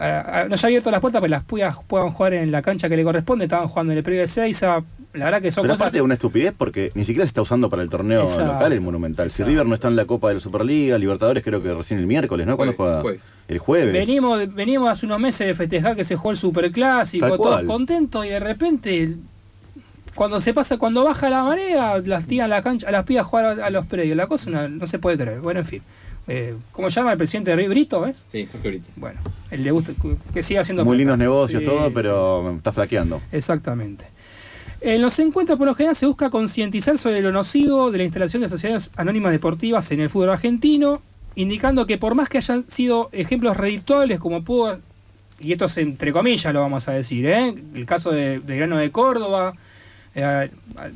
[0.00, 2.96] Eh, no haya abierto las puertas, pero las puedas puedan jugar en la cancha que
[2.96, 3.44] le corresponde.
[3.44, 4.82] Estaban jugando en el predio de Seiza.
[5.12, 5.80] La verdad que son Pero cosas.
[5.86, 8.72] aparte de una estupidez porque ni siquiera se está usando para el torneo Exacto, local
[8.72, 9.28] el Monumental.
[9.28, 12.06] Si River no está en la Copa de la Superliga, Libertadores creo que recién el
[12.06, 12.56] miércoles, ¿no?
[12.56, 13.02] ¿Cuándo juega?
[13.48, 13.92] El jueves.
[13.92, 18.28] Venimos, venimos hace unos meses de festejar que se jugó el superclásico, todos contentos, y
[18.28, 19.16] de repente,
[20.14, 23.22] cuando se pasa, cuando baja la marea, las tiran a la cancha, a las pibas
[23.26, 24.16] a jugar a, a los predios.
[24.16, 25.40] La cosa una- no se puede creer.
[25.40, 25.82] Bueno, en fin.
[26.32, 27.70] Eh, ¿Cómo se llama el presidente de River?
[27.70, 28.24] Brito, ¿ves?
[28.30, 28.94] Sí, Jorge Brites.
[28.94, 29.18] Bueno,
[29.50, 29.92] él le gusta
[30.32, 30.98] que siga haciendo Muy plata.
[30.98, 33.20] lindos negocios, Sí, todo, sí, pero está flaqueando.
[33.32, 34.04] Exactamente.
[34.80, 38.42] En los encuentros, por lo general, se busca concientizar sobre lo nocivo de la instalación
[38.42, 41.02] de sociedades anónimas deportivas en el fútbol argentino,
[41.34, 44.78] indicando que por más que hayan sido ejemplos redituables, como pudo,
[45.40, 47.52] y esto es entre comillas lo vamos a decir, ¿eh?
[47.74, 49.54] el caso de, de Grano de Córdoba,
[50.14, 50.48] eh,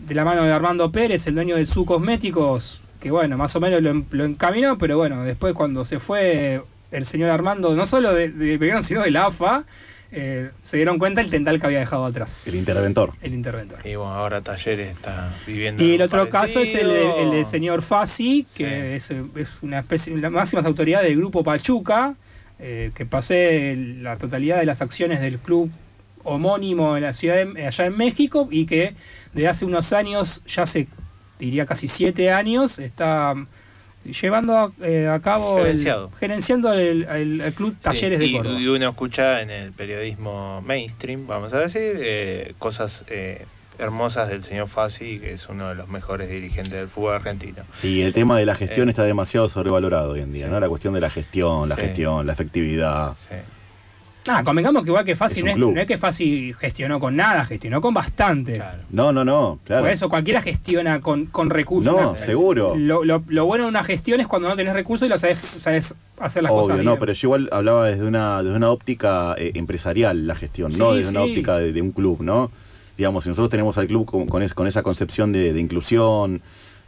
[0.07, 3.61] de la mano de Armando Pérez, el dueño de su cosméticos, que bueno, más o
[3.61, 7.85] menos lo, en- lo encaminó, pero bueno, después cuando se fue el señor Armando, no
[7.85, 9.65] solo de, de Belgrano, sino de la AFA,
[10.11, 12.45] eh, se dieron cuenta el tendal que había dejado atrás.
[12.47, 13.13] El interventor.
[13.21, 13.79] El interventor.
[13.87, 15.85] Y bueno, ahora Talleres está viviendo.
[15.85, 16.89] Y el otro caso es el,
[17.31, 22.15] del señor Fassi, que es, es una especie, la máxima autoridad del grupo Pachuca,
[22.59, 25.71] eh, que pasé la totalidad de las acciones del club
[26.23, 28.95] homónimo en la ciudad de- allá en México y que
[29.35, 30.89] de hace unos años, ya hace
[31.45, 33.35] diría casi siete años, está
[34.05, 35.83] llevando a, eh, a cabo el-
[36.19, 38.61] gerenciando el, el- el club Talleres Sí, de Córdoba.
[38.61, 43.47] y uno escucha en el periodismo mainstream, vamos a decir, eh, cosas eh,
[43.79, 47.63] hermosas del señor Fassi, que es uno de los mejores dirigentes del fútbol argentino.
[47.83, 48.57] Y el tema de la Eh.
[48.57, 50.61] gestión está demasiado sobrevalorado hoy en día, ¿no?
[50.61, 51.81] La cuestión de la gestión, la Sí.
[51.81, 53.15] gestión, la efectividad.
[54.27, 55.75] Ah, convengamos que igual que Es Fassi un no es, club.
[55.75, 58.63] no es que Fassi gestionó con nada, gestionó con bastante.
[58.91, 59.83] No, no, no, claro.
[59.83, 61.93] Por eso cualquiera gestiona con, con recursos.
[61.95, 62.75] No, Una- seguro.
[62.77, 65.37] Lo, lo- lo bueno de una gestión es cuando no tenés recursos y lo sabes,
[65.39, 66.85] sabes hacer las cosas Obvio, bien.
[66.87, 70.93] no, pero yo igual hablaba desde una, desde una óptica eh, empresarial la gestión, no
[70.93, 71.31] Sí, desde una sí.
[71.31, 72.51] óptica de, de un club, ¿no?
[72.97, 76.41] Digamos, si nosotros tenemos al club con, con, es- con esa concepción de, de inclusión,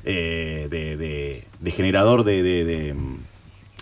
[0.04, 2.94] eh, de, de- de generador de, de- de,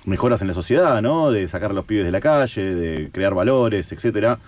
[0.06, 1.30] mejoras en la sociedad, ¿no?
[1.30, 4.38] De sacar a los pibes de la calle, de crear valores, etcétera.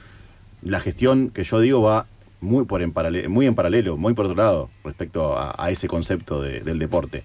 [0.62, 2.06] La gestión que yo digo va
[2.40, 5.88] muy por en paralelo, muy en paralelo, muy por otro lado respecto a, a ese
[5.88, 7.24] concepto de- del deporte.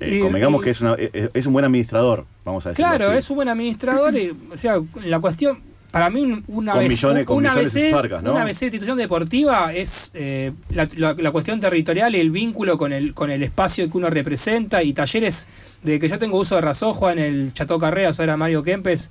[0.00, 2.84] Eh, Y- convengamos y- que es, una- es- es un buen administrador, vamos a decir.
[2.84, 4.14] Claro, es un buen administrador.
[4.16, 5.58] y, o sea, la cuestión,
[5.90, 6.90] para mí, un- una Con vez.
[6.90, 8.32] millones- con una millones en ABC, sus arcas, ¿no?
[8.32, 12.92] Una de institución deportiva es eh, la, la- la cuestión territorial y el vínculo con
[12.92, 14.82] el, con el espacio que uno representa.
[14.82, 15.48] Y talleres,
[15.82, 19.10] de que yo tengo uso de razón, en el Chateau Carreras, ahora Mario Kempes.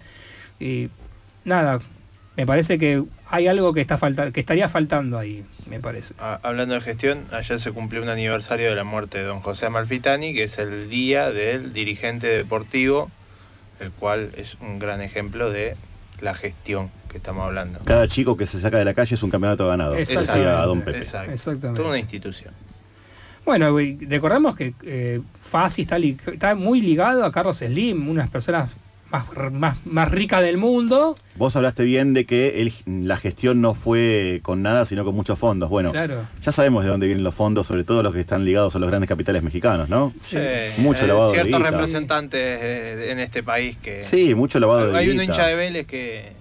[0.60, 0.90] Y
[1.46, 1.80] nada,
[2.36, 6.14] me parece que hay algo que, está falta, que estaría faltando ahí, me parece.
[6.20, 9.66] Ah, hablando de gestión, ayer se cumplió un aniversario de la muerte de don José
[9.66, 13.10] Amalfitani, que es el día del dirigente deportivo,
[13.80, 15.76] el cual es un gran ejemplo de
[16.22, 17.80] la gestión que estamos hablando.
[17.86, 19.96] Cada chico que se saca de la calle es un campeonato ganado.
[19.96, 20.40] Exactamente.
[20.40, 20.98] Decía Don Pepe.
[21.00, 21.32] Exacto.
[21.32, 21.78] Exactamente.
[21.78, 22.54] Toda una institución.
[23.46, 28.72] Bueno, y recordemos que eh, Fassi está muy ligado a Carlos Slim, unas personas
[29.12, 31.16] más, más, más ricas del mundo.
[31.36, 32.74] Vos hablaste bien de que el-
[33.08, 35.70] la gestión no fue con nada, sino con muchos fondos.
[35.70, 36.26] Bueno, Claro.
[36.42, 38.90] ya sabemos de dónde vienen los fondos, sobre todo los que están ligados a los
[38.90, 40.14] grandes capitales mexicanos, ¿no?
[40.20, 40.38] Sí.
[40.78, 41.72] Mucho Eh, lavado de Ciertos guita.
[41.72, 44.04] representantes eh, en este país que...
[44.04, 46.34] Sí, mucho lavado de Hay un hincha de Vélez que,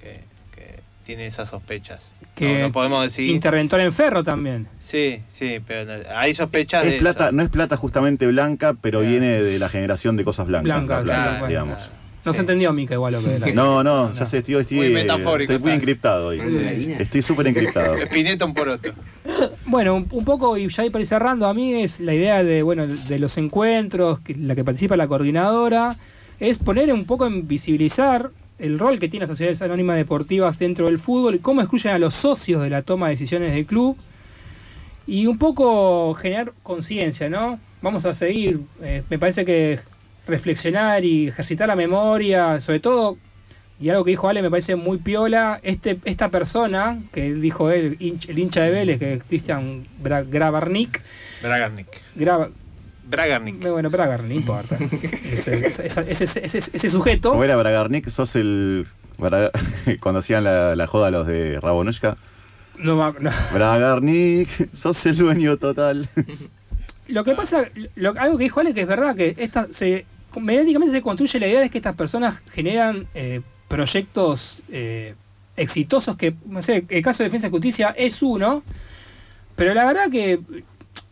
[0.00, 0.20] que,
[0.54, 2.00] que tiene esas sospechas.
[2.34, 3.28] Que no, no podemos decir...
[3.30, 4.66] Interventor en Ferro también.
[4.88, 7.32] Sí, sí, pero hay sospechas de Es plata, eso.
[7.32, 10.86] no es plata justamente blanca, pero viene de la generación de cosas blancas.
[10.86, 11.90] Blancas, plata, digamos.
[12.24, 13.46] No se entendió, Mica, igual lo que era.
[13.52, 16.38] No, no, ya sé, estoy, estoy, Muy metafórico, estoy muy encriptado hoy.
[16.38, 16.94] Sí.
[16.98, 17.96] Estoy súper encriptado.
[17.98, 18.90] Espineta un poroto.
[19.66, 22.62] Bueno, un, un poco, y ya para ir cerrando, a mí es la idea de,
[22.62, 25.96] bueno, de los encuentros, que, la que participa la coordinadora,
[26.38, 30.86] es poner un poco en visibilizar el rol que tienen las sociedades anónimas deportivas dentro
[30.86, 33.96] del fútbol y cómo excluyen a los socios de la toma de decisiones del club
[35.06, 37.58] y un poco generar conciencia, ¿no?
[37.80, 39.80] Vamos a seguir, eh, me parece que
[40.26, 43.18] reflexionar y ejercitar la memoria, sobre todo,
[43.80, 47.96] y algo que dijo Ale me parece muy piola, este, esta persona, que dijo él,
[48.28, 51.00] el hincha de Vélez, que es Cristian Bra- Grabarnik,
[51.42, 51.88] Bragarnik.
[52.14, 52.50] Graba,
[53.08, 53.60] Bragarnik.
[53.68, 54.76] bueno, Bragarnik, no importa,
[55.32, 58.86] ese, ese- ese- ese- ese sujeto, Como era Bragarnik, sos el.
[59.18, 59.50] Bra-
[60.00, 62.16] Cuando hacían la, la joda los de Rabonushka.
[62.78, 63.30] no, no.
[63.52, 66.08] Bragarnik, sos el dueño total.
[67.08, 67.62] Lo que pasa,
[67.96, 70.06] lo- algo que dijo Ale, que es verdad, que esta, se,
[70.40, 75.14] mediáticamente se construye la idea de que estas personas generan eh, proyectos eh,
[75.56, 78.62] exitosos, que, no el caso de Defensa y Justicia es uno,
[79.56, 80.40] pero la verdad que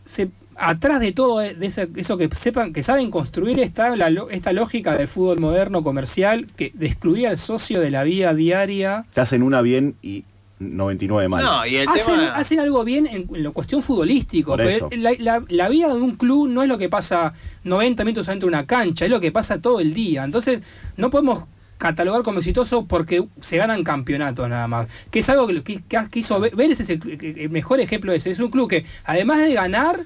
[0.04, 4.96] se, atrás de todo ese- eso que sepan, que saben construir está la esta lógica
[4.96, 9.04] del fútbol moderno comercial, que de excluir al socio de la vida diaria.
[9.12, 10.24] Te hacen una bien y
[10.60, 11.42] 99 mal.
[11.42, 12.34] No, y el hacen, tema...
[12.36, 14.52] hacen algo bien en, en la cuestión futbolístico.
[14.52, 14.88] Por porque eso.
[14.98, 17.32] La, la- la vida de un club no es lo que pasa
[17.64, 20.22] 90 minutos dentro de una cancha, es lo que pasa todo el día.
[20.22, 20.60] Entonces,
[20.96, 21.44] no podemos
[21.78, 24.86] catalogar como exitoso porque se ganan campeonatos nada más.
[25.10, 27.00] Que es algo que, lo- que, que hizo Vélez es el,
[27.36, 28.30] el mejor ejemplo de ese.
[28.30, 30.04] Es un club que, además de ganar,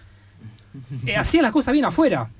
[1.07, 2.31] eh, hacía las cosas bien afuera.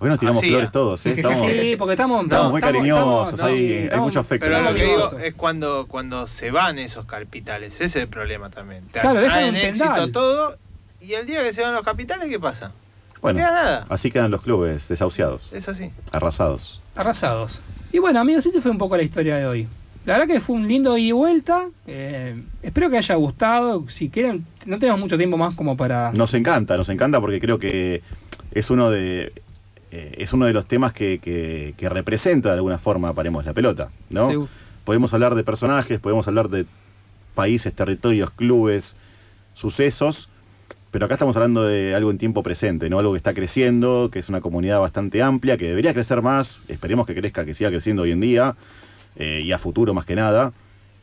[0.00, 0.52] Hoy nos tiramos Hacía.
[0.52, 1.14] flores todos, ¿eh?
[1.16, 4.46] Estamos, sí, porque estamos, estamos muy cariñosos, estamos- hay, estamos- mucho afecto.
[4.46, 8.48] Pero lo que digo es cuando, cuando se van esos capitales, ese es el problema
[8.48, 8.84] también.
[8.92, 10.56] Te Claro, dejan éxito todo
[11.00, 12.70] y el día que se van los capitales, ¿qué pasa?
[13.20, 13.86] Bueno, no queda nada.
[13.88, 15.90] así quedan los clubes desahuciados, Es así.
[16.12, 16.80] arrasados.
[16.94, 17.62] arrasados.
[17.92, 19.66] Y bueno, amigos, esa fue un poco la historia de hoy.
[20.06, 21.68] La verdad que fue un lindo ida y vuelta.
[21.88, 23.84] eh, espero que haya gustado.
[23.88, 26.12] Si quieren, no tenemos mucho tiempo más como para.
[26.12, 28.00] Nos encanta, nos encanta porque creo que
[28.52, 29.32] es uno de
[29.90, 33.52] eh, es uno de los temas que, que- que representa de alguna forma Paremos la
[33.54, 34.30] Pelota, ¿no?
[34.30, 34.36] Sí.
[34.84, 36.64] Podemos hablar de personajes, podemos hablar de
[37.34, 38.96] países, territorios, clubes,
[39.54, 40.28] sucesos,
[40.90, 42.98] pero acá estamos hablando de algo en tiempo presente, ¿no?
[42.98, 47.06] Algo que está creciendo, que es una comunidad bastante amplia, que debería crecer más, esperemos
[47.06, 48.56] que crezca, que siga creciendo hoy en día,
[49.16, 50.52] eh, y a futuro más que nada,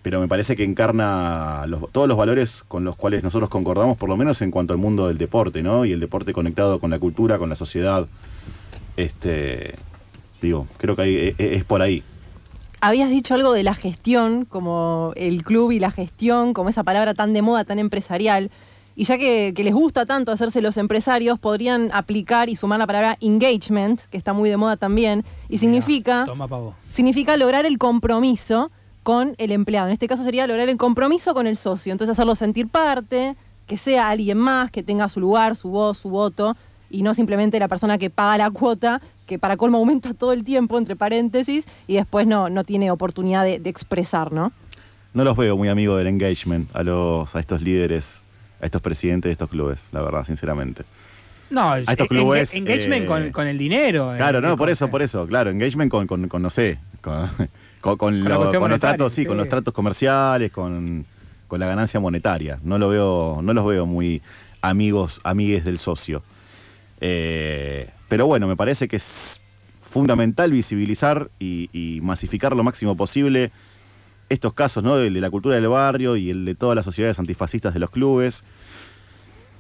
[0.02, 4.10] pero me parece que encarna los- todos los valores con los cuales nosotros concordamos, por
[4.10, 5.86] lo menos en cuanto al mundo del deporte, ¿no?
[5.86, 8.08] Y el deporte conectado con la cultura, con la sociedad.
[8.98, 9.76] Este,
[10.42, 12.04] digo, creo que e- e- es por ahí.
[12.82, 17.14] Habías dicho algo de la gestión, como el club y la gestión, como esa palabra
[17.14, 18.52] tan de moda, tan empresarial.
[18.98, 22.88] Y ya que, que les gusta tanto hacerse los empresarios, podrían aplicar y sumar la
[22.88, 26.76] palabra engagement, que está muy de moda también, y significa, Toma pavo.
[26.90, 28.72] significa lograr el compromiso
[29.04, 29.88] con el empleado.
[29.88, 31.92] En este caso sería lograr el compromiso con el socio.
[31.92, 33.36] Entonces hacerlo sentir parte,
[33.68, 36.56] que sea alguien más, que tenga su lugar, su voz, su voto,
[36.90, 40.44] y no simplemente la persona que paga la cuota, que para colmo aumenta todo el
[40.44, 44.52] tiempo, entre paréntesis, y después no, no tiene oportunidad de, de expresar, ¿no?
[45.14, 48.24] No los veo muy amigos del engagement a los a estos líderes,
[48.62, 50.84] a estos presidentes de estos clubes, la verdad, sinceramente.
[51.50, 54.14] No, estos en- clubes, engagement eh, con, con el dinero.
[54.14, 57.30] eh, Claro, no, por eso, por eso, claro, engagement con, con, con, no sé, con,
[57.82, 59.28] con, con la lo- cuestión con los tratos, sí, sí.
[59.28, 61.06] con los tratos comerciales, con,
[61.48, 62.60] con la ganancia monetaria.
[62.64, 64.22] No lo veo, no los veo muy
[64.62, 66.24] amigos, amigues del socio.
[67.02, 69.42] Eh, pero bueno, me parece que es
[69.82, 73.52] fundamental visibilizar y, y masificar lo máximo posible
[74.30, 74.98] estos casos, ¿no?
[74.98, 77.92] El de la cultura del barrio y el de todas las sociedades antifascistas de los
[77.92, 78.44] clubes.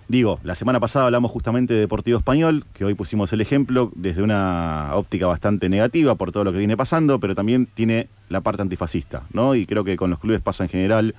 [0.07, 4.21] Digo, la semana pasada hablamos justamente de Deportivo Español, que hoy pusimos el ejemplo desde
[4.21, 8.61] una óptica bastante negativa por todo lo que viene pasando, pero también tiene la parte
[8.61, 9.55] antifascista, ¿no?
[9.55, 11.15] Y creo que con los clubes pasa en general.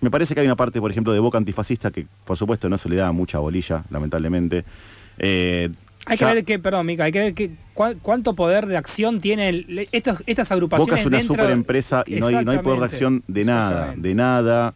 [0.00, 2.78] Me parece que hay una parte, por ejemplo, de Boca antifascista que, por supuesto, no
[2.78, 4.64] se le da mucha bolilla, lamentablemente.
[5.18, 5.70] Eh,
[6.06, 7.50] Hay que ver que, perdón, Mica, hay que ver que,
[8.02, 10.88] cuánto poder de acción tiene el- estos, estas agrupaciones.
[10.88, 13.44] Boca es una dentro- super empresa y no hay, no hay poder de acción de
[13.44, 14.74] nada, de nada.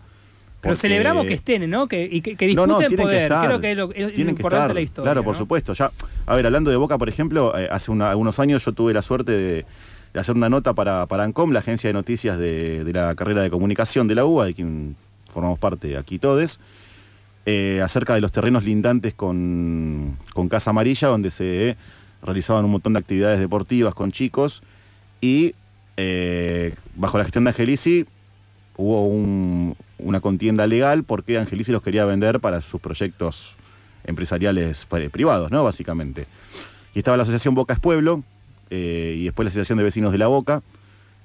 [0.61, 1.89] Pero celebramos que estén, ¿no?
[1.89, 3.23] Que, y que, que No, disputen no, tienen que poder.
[3.23, 3.47] estar.
[3.47, 5.07] Creo que es lo, es importante estar, de la historia.
[5.13, 5.39] Claro, por ¿no?
[5.39, 5.73] supuesto.
[5.73, 5.91] Ya,
[6.27, 9.01] a ver, hablando de Boca, por ejemplo, eh, hace una- algunos años yo tuve la
[9.01, 9.65] suerte de,
[10.13, 13.41] de hacer una nota para, para ANCOM, la agencia de noticias de, de la carrera
[13.41, 14.97] de comunicación de la UBA, de quien
[15.33, 16.61] formamos parte aquí todos,
[17.53, 21.77] eh, acerca de los terrenos lindantes con, con Casa Amarilla, donde se
[22.23, 24.63] realizaban un montón de actividades deportivas con chicos
[25.21, 25.55] y
[25.97, 28.07] eh, bajo la gestión de Angelici
[28.77, 33.57] hubo un- una contienda legal porque Angelici los quería vender para sus proyectos
[34.05, 35.65] empresariales pri- privados, ¿no?
[35.65, 36.27] Básicamente.
[36.95, 38.23] Y estaba la Asociación Boca es Pueblo
[38.71, 40.63] eh, y después la Asociación de Vecinos de la Boca,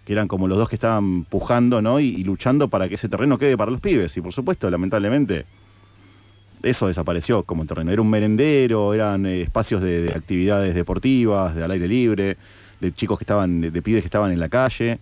[0.06, 2.00] que eran como los dos que estaban pujando, ¿no?
[2.00, 4.18] Y luchando para que ese terreno quede para los pibes.
[4.18, 5.46] Y por supuesto, lamentablemente,
[6.66, 7.92] eso desapareció como terreno.
[7.92, 12.38] Era un merendero, eran eh, espacios de, de actividades deportivas, de al aire libre,
[12.82, 15.00] de chicos que estaban, de, de pibes que estaban en la calle.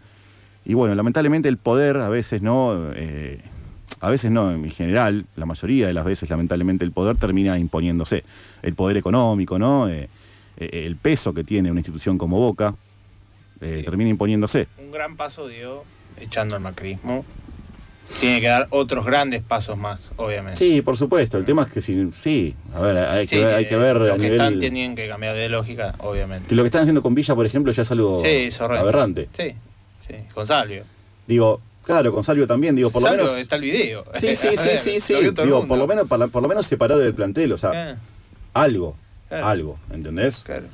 [0.66, 3.42] Y bueno, lamentablemente el poder a veces no, eh,
[4.02, 8.24] a veces no, en general, la mayoría de las veces lamentablemente el poder termina imponiéndose.
[8.62, 9.90] El poder económico, ¿no?
[9.90, 10.10] Eh,
[10.58, 12.76] el peso que tiene una institución como Boca
[13.60, 14.68] termina imponiéndose.
[14.78, 15.84] Un gran paso dio
[16.20, 17.26] echando al macrismo.
[18.20, 20.58] Tiene que dar otros grandes pasos más, obviamente.
[20.58, 21.38] Sí, por supuesto.
[21.38, 23.96] El tema es que si, sí, a ver, hay que Sí, ver, hay que ver
[23.98, 24.40] los a que nivel...
[24.40, 26.48] están tienen que cambiar de lógica, obviamente.
[26.48, 29.30] Que lo que están haciendo con Villa, por ejemplo, ya es algo Sí, aberrante.
[29.36, 29.56] Sí,
[30.08, 30.84] sí, con Salvio.
[31.28, 33.38] Digo, claro, con Salvio también, digo, por lo menos.
[33.38, 34.06] está el video.
[34.20, 35.14] Sí, sí, sí, sí, sí.
[35.14, 37.92] Lo el Digo, por lo menos, para- por lo menos separar del plantel, o sea,
[37.92, 37.96] Eh,
[38.54, 38.96] algo,
[39.30, 39.48] Claro.
[39.48, 40.44] algo, ¿entendés?
[40.44, 40.68] Claro.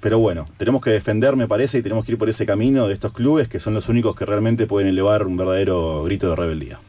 [0.00, 2.94] Pero bueno, tenemos que defender, me parece, y tenemos que ir por ese camino de
[2.94, 6.80] estos clubes que son los únicos que realmente pueden elevar un verdadero grito de rebeldía.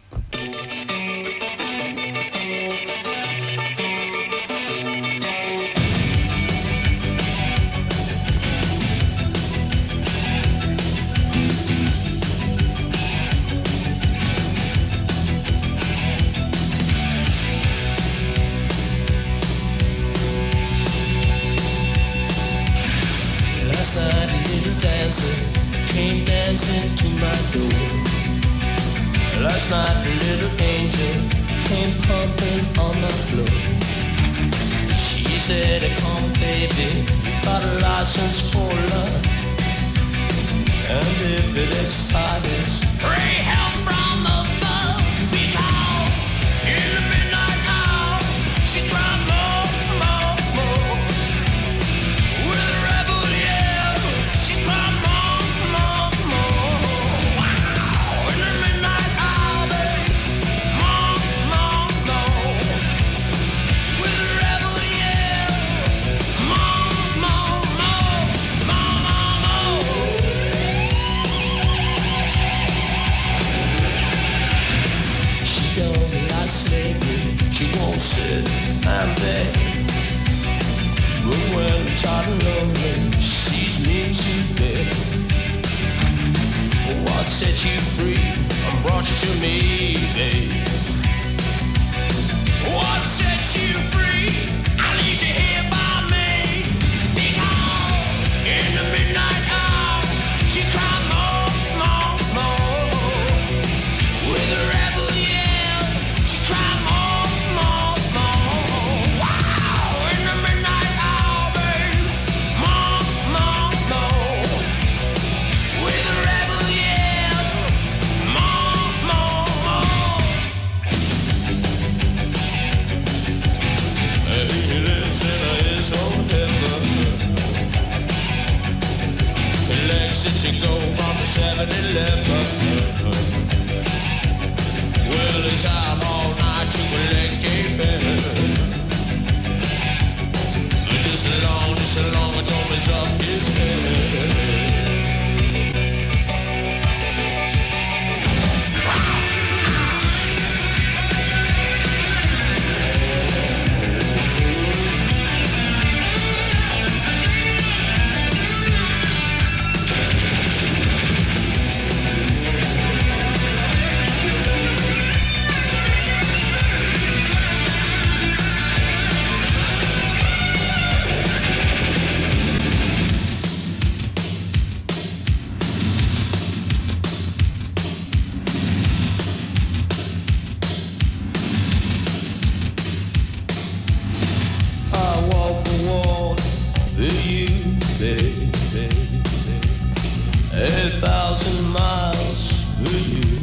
[190.53, 190.67] A
[190.99, 193.39] thousand miles for you.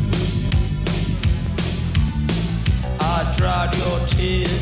[3.01, 4.58] I dried your tears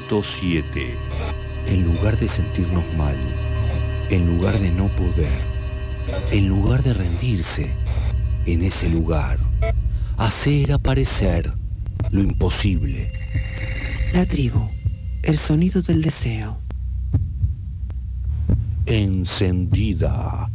[0.00, 0.94] 88.7
[1.66, 3.16] En lugar de sentirnos mal,
[4.10, 5.38] en lugar de no poder,
[6.30, 7.72] en lugar de rendirse,
[8.46, 9.38] en ese lugar,
[10.16, 11.52] hacer aparecer
[12.10, 13.10] lo imposible.
[14.14, 14.60] La tribu,
[15.24, 16.56] el sonido del deseo.
[18.86, 20.48] Encendida.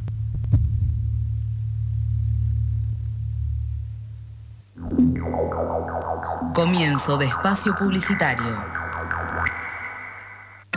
[6.53, 8.80] Comienzo de espacio publicitario.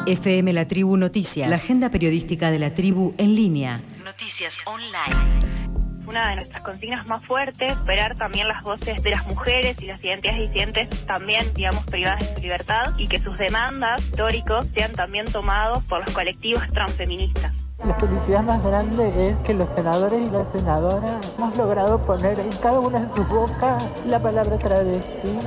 [0.06, 3.80] FM La Tribu Noticias, la agenda periodística de la tribu en línea.
[4.04, 5.64] Noticias online.
[6.06, 10.04] Una de nuestras consignas más fuertes, esperar también las voces de las mujeres y las
[10.04, 15.24] identidades disidentes también, digamos, privadas de su libertad y que sus demandas históricos sean también
[15.24, 17.54] tomados por los colectivos transfeministas.
[17.82, 22.50] La felicidad más grande es que los senadores y las senadoras hemos logrado poner en
[22.60, 25.38] cada una de sus bocas la palabra travesti.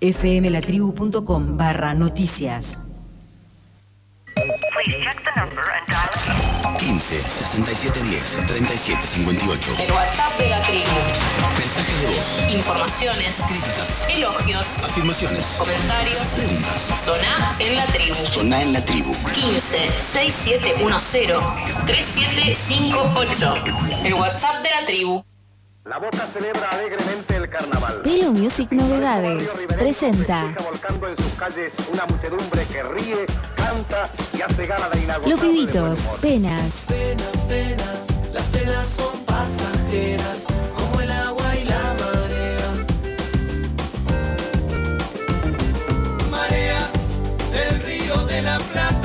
[0.00, 2.78] fmlatribu.com barra noticias.
[6.78, 9.82] 15 6710 3758.
[9.82, 10.90] El WhatsApp de la tribu.
[11.56, 12.44] Mensajes de voz.
[12.50, 13.44] Informaciones.
[13.48, 14.08] Críticas.
[14.08, 14.82] Elogios.
[14.82, 15.44] Afirmaciones.
[15.58, 16.18] Comentarios.
[16.36, 17.02] Preguntas.
[17.04, 18.14] Soná en la tribu.
[18.14, 19.12] Soná en la tribu.
[19.32, 21.38] 15 6710
[21.86, 23.54] 3758.
[24.04, 25.24] El WhatsApp de la tribu.
[25.84, 28.02] La Boca celebra alegremente el carnaval.
[28.04, 33.26] Pero Music Novedades presenta Volcando en sus calles una muchedumbre que ríe,
[33.56, 35.98] canta y hace gala de Los Pibitos.
[36.20, 40.46] Penas, Penas, penas, las penas son pasajeras,
[40.76, 42.70] como el agua y la marea.
[46.30, 46.88] Marea
[47.50, 49.01] del río de la Plata,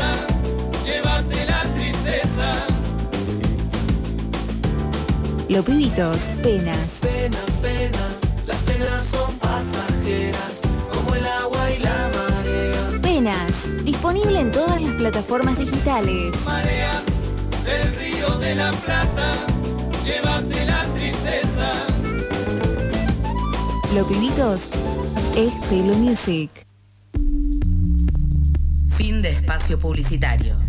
[5.49, 10.61] Los Pibitos, Penas, Penas, penas, las penas son pasajeras,
[10.91, 13.01] como el agua y la marea.
[13.01, 16.33] Penas, disponible en todas las plataformas digitales.
[16.45, 17.01] Marea
[17.63, 19.33] del río de la Plata,
[20.03, 21.71] llévate la tristeza.
[23.95, 24.69] Los Pibitos
[25.37, 26.51] es Pelo Music.
[28.97, 30.66] Fin de espacio publicitario.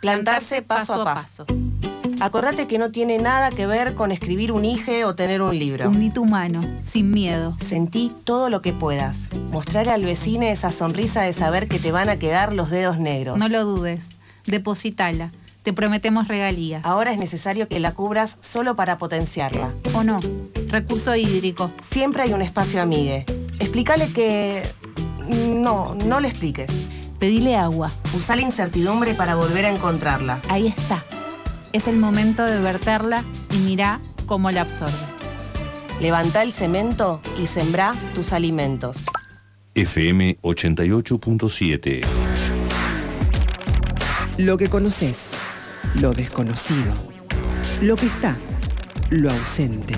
[0.00, 1.44] Plantarse paso a paso.
[2.20, 5.88] Acordate que no tiene nada que ver con escribir un IGE o tener un libro.
[5.88, 7.56] Uní tu mano, sin miedo.
[7.60, 9.26] Sentí todo lo que puedas.
[9.50, 13.38] Mostrar al vecino esa sonrisa de saber que te van a quedar los dedos negros.
[13.38, 14.20] No lo dudes.
[14.46, 15.30] Depositala.
[15.62, 16.84] Te prometemos regalías.
[16.84, 19.72] Ahora es necesario que la cubras solo para potenciarla.
[19.94, 20.18] ¿O no?
[20.68, 21.70] Recurso hídrico.
[21.82, 23.26] Siempre hay un espacio amigue.
[23.58, 24.62] Explícale que...
[25.28, 26.70] No, no le expliques.
[27.18, 27.90] Pedile agua.
[28.14, 30.40] Usa la incertidumbre para volver a encontrarla.
[30.48, 31.04] Ahí está.
[31.72, 34.94] Es el momento de verterla y mirá cómo la absorbe.
[36.00, 39.04] Levanta el cemento y sembrá tus alimentos.
[39.74, 42.04] FM 88.7.
[44.38, 45.30] Lo que conoces,
[46.00, 46.94] lo desconocido,
[47.82, 48.36] lo que está,
[49.10, 49.94] lo ausente,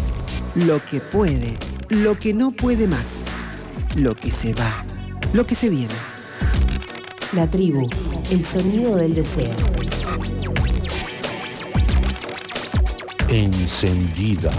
[0.55, 1.59] lo que puede,
[1.90, 3.26] lo que no puede más,
[3.97, 4.84] lo que se va,
[5.34, 6.09] lo que se viene.
[7.32, 7.89] La tribu,
[8.31, 9.55] el sonido del deseo.
[13.28, 14.51] Encendida.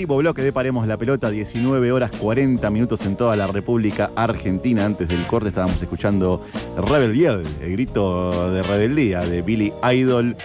[0.00, 4.86] Último bloque de Paremos la Pelota, 19 horas 40 minutos en toda la República Argentina.
[4.86, 6.42] Antes del corte estábamos escuchando
[6.74, 10.38] Rebel Yell, el grito de rebeldía de Billy Idol,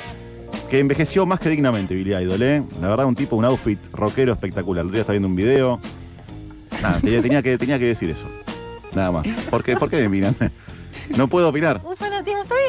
[0.70, 2.64] que envejeció más que dignamente Billy Idol, ¿eh?
[2.82, 4.84] La verdad, un tipo, un outfit rockero espectacular.
[4.84, 5.80] El día estaba viendo un video.
[6.82, 8.28] Nada, tenía, tenía que, tenía que decir eso.
[8.94, 9.26] Nada más.
[9.50, 10.36] ¿Por qué, ¿Por qué me miran?
[11.16, 11.82] No puedo opinar.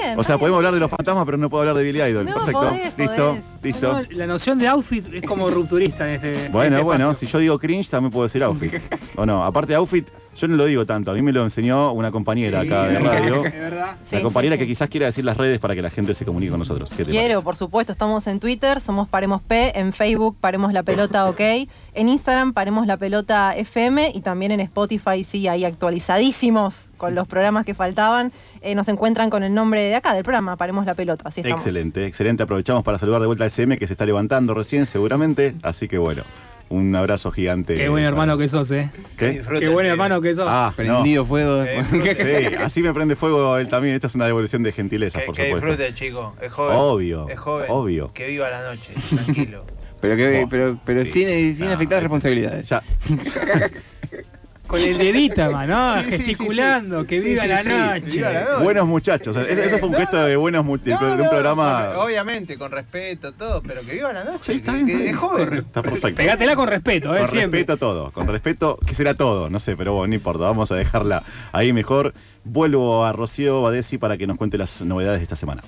[0.07, 0.19] Bien.
[0.19, 2.27] O sea, podemos hablar de los fantasmas, pero no puedo hablar de Billy Idol.
[2.27, 2.61] No, Perfecto.
[2.61, 3.45] podés, listo, podés.
[3.63, 3.93] listo.
[3.93, 6.49] No, la noción de outfit es como rupturista en este.
[6.51, 7.29] Bueno, en este bueno, espacio.
[7.29, 8.75] si yo digo cringe, también puedo decir outfit.
[9.17, 11.11] o no, aparte de outfit, yo no lo digo tanto.
[11.11, 13.45] A mí me lo enseñó una compañera Sí, acá de es verdad, radio.
[13.47, 13.87] es verdad.
[13.87, 16.25] La Sí, compañera sí, que quizás quiera decir las redes para que la gente se
[16.25, 16.91] comunique con nosotros.
[16.91, 17.43] ¿Qué te Quiero, parece?
[17.45, 22.09] por supuesto, estamos en Twitter, somos Paremos P, en Facebook Paremos la Pelota OK, en
[22.09, 27.65] Instagram Paremos la Pelota FM y también en Spotify, sí, ahí actualizadísimos con los programas
[27.65, 28.33] que faltaban.
[28.63, 31.61] Eh, nos encuentran con el nombre de acá, del programa, Paremos la Pelota, así estamos.
[31.61, 32.43] Excelente, excelente.
[32.43, 35.55] Aprovechamos para saludar de vuelta al SM que se está levantando recién, seguramente.
[35.63, 36.23] Así que bueno,
[36.69, 37.75] un abrazo gigante.
[37.75, 38.91] Qué buen hermano que sos, eh.
[39.17, 39.43] ¿Qué?
[39.59, 40.47] Qué buen hermano que sos.
[40.49, 41.29] Ah, Prendido no.
[41.29, 41.65] fuego.
[41.65, 43.95] Sí, así me prende fuego él también.
[43.95, 45.69] Esta es una devolución de gentileza, por Que supuesto.
[45.69, 46.35] disfrute, chico.
[46.41, 46.77] Es joven.
[46.79, 47.67] Obvio, Es joven.
[47.69, 48.13] obvio.
[48.13, 49.65] Que viva la noche, tranquilo.
[50.01, 51.25] Pero, que, Oh, pero, pero sí.
[51.25, 52.69] sin, sin afectar responsabilidades.
[52.69, 52.83] Ya.
[54.67, 57.07] Con el dedito, mano, Sí, gesticulando, sí.
[57.07, 57.63] que viva sí, la.
[57.63, 58.63] Viva la noche.
[58.65, 59.37] Buenos muchachos.
[59.37, 61.91] Eso, eso fue un gesto de buenos mu- de, de un programa.
[61.95, 64.41] Con- obviamente, con respeto, todo, pero que viva la noche.
[64.45, 65.53] Sí, está bien, que joven.
[65.55, 66.17] Está perfecto.
[66.17, 67.61] Pegátela con respeto, eh, Con siempre.
[67.61, 70.75] respeto todo, con respeto, que será todo, no sé, pero bueno, no importa, vamos a
[70.75, 71.23] dejarla
[71.53, 72.13] ahí mejor.
[72.45, 75.63] Vuelvo a Rocío Badesi para que nos cuente las novedades de esta semana.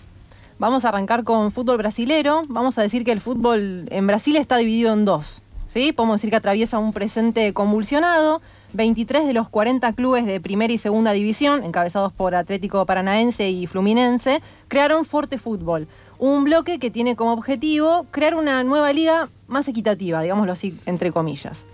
[0.58, 2.42] Vamos a arrancar con fútbol brasilero.
[2.48, 5.40] Vamos a decir que el fútbol en Brasil está dividido en dos.
[5.68, 5.92] ¿sí?
[5.92, 8.40] Podemos decir que atraviesa un presente convulsionado.
[8.74, 13.66] 23 de los 40 clubes de primera y segunda división, encabezados por Atlético Paranaense y
[13.66, 15.88] Fluminense, crearon Forte Fútbol.
[16.18, 21.12] Un bloque que tiene como objetivo crear una nueva liga más equitativa, digámoslo así, entre
[21.12, 21.64] comillas.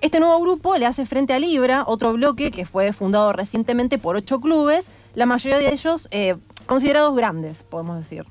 [0.00, 4.16] Este nuevo grupo le hace frente a Libra, otro bloque que fue fundado recientemente por
[4.16, 6.36] ocho clubes, la mayoría de ellos eh,
[6.66, 8.24] considerados grandes, podemos decir.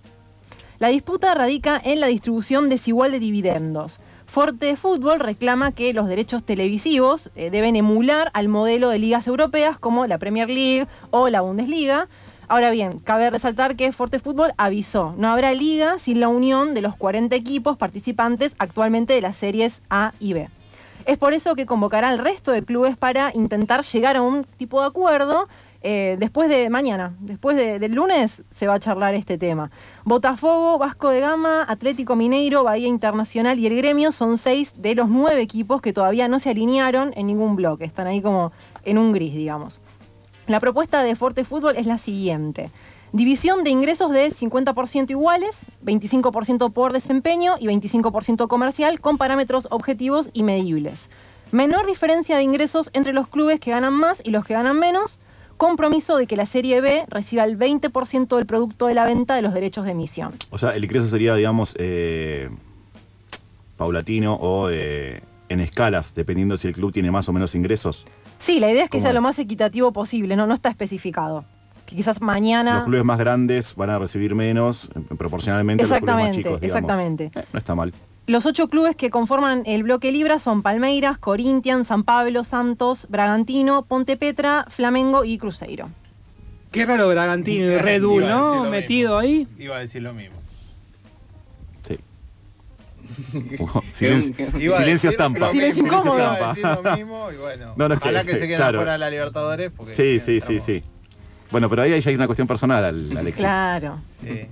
[0.79, 3.99] La disputa radica en la distribución desigual de dividendos.
[4.30, 9.80] Forte Fútbol reclama que los derechos televisivos eh, deben emular al modelo de ligas europeas
[9.80, 12.07] como la Premier League o la Bundesliga.
[12.47, 16.84] Ahora bien, cabe resaltar que Forte Fútbol avisó, no habrá liga sin la unión de
[16.84, 20.47] los 40 equipos participantes actualmente de las series A y B.
[21.07, 24.80] Es por eso que convocará al resto de clubes para intentar llegar a un tipo
[24.81, 25.47] de acuerdo
[25.81, 29.72] Eh, después de mañana, después de- del lunes, se va a charlar este tema.
[30.03, 35.07] Botafogo, Vasco de Gama, Atlético Mineiro, Bahía Internacional y el Gremio son seis de los
[35.07, 37.85] nueve equipos que todavía no se alinearon en ningún bloque.
[37.85, 38.51] Están ahí como
[38.84, 39.80] en un gris, digamos.
[40.47, 42.72] La propuesta de Forte Fútbol es la siguiente.
[43.14, 50.30] División de ingresos de 50% iguales, 25% por desempeño y 25% comercial con parámetros objetivos
[50.34, 51.10] y medibles.
[51.51, 55.19] Menor diferencia de ingresos entre los clubes que ganan más y los que ganan menos.
[55.60, 59.41] Compromiso de que la Serie B reciba el 20% del producto de la venta de
[59.41, 60.34] los derechos de emisión.
[60.52, 62.49] O sea, el ingreso sería, digamos, eh,
[63.76, 68.06] paulatino o eh, en escalas, dependiendo si el club tiene más o menos ingresos.
[68.38, 71.44] Sí, la idea es que ¿Cómo sea lo más equitativo posible, no, no está especificado.
[71.86, 72.76] Que quizás mañana...
[72.76, 76.49] Los clubes más grandes van a recibir menos eh, proporcionalmente a los clubes más Exactamente,
[76.49, 77.31] chicos, exactamente.
[77.36, 77.94] Eh, no está mal.
[78.30, 83.85] Los ocho clubes que conforman el bloque Libra son Palmeiras, Corinthians, San Pablo, Santos, Bragantino,
[83.85, 85.89] Ponte Petra, Flamengo y Cruzeiro.
[86.72, 88.65] Qué raro Bragantino y Red Bull, ¿no?
[88.65, 89.47] Metido ahí.
[89.57, 90.35] Iba a decir lo mismo.
[91.81, 91.97] Sí.
[93.93, 95.49] Silencio, Iba a silencio estampa.
[95.49, 96.15] Silencio incómodo.
[96.19, 97.73] Iba a decir lo mismo y bueno.
[97.76, 98.77] No, no, es que- ojalá que, se queden claro.
[98.77, 100.84] fuera de la Libertadores porque Sí, sí, sí, sí.
[101.49, 103.43] Bueno, pero ahí ya hay una cuestión personal, al- Alexis.
[103.43, 103.97] Claro.
[104.22, 104.45] Sí.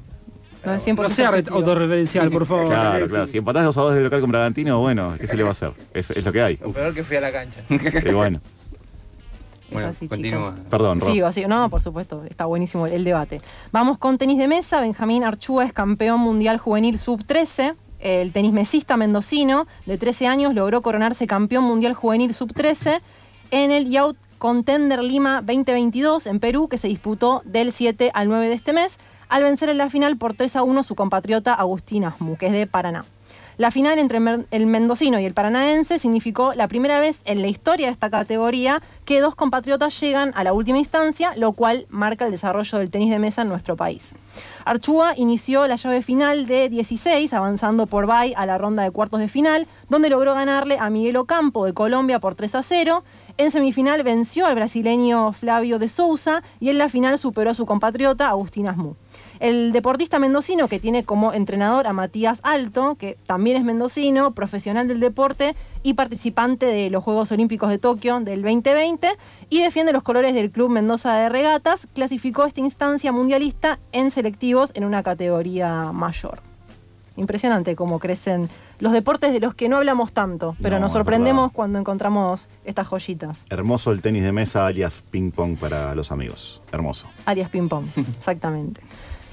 [0.67, 2.67] No es 100% No sea autorreferencial, por favor.
[2.67, 3.25] Claro, claro.
[3.25, 5.51] Si empatás 2 a 2 de local con Bragantino, bueno, ¿qué se le va a
[5.53, 5.71] hacer?
[5.93, 6.57] Es, es lo que hay.
[6.57, 7.61] Lo peor que fui a la cancha.
[7.69, 8.41] Y bueno.
[9.71, 10.55] Bueno, así, continúa.
[10.69, 11.11] Perdón, Rob.
[11.11, 11.47] Sigo, sigo.
[11.47, 13.39] No, por supuesto, está buenísimo el debate.
[13.71, 14.81] Vamos con tenis de mesa.
[14.81, 17.75] Benjamín Archúa es campeón mundial juvenil sub-13.
[17.99, 22.99] El tenis mesista mendocino de 13 años logró coronarse campeón mundial juvenil sub-13
[23.51, 28.49] en el Youth Contender Lima 2022 en Perú, que se disputó del 7 al 9
[28.49, 28.97] de este mes,
[29.29, 32.53] al vencer en la final por 3 a 1 su compatriota Agustín Asmu, que es
[32.53, 33.05] de Paraná.
[33.57, 34.19] La final entre
[34.51, 38.83] el mendocino y el paranaense significó la primera vez en la historia de esta categoría
[39.03, 43.09] que dos compatriotas llegan a la última instancia, lo cual marca el desarrollo del tenis
[43.09, 44.13] de mesa en nuestro país.
[44.63, 49.19] Archúa inició la llave final de 16, avanzando por Bay a la ronda de cuartos
[49.19, 53.03] de final, donde logró ganarle a Miguel Ocampo de Colombia por 3 a 0.
[53.37, 57.65] En semifinal venció al brasileño Flavio de Souza y en la final superó a su
[57.65, 58.93] compatriota Agustín Asmu.
[59.39, 64.87] El deportista mendocino que tiene como entrenador a Matías Alto, que también es mendocino, profesional
[64.87, 69.09] del deporte y participante de los Juegos Olímpicos de Tokio del 2020
[69.49, 74.71] y defiende los colores del Club Mendoza de Regatas, clasificó esta instancia mundialista en selectivos
[74.73, 76.41] en una categoría mayor.
[77.15, 78.47] Impresionante cómo crecen
[78.79, 82.87] los deportes de los que no hablamos tanto, pero No, nos sorprendemos cuando encontramos estas
[82.87, 83.45] joyitas.
[83.49, 86.61] Hermoso el tenis de mesa alias ping pong para los amigos.
[86.71, 87.07] Hermoso.
[87.25, 88.81] Arias Ping Pong, exactamente.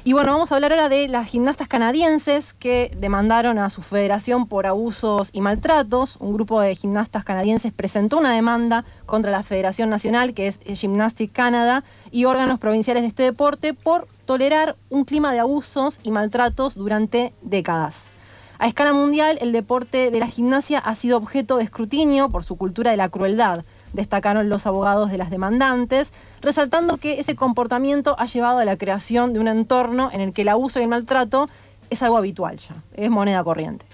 [0.07, 4.47] Y bueno, vamos a hablar ahora de las gimnastas canadienses que demandaron a su federación
[4.47, 6.17] por abusos y maltratos.
[6.21, 11.33] Un grupo de gimnastas canadienses presentó una demanda contra la Federación Nacional, que es Gymnastic
[11.33, 16.75] Canada, y órganos provinciales de este deporte por tolerar un clima de abusos y maltratos
[16.75, 18.11] durante décadas.
[18.59, 22.57] A escala mundial, el deporte de la gimnasia ha sido objeto de escrutinio por su
[22.57, 23.65] cultura de la crueldad,
[23.95, 26.13] destacaron los abogados de las demandantes,
[26.43, 30.43] resaltando que ese comportamiento ha llevado a la creación de un entorno en el que
[30.43, 31.47] el abuso y el maltrato
[31.89, 33.87] es algo habitual ya, es moneda corriente.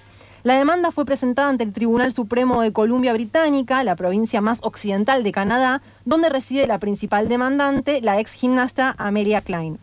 [0.43, 5.23] La demanda fue presentada ante el Tribunal Supremo de Columbia Británica, la provincia más occidental
[5.23, 9.79] de Canadá, donde reside la principal demandante, la ex gimnasta Amelia Klein.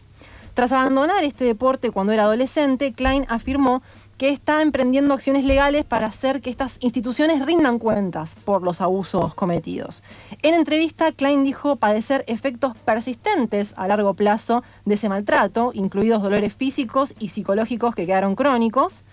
[0.56, 3.84] Tras abandonar este deporte cuando era adolescente, Klein afirmó
[4.18, 9.36] que está emprendiendo acciones legales para hacer que estas instituciones rindan cuentas por los abusos
[9.36, 10.04] cometidos.
[10.42, 16.56] En entrevista, Klein dijo padecer efectos persistentes a largo plazo de ese maltrato, incluidos dolores
[16.56, 19.04] físicos y psicológicos que quedaron crónicos.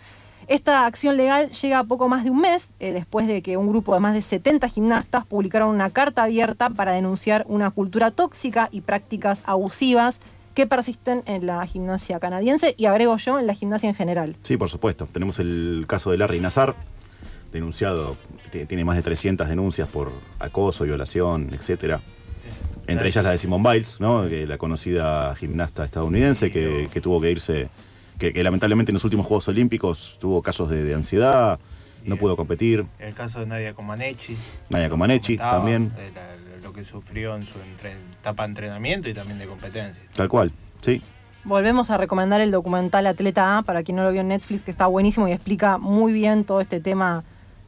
[0.47, 3.67] Esta acción legal llega a poco más de un mes, eh, después de que un
[3.67, 8.69] grupo de más de 70 gimnastas publicaron una carta abierta para denunciar una cultura tóxica
[8.71, 10.21] y prácticas abusivas
[10.55, 14.37] que persisten en la gimnasia canadiense y agrego yo en la gimnasia en general.
[14.43, 15.07] Sí, por supuesto.
[15.11, 16.75] Tenemos el caso de Larry Nazar,
[17.53, 18.17] denunciado,
[18.51, 22.01] tiene más de 300 denuncias por acoso, violación, etcétera.
[22.87, 24.25] Entre ellas la de Simone Biles, ¿no?
[24.25, 27.69] La conocida gimnasta estadounidense que, que tuvo que irse,
[28.19, 31.59] que, que lamentablemente en los últimos Juegos Olímpicos tuvo casos de, de ansiedad,
[32.05, 32.85] no pudo competir.
[32.99, 34.37] El caso de Nadia Comaneci.
[34.69, 36.44] Nadia Comaneci también, eh, la-
[36.75, 40.03] que sufrió en su entre- etapa de entrenamiento y también de competencia.
[40.15, 41.01] tal cual, sí.
[41.45, 44.71] Volvemos a recomendar el documental Atleta A para quien no lo vio en Netflix, que
[44.71, 47.23] está buenísimo y explica muy bien todo este tema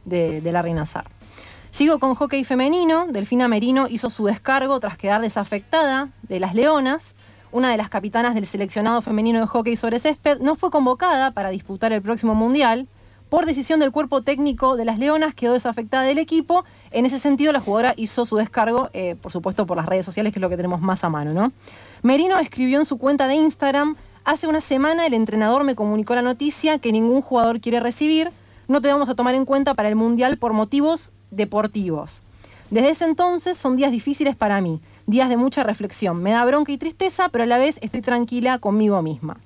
[0.05, 1.05] de, de Larry Nazar.
[1.69, 3.05] Sigo con hockey femenino.
[3.07, 7.13] Delfina Merino hizo su descargo tras quedar desafectada de las Leonas.
[7.51, 11.49] Una de las capitanas del seleccionado femenino de hockey sobre césped no fue convocada para
[11.49, 12.87] disputar el próximo mundial
[13.29, 16.63] Por decisión del cuerpo técnico de las Leonas quedó desafectada del equipo.
[16.91, 20.33] En ese sentido, la jugadora hizo su descargo, eh, por supuesto, por las redes sociales,
[20.33, 21.51] que es lo que tenemos más a mano, ¿no?
[22.01, 26.21] Merino escribió en su cuenta de Instagram, hace una semana el entrenador me comunicó la
[26.21, 28.31] noticia que ningún jugador quiere recibir,
[28.67, 32.21] no te vamos a tomar en cuenta para el Mundial por motivos deportivos.
[32.69, 36.21] Desde ese entonces son días difíciles para mí, días de mucha reflexión.
[36.21, 39.37] Me da bronca y tristeza, pero a la vez estoy tranquila conmigo misma.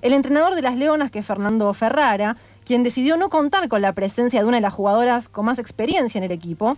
[0.00, 2.36] El entrenador de las Leonas, que es Fernando Ferrara,
[2.68, 6.18] quien decidió no contar con la presencia de una de las jugadoras con más experiencia
[6.18, 6.76] en el equipo,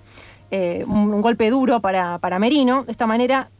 [0.52, 2.84] eh, un, un golpe duro para, para Merino.
[2.84, 3.50] De esta manera,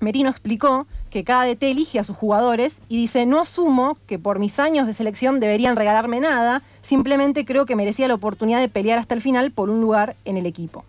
[0.00, 4.40] Merino explicó que cada DT elige a sus jugadores y dice, no asumo que por
[4.40, 8.98] mis años de selección deberían regalarme nada, simplemente creo que merecía la oportunidad de pelear
[8.98, 10.84] hasta el final por un lugar en el equipo.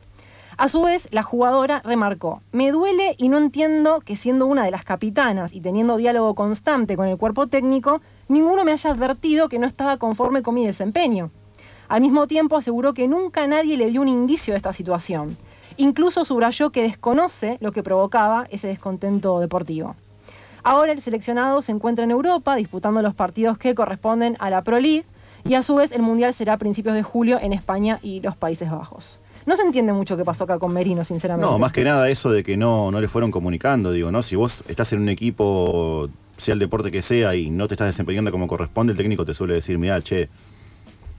[0.58, 4.72] A su vez, la jugadora remarcó, me duele y no entiendo que siendo una de
[4.72, 9.60] las capitanas y teniendo diálogo constante con el cuerpo técnico, ninguno me haya advertido que
[9.60, 11.32] no estaba conforme con mi desempeño.
[11.90, 15.36] Al mismo tiempo aseguró que nunca nadie le dio un indicio de esta situación.
[15.76, 19.96] Incluso subrayó que desconoce lo que provocaba ese descontento deportivo.
[20.64, 24.80] Ahora el seleccionado se encuentra en Europa disputando los partidos que corresponden a la Pro
[24.80, 25.06] League
[25.46, 28.36] y a su vez el Mundial será a principios de julio en España y los
[28.36, 29.20] Países Bajos.
[29.46, 31.50] No se entiende mucho qué pasó acá con Merino, sinceramente.
[31.50, 34.22] No, más que nada eso de que no, no le fueron comunicando, digo, ¿no?
[34.22, 36.10] Si vos estás en un equipo,
[36.40, 39.34] sea el deporte que sea, y no te estás desempeñando como corresponde, el técnico te
[39.34, 40.30] suele decir, mira, che,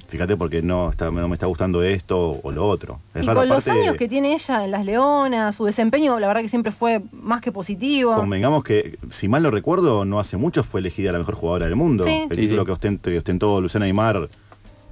[0.09, 2.99] fíjate porque no, está, no me está gustando esto o lo otro.
[3.15, 6.19] Es y raro, con los aparte, años que tiene ella en las Leonas, su desempeño,
[6.19, 8.15] la verdad que siempre fue más que positivo.
[8.15, 11.77] Convengamos que, si mal no recuerdo, no hace mucho fue elegida la mejor jugadora del
[11.77, 12.03] mundo.
[12.05, 12.27] Sí.
[12.29, 12.67] El Sí, título sí.
[12.67, 14.29] que ostent- que ostentó Luciana Aymar,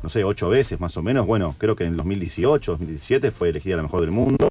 [0.02, 1.26] no sé, ocho veces más o menos.
[1.26, 4.46] Bueno, creo que en el 2018, 2017 fue elegida la mejor del mundo.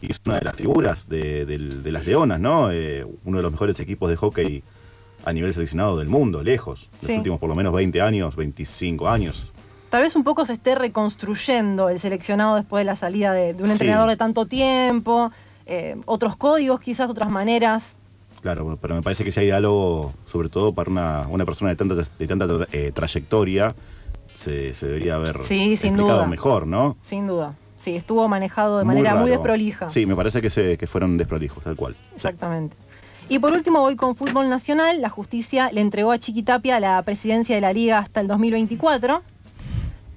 [0.00, 1.46] Y es una de las figuras de
[1.90, 2.70] las Leonas, ¿no?
[2.70, 4.62] Eh, uno de los mejores equipos de hockey
[5.24, 6.90] a nivel seleccionado del mundo, lejos.
[7.00, 7.16] Los Sí.
[7.16, 9.52] últimos por lo menos 20 años, 25 años.
[9.90, 13.62] Tal vez un poco se esté reconstruyendo el seleccionado después de la salida de, de
[13.62, 13.72] un Sí.
[13.72, 15.30] entrenador de tanto tiempo,
[15.66, 17.96] eh, otros códigos, quizás otras maneras.
[18.42, 21.76] Claro, pero me parece que si hay diálogo, sobre todo para una, una persona de
[21.76, 23.74] tanta, de tanta eh, trayectoria,
[24.34, 26.26] se, se debería haber Sí, sin explicado duda.
[26.26, 26.96] mejor, ¿no?
[27.02, 27.54] Sin duda.
[27.76, 29.90] Sí, estuvo manejado de manera muy desprolija.
[29.90, 31.94] Sí, me parece que, se, que fueron desprolijos, tal cual.
[32.14, 32.76] Exactamente.
[33.28, 35.00] Y por último voy con fútbol nacional.
[35.00, 39.22] La justicia le entregó a Chiquitapia la presidencia de la liga hasta el 2024.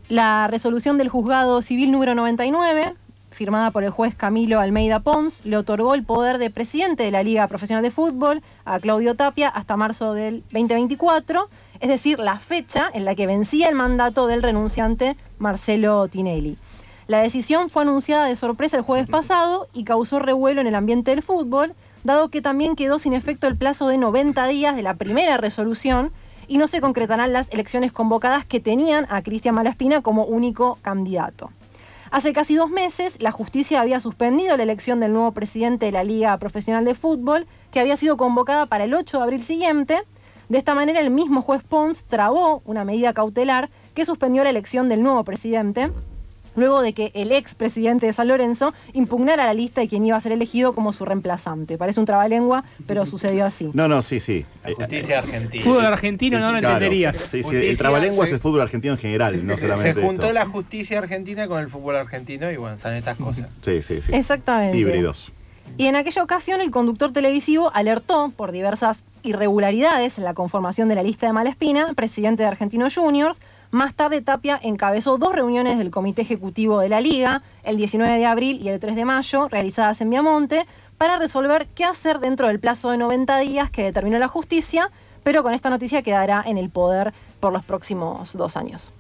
[0.10, 2.94] La resolución del juzgado civil número 99,
[3.32, 7.24] firmada por el juez Camilo Almeida Pons, le otorgó el poder de presidente de la
[7.24, 12.90] Liga Profesional de Fútbol a Claudio Tapia hasta marzo del 2024, es decir, la fecha
[12.94, 16.58] en la que vencía el mandato del renunciante Marcelo Tinelli.
[17.08, 21.12] La decisión fue anunciada de sorpresa el jueves pasado y causó revuelo en el ambiente
[21.12, 21.74] del fútbol,
[22.08, 26.12] dado que también quedó sin efecto el plazo de 90 días de la primera resolución
[26.48, 31.52] y no se concretarán las elecciones convocadas que tenían a Cristian Malaspina como único candidato.
[32.10, 36.06] Hace casi dos meses, la justicia había suspendido la elección del nuevo presidente de la
[36.06, 40.02] Liga Profesional de Fútbol, que había sido convocada para el 8 de abril siguiente.
[40.48, 44.88] De esta manera, el mismo juez Pons trabó una medida cautelar que suspendió la elección
[44.88, 45.92] del nuevo presidente,
[46.58, 50.18] luego de que el ex presidente de San Lorenzo impugnara la lista de quien iba
[50.18, 51.78] a ser elegido como su reemplazante.
[51.78, 53.70] Parece un trabalengua, pero sucedió así.
[53.74, 54.46] No, no, sí, sí.
[54.76, 55.64] Justicia argentina.
[55.64, 57.16] Fútbol argentino no lo Claro, entenderías.
[57.16, 58.30] Sí, sí, Justicia, el trabalengua sí.
[58.30, 60.34] es el fútbol argentino en general, no solamente Se juntó esto.
[60.34, 63.48] la justicia argentina con el fútbol argentino y bueno, son estas cosas.
[63.62, 64.12] Sí, sí, sí.
[64.14, 64.78] Exactamente.
[64.78, 65.32] Híbridos.
[65.78, 70.96] Y en aquella ocasión el conductor televisivo alertó por diversas irregularidades en la conformación de
[70.96, 73.40] la lista de Malespina, presidente de Argentinos Juniors.
[73.72, 78.26] Más tarde Tapia encabezó dos reuniones del comité ejecutivo de la liga, el 19 de
[78.26, 80.66] abril y el 3 de mayo, realizadas en Viamonte,
[80.98, 84.90] para resolver qué hacer dentro del plazo de 90 días que determinó la justicia,
[85.24, 88.92] pero con esta noticia quedará en el poder por los próximos dos años.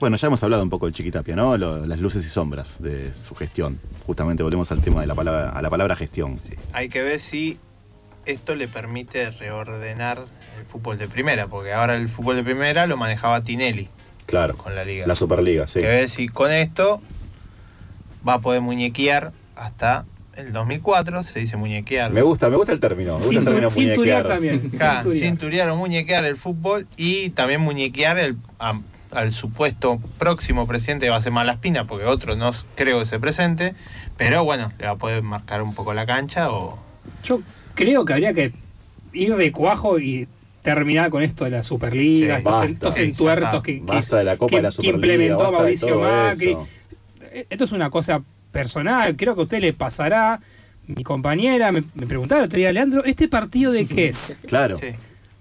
[0.00, 1.56] Bueno, ya hemos hablado un poco del Chiquitapia, ¿no?
[1.56, 3.80] Lo- las luces y sombras de su gestión.
[4.06, 6.36] Justamente volvemos al tema de la palabra, a la palabra gestión.
[6.72, 7.58] Hay que ver si
[8.26, 10.24] esto le permite reordenar
[10.58, 13.88] el fútbol de primera, porque ahora el fútbol de primera lo manejaba Tinelli
[14.28, 14.56] Claro.
[14.56, 15.06] con la liga.
[15.08, 15.80] La Superliga, sí.
[15.80, 17.00] Que ver si con esto
[18.28, 20.04] va a poder muñequear hasta
[20.36, 22.12] el 2004, se dice muñequear.
[22.12, 23.18] Me gusta, me gusta el término.
[23.18, 24.38] Me gusta el término muñequear.
[24.76, 28.80] Claro, cinturiar o muñequear el fútbol y también muñequear el, a-
[29.10, 33.18] al supuesto próximo presidente que va a ser Malaspina, porque otro no creo que se
[33.18, 33.74] presente,
[34.18, 36.78] pero bueno, le va a poder marcar un poco la cancha o...
[37.24, 37.40] Yo
[37.74, 38.52] creo que habría que
[39.14, 40.28] ir de cuajo y
[40.74, 43.00] terminar con esto de la Superliga, Sí, estos, basta.
[43.00, 46.50] entuertos que, que- Basta de la Copa que- de la que Superliga, implementó Mauricio Macri.
[46.50, 46.68] eso.
[47.32, 48.22] Eh, Esto es una cosa
[48.52, 50.40] personal, creo que a usted le pasará.
[50.86, 54.38] Mi compañera me, me preguntaba el otro día, Leandro, ¿este partido de qué es?
[54.46, 54.78] Claro.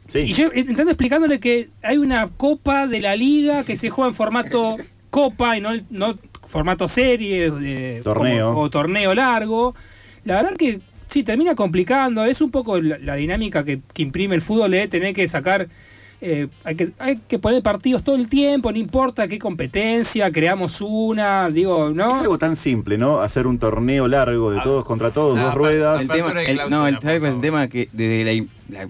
[0.10, 0.20] Sí.
[0.20, 4.14] Y yo intentando explicándole que hay una copa de la liga que se juega en
[4.16, 4.78] formato
[5.10, 8.49] copa y no, no formato serie eh, Torneo.
[8.54, 9.76] como- o torneo largo.
[10.24, 12.23] La verdad que sí, termina complicando.
[12.25, 15.67] Es un poco la, la dinámica que, que imprime el fútbol de tener que sacar.
[16.21, 20.81] eh, hay, que, hay que poner partidos todo el tiempo, no importa qué competencia, creamos
[20.81, 22.19] una, digo, Es ¿no?
[22.21, 23.21] algo tan simple, ¿no?
[23.21, 26.01] Hacer un torneo largo de todos contra todos, dos ruedas.
[26.01, 27.67] El tema, el- no, el, ¿sabes cuál es el tema?
[27.67, 28.23] Que desde
[28.69, 28.89] la, la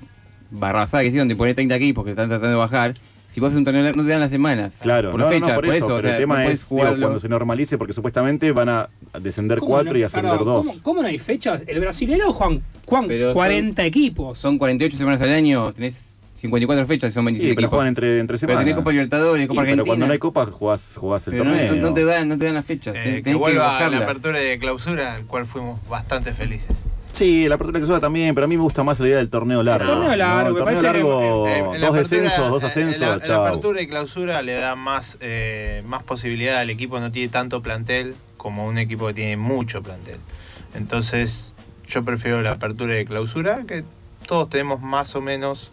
[0.52, 2.94] barrazada que hicieron de poner 30 equipos que están tratando de bajar,
[3.28, 4.80] si vos haces un torneo no te dan las semanas.
[4.82, 6.82] Claro, por no, no, fecha, no, por, eso, pero sea, el tema no es digo,
[7.00, 8.90] cuando se normalice, porque supuestamente van a
[9.22, 10.00] descender ¿Cómo cuatro no?
[10.00, 10.68] y ascender dos.
[10.68, 11.64] ¿cómo, cómo no hay fechas?
[11.68, 14.40] El brasileño juegan, juegan Pero son- 40 equipos.
[14.40, 17.76] Son 48 semanas al año, tenés 54 fechas, son 26 Sí, pero equipos.
[17.78, 18.60] juegan entre, entre Pero semanas.
[18.64, 19.86] tenés Copa Libertadores, Sí, Copa pero Argentina.
[19.92, 21.76] cuando no hay Copa jugás, jugás el Pero torneo.
[21.76, 22.96] no- no te dan, no te dan las fechas.
[22.96, 26.70] Eh, tenés que vuelva a la apertura de clausura, al cual fuimos bastante felices.
[27.18, 29.30] Sí, la apertura que suba también, pero a mí me gusta más la idea del
[29.30, 29.88] torneo largo.
[29.88, 30.16] torneo ¿no?
[30.16, 33.82] largo, el torneo largo, Eh, en la dos apertura- descensos, dos en ascensos, la, apertura
[33.82, 38.68] y clausura le da más, eh, más posibilidad al equipo, no tiene tanto plantel como
[38.68, 40.18] un equipo que tiene mucho plantel.
[40.76, 41.54] Entonces,
[41.88, 43.84] yo prefiero la apertura y clausura, que
[44.28, 45.72] todos tenemos más o menos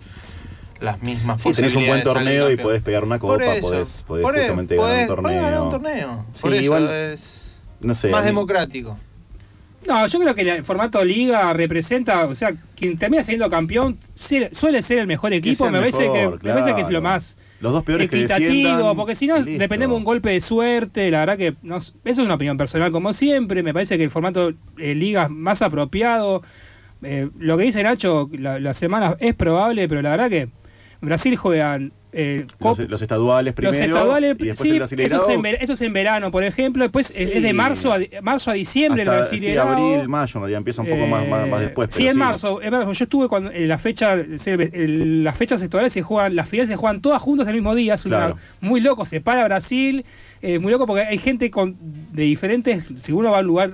[0.81, 4.05] las mismas Sí, tenés un buen posibilidades torneo y podés pegar una copa, eso, podés,
[4.07, 5.23] podés justamente ganar un torneo.
[5.23, 6.25] podés ganar un torneo.
[6.35, 7.21] Sí, Por eso igual, es
[7.81, 8.09] no sé.
[8.09, 8.97] más mí- democrático.
[9.87, 14.83] No, yo creo que el formato liga representa, o sea, quien termina siendo campeón suele
[14.83, 17.73] ser el mejor equipo, me parece, mejor, que, me parece que es lo más Los
[17.73, 19.59] dos peores que equitativo, desciendan, porque si no listo.
[19.59, 22.91] dependemos de un golpe de suerte, la verdad que no, eso es una opinión personal
[22.91, 26.43] como siempre, me parece que el formato eh, liga es más apropiado.
[27.03, 30.49] Eh, lo que dice Nacho, la, la semana es probable, pero la verdad que
[31.03, 35.29] Brasil juegan eh, Los, Cop- los estaduales primero los estaduales, y después sí, el eso,
[35.29, 36.83] es en, eso es en verano, por ejemplo.
[36.85, 37.55] Después es- es de Sí.
[37.55, 39.69] marzo a, marzo a diciembre Hasta, el sí, Brasileirao.
[39.69, 41.91] abril, mayo, en realidad empieza un poco más, más, más después.
[41.95, 42.93] Sí, en marzo, en marzo.
[42.93, 47.01] Yo estuve cuando en la fecha, las fechas sectoriales se juegan, las finales se juegan
[47.01, 47.95] todas juntas el mismo día.
[47.95, 48.37] Es una- Claro.
[48.61, 50.05] muy loco, se para Brasil,
[50.43, 51.77] eh, muy loco porque hay gente con
[52.13, 53.73] de diferentes, si uno va a un lugar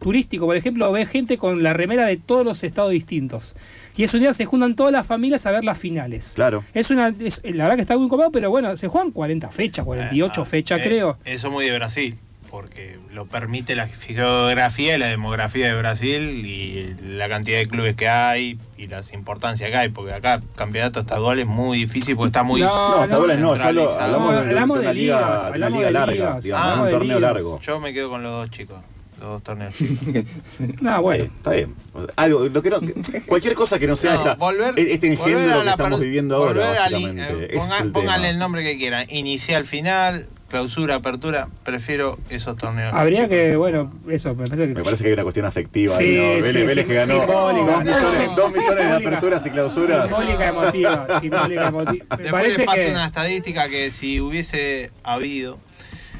[0.00, 3.54] turístico, por ejemplo, ve gente con la remera de todos los estados distintos.
[3.96, 6.32] Y es un día que se juntan todas las familias a ver las finales.
[6.36, 6.64] Claro.
[6.74, 9.84] Es una, es- la verdad que está muy copado, pero bueno, se juegan 40 fechas,
[9.84, 11.18] 48 fechas, Eh, creo.
[11.24, 12.16] Eso muy de Brasil,
[12.50, 17.96] porque lo permite la geografía y la demografía de Brasil y la cantidad de clubes
[17.96, 22.28] que hay y las importancias que hay, porque acá campeonato estadual es muy difícil porque
[22.28, 22.60] está muy...
[22.60, 25.90] No, no, estaduales no, ya lo- hablamos de- de hablamos una de liga- ligas, una
[25.90, 27.32] larga, digamos, hablamos un torneo ligas.
[27.34, 27.60] largo.
[27.60, 28.78] Yo me quedo con los dos chicos,
[29.20, 29.74] los dos torneos.
[30.80, 31.24] No, bueno.
[31.24, 31.74] Está bien.
[31.92, 32.80] O sea, Algo, lo que no,
[33.26, 36.36] cualquier cosa que no sea No, esta, volver- este volver engendro que estamos par- viviendo
[36.36, 37.54] ahora, básicamente.
[37.54, 38.28] eh, ponga- el tema.
[38.28, 42.92] el nombre que quieran, inicial, final, clausura, apertura, prefiero esos torneos.
[42.94, 44.74] Habría que, bueno, eso, me parece que.
[44.74, 46.22] Me parece que hay una cuestión afectiva Sí, ahí, ¿no?
[46.22, 47.72] sí, Vélez, sí, Vélez que ganó simbólica.
[47.72, 50.06] dos millones, No, dos millones de aperturas y clausuras.
[50.08, 52.04] Simbólica emotiva, simbólica emotiva.
[52.16, 52.90] Me Después parece le paso que.
[52.90, 55.58] una estadística que si hubiese habido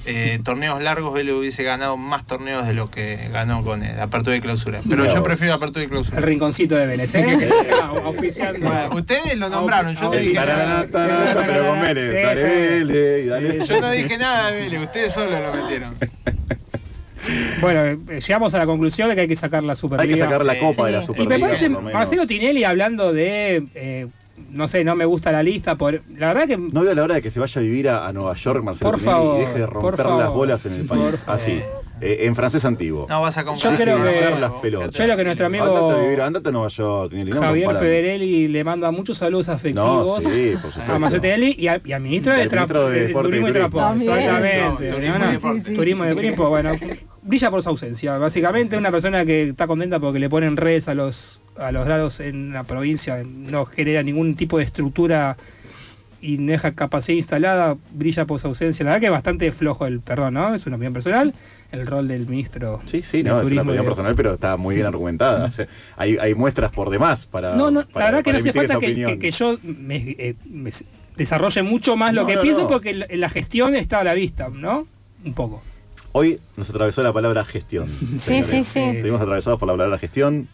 [0.07, 4.37] eh, torneos largos, Vélez hubiese ganado más torneos de lo que ganó con el apertura
[4.37, 4.81] y clausura.
[4.89, 6.19] Pero yo prefiero apertura y clausura.
[6.19, 7.25] El rinconcito de Vélez, ¿eh?
[8.61, 10.41] Bueno, ustedes lo nombraron, yo no El dije
[11.47, 12.47] pero con Vélez, Sí, dale sí.
[12.85, 13.67] Vélez, y dale.
[13.67, 15.95] Yo no dije nada de Vélez, ustedes solo lo metieron.
[17.61, 20.15] Bueno, eh, llegamos a la conclusión de que hay que sacar la Hay Superliga.
[20.15, 21.37] que sacar la Sí, copa de la Y Superliga.
[21.37, 21.69] me parece.
[21.69, 23.65] Marcelo Tinelli hablando de.
[23.75, 24.07] eh,
[24.51, 25.77] no sé, no me gusta la lista.
[25.77, 26.57] Por, la verdad que.
[26.57, 28.91] No veo la hora de que se vaya a vivir a, a Nueva York, Marcelo
[28.91, 30.21] Por Tinelli, favor, y deje de por romper favor.
[30.23, 31.25] las bolas en el país.
[31.27, 31.61] Así,
[32.03, 33.07] eh, en francés antiguo.
[33.09, 33.73] No vas a Yo comprar.
[33.73, 34.91] Deje creo de que- hinchar las pelotas.
[34.95, 37.31] yo creo que nuestro amigo Andate a vivir, andate a Nueva York, Tinelli.
[37.33, 37.77] no Javier.
[37.79, 40.93] Pederelli le manda muchos saludos afectivos No, sí, por supuesto.
[40.95, 43.53] a Marcelo Tinelli y, a- y al ministro de, ministro de de Turismo y.
[43.53, 44.05] Transporte.
[44.05, 44.91] Exactamente.
[44.91, 45.31] Turismo.
[45.31, 45.75] Deporte.
[45.75, 46.73] Turismo Turismo, bueno,
[47.23, 48.17] brilla por su ausencia.
[48.19, 52.21] Básicamente una persona que está contenta porque le ponen redes a los a los lados
[52.21, 55.37] en la provincia, no genera ningún tipo de estructura
[56.23, 58.85] y no deja capacidad instalada, brilla por su ausencia.
[58.85, 60.55] La verdad que es bastante flojo el, perdón, ¿no?
[60.55, 61.35] Es una opinión personal,
[61.73, 62.81] el rol del ministro.
[62.85, 65.47] Sí, sí, no, es una opinión de- personal, pero está muy bien argumentada.
[65.47, 65.67] O sea,
[65.97, 67.57] hay, hay muestras por demás para.
[67.57, 70.35] No, no, para- la verdad que no hace falta que, que- que yo me, eh,
[70.51, 70.71] me
[71.17, 72.69] desarrolle mucho más lo que no, pienso no.
[72.69, 74.87] porque la, la gestión está a la vista, ¿no?
[75.25, 75.63] Un poco.
[76.13, 77.89] Hoy nos atravesó la palabra gestión.
[77.89, 78.47] Sí, señores.
[78.51, 78.81] sí, sí.
[78.81, 80.49] Estuvimos atravesados por la palabra gestión.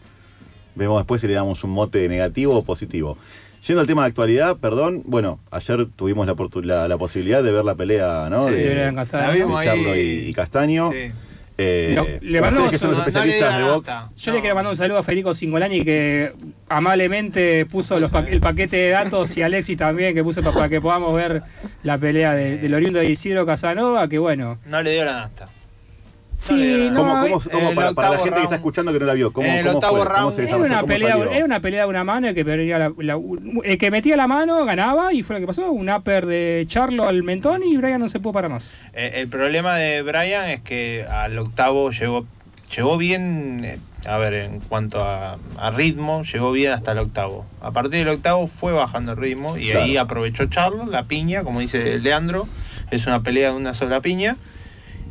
[0.77, 3.17] Vemos después si le damos un mote negativo o positivo.
[3.65, 7.51] Yendo al tema de actualidad, perdón, bueno, ayer tuvimos la, oportu- la, la posibilidad de
[7.51, 8.47] ver la pelea, ¿no?
[8.47, 9.61] Sí, de, de Castaño.
[9.61, 10.91] Charlo y, y Castaño.
[10.91, 11.11] Sí.
[11.59, 13.73] Eh, le mandamos ustedes que son los un- no- no le especialistas diga de nada.
[13.75, 14.21] box.
[14.21, 14.35] Yo No.
[14.35, 16.31] le quiero mandar un saludo a Federico Singolani que
[16.69, 20.69] amablemente puso los pa- el paquete de datos y Alexis también que puso pa- para
[20.69, 21.41] que podamos ver
[21.81, 25.49] la pelea de- del oriundo de Isidro Casanova, que bueno, No le dio la nasta.
[26.39, 29.07] Sí, no, ¿Cómo, cómo- eh, cómo- para, para la gente que está escuchando que no
[29.07, 30.15] la vio, ¿cómo, el cómo octavo fue?
[30.15, 31.31] ¿Cómo se Era una, ¿Cómo pelea, salió?
[31.31, 33.19] era una pelea de una mano y que venía la- la-
[33.63, 35.71] el que metía la mano ganaba y fue lo que pasó.
[35.71, 38.71] Un upper de Charlo al mentón y Brian no se pudo parar más.
[38.93, 42.27] Eh, el problema de Brian es que al octavo llegó,
[42.75, 47.47] llegó bien, eh, a ver, en cuanto a, a ritmo, llegó bien hasta el octavo.
[47.61, 49.85] A partir del octavo fue bajando el ritmo y Claro.
[49.85, 52.47] ahí aprovechó Charlo, la piña, como dice Leandro,
[52.91, 54.37] es una pelea de una sola piña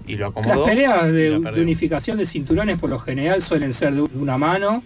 [0.07, 0.61] y lo acomodó.
[0.61, 1.62] Las peleas de, la de perdió.
[1.62, 4.83] unificación de cinturones por lo general suelen ser de una mano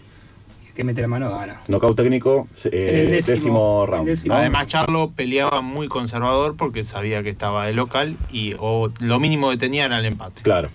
[0.74, 1.60] que mete la mano gana.
[1.68, 4.08] Knockout técnico, eh, El décimo, décimo- round.
[4.08, 4.34] el décimo.
[4.34, 4.40] ¿no?
[4.40, 9.50] Además Charlo peleaba muy conservador porque sabía que estaba de local y o lo mínimo
[9.50, 10.42] que tenía era el empate.
[10.42, 10.70] Claro.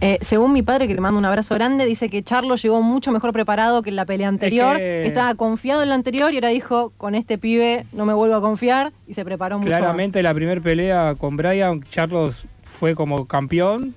[0.00, 3.10] Eh, según mi padre, que le mando un abrazo grande, dice que Charlo llegó mucho
[3.10, 4.76] mejor preparado que en la pelea anterior.
[4.76, 8.36] que- Estaba confiado en la anterior y ahora dijo, con este pibe no me vuelvo
[8.36, 13.26] a confiar y se preparó mucho Claramente la primera pelea con Brian, Charlos fue como
[13.26, 13.94] campeón,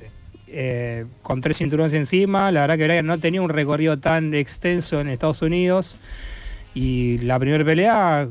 [0.47, 2.51] eh, con tres cinturones encima.
[2.51, 5.97] La verdad que Brian no tenía un recorrido tan extenso en Estados Unidos.
[6.73, 8.27] Y la primera pelea,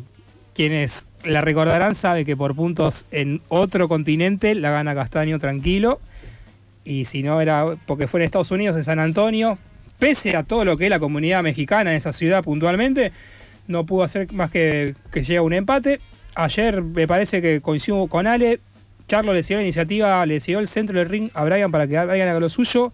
[0.55, 6.01] quienes la recordarán saben que por puntos en otro continente la gana Castaño tranquilo.
[6.85, 9.59] Y si no era porque fue en Estados Unidos, en San Antonio,
[9.99, 13.13] pese a todo lo que es la comunidad mexicana en esa ciudad puntualmente,
[13.69, 16.01] no pudo hacer más que que llegue a un empate.
[16.35, 18.61] Ayer me parece que coincido con Ale.
[19.11, 21.99] Charlo le siguió la iniciativa, le siguió el centro del ring a Brian para que
[22.05, 22.93] Brian haga lo suyo.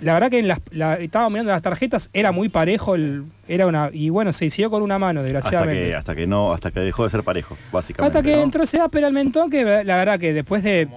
[0.00, 3.66] La verdad que en las, la- estaba mirando las tarjetas, era muy parejo, el- era
[3.66, 5.88] una y bueno, se siguió con una mano, Hasta desgraciadamente.
[5.88, 8.16] que, hasta que no, hasta que dejó de ser parejo, básicamente.
[8.18, 8.42] Hasta que ¿no?
[8.42, 10.88] entró ese upper al mentón, que la verdad que después de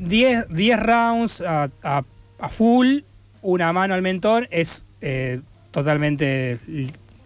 [0.00, 2.02] 10, 10 rounds a, a-
[2.40, 3.00] a full,
[3.42, 5.40] una mano al mentón es eh,
[5.70, 6.58] totalmente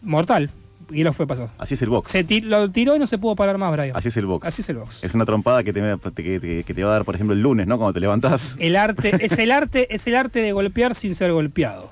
[0.03, 0.51] mortal.
[0.91, 1.51] Y lo fue pasado.
[1.59, 2.09] Así es el box.
[2.11, 3.97] Se ti- lo tiró y no se pudo parar más, Brian.
[3.97, 4.47] Así es el box.
[4.47, 5.03] Así es el box.
[5.03, 5.81] Es una trompada que te,
[6.15, 7.77] que, te- que te va a dar, por ejemplo, el lunes, ¿no?
[7.77, 8.55] Cuando te levantás.
[8.59, 11.91] El arte, es el arte, es el arte de golpear sin ser golpeado.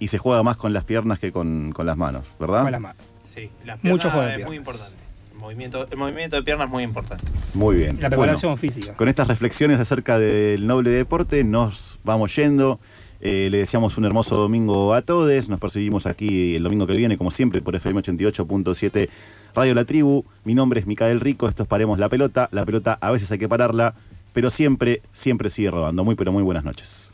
[0.00, 2.62] Y se juega más con las piernas que con, con las manos, ¿verdad?
[2.62, 3.02] Con las manos.
[3.34, 4.48] Sí, las Mucho juego de es piernas.
[4.48, 4.94] muy importante.
[5.32, 7.24] El movimiento, el movimiento de piernas es muy importante.
[7.54, 8.00] Muy bien.
[8.00, 8.94] La preparación física.
[8.94, 12.78] Con estas reflexiones acerca del noble deporte, nos vamos yendo.
[13.20, 15.48] Eh, le deseamos un hermoso domingo a todos.
[15.48, 19.08] Nos percibimos aquí el domingo que viene, como siempre, por FM 88.7
[19.54, 20.24] Radio La Tribu.
[20.44, 21.48] Mi nombre es Micael Rico.
[21.48, 22.48] Esto es Paremos la Pelota.
[22.52, 23.94] La pelota a veces hay que pararla,
[24.32, 26.04] pero siempre, siempre sigue rodando.
[26.04, 27.12] Muy, pero muy buenas noches.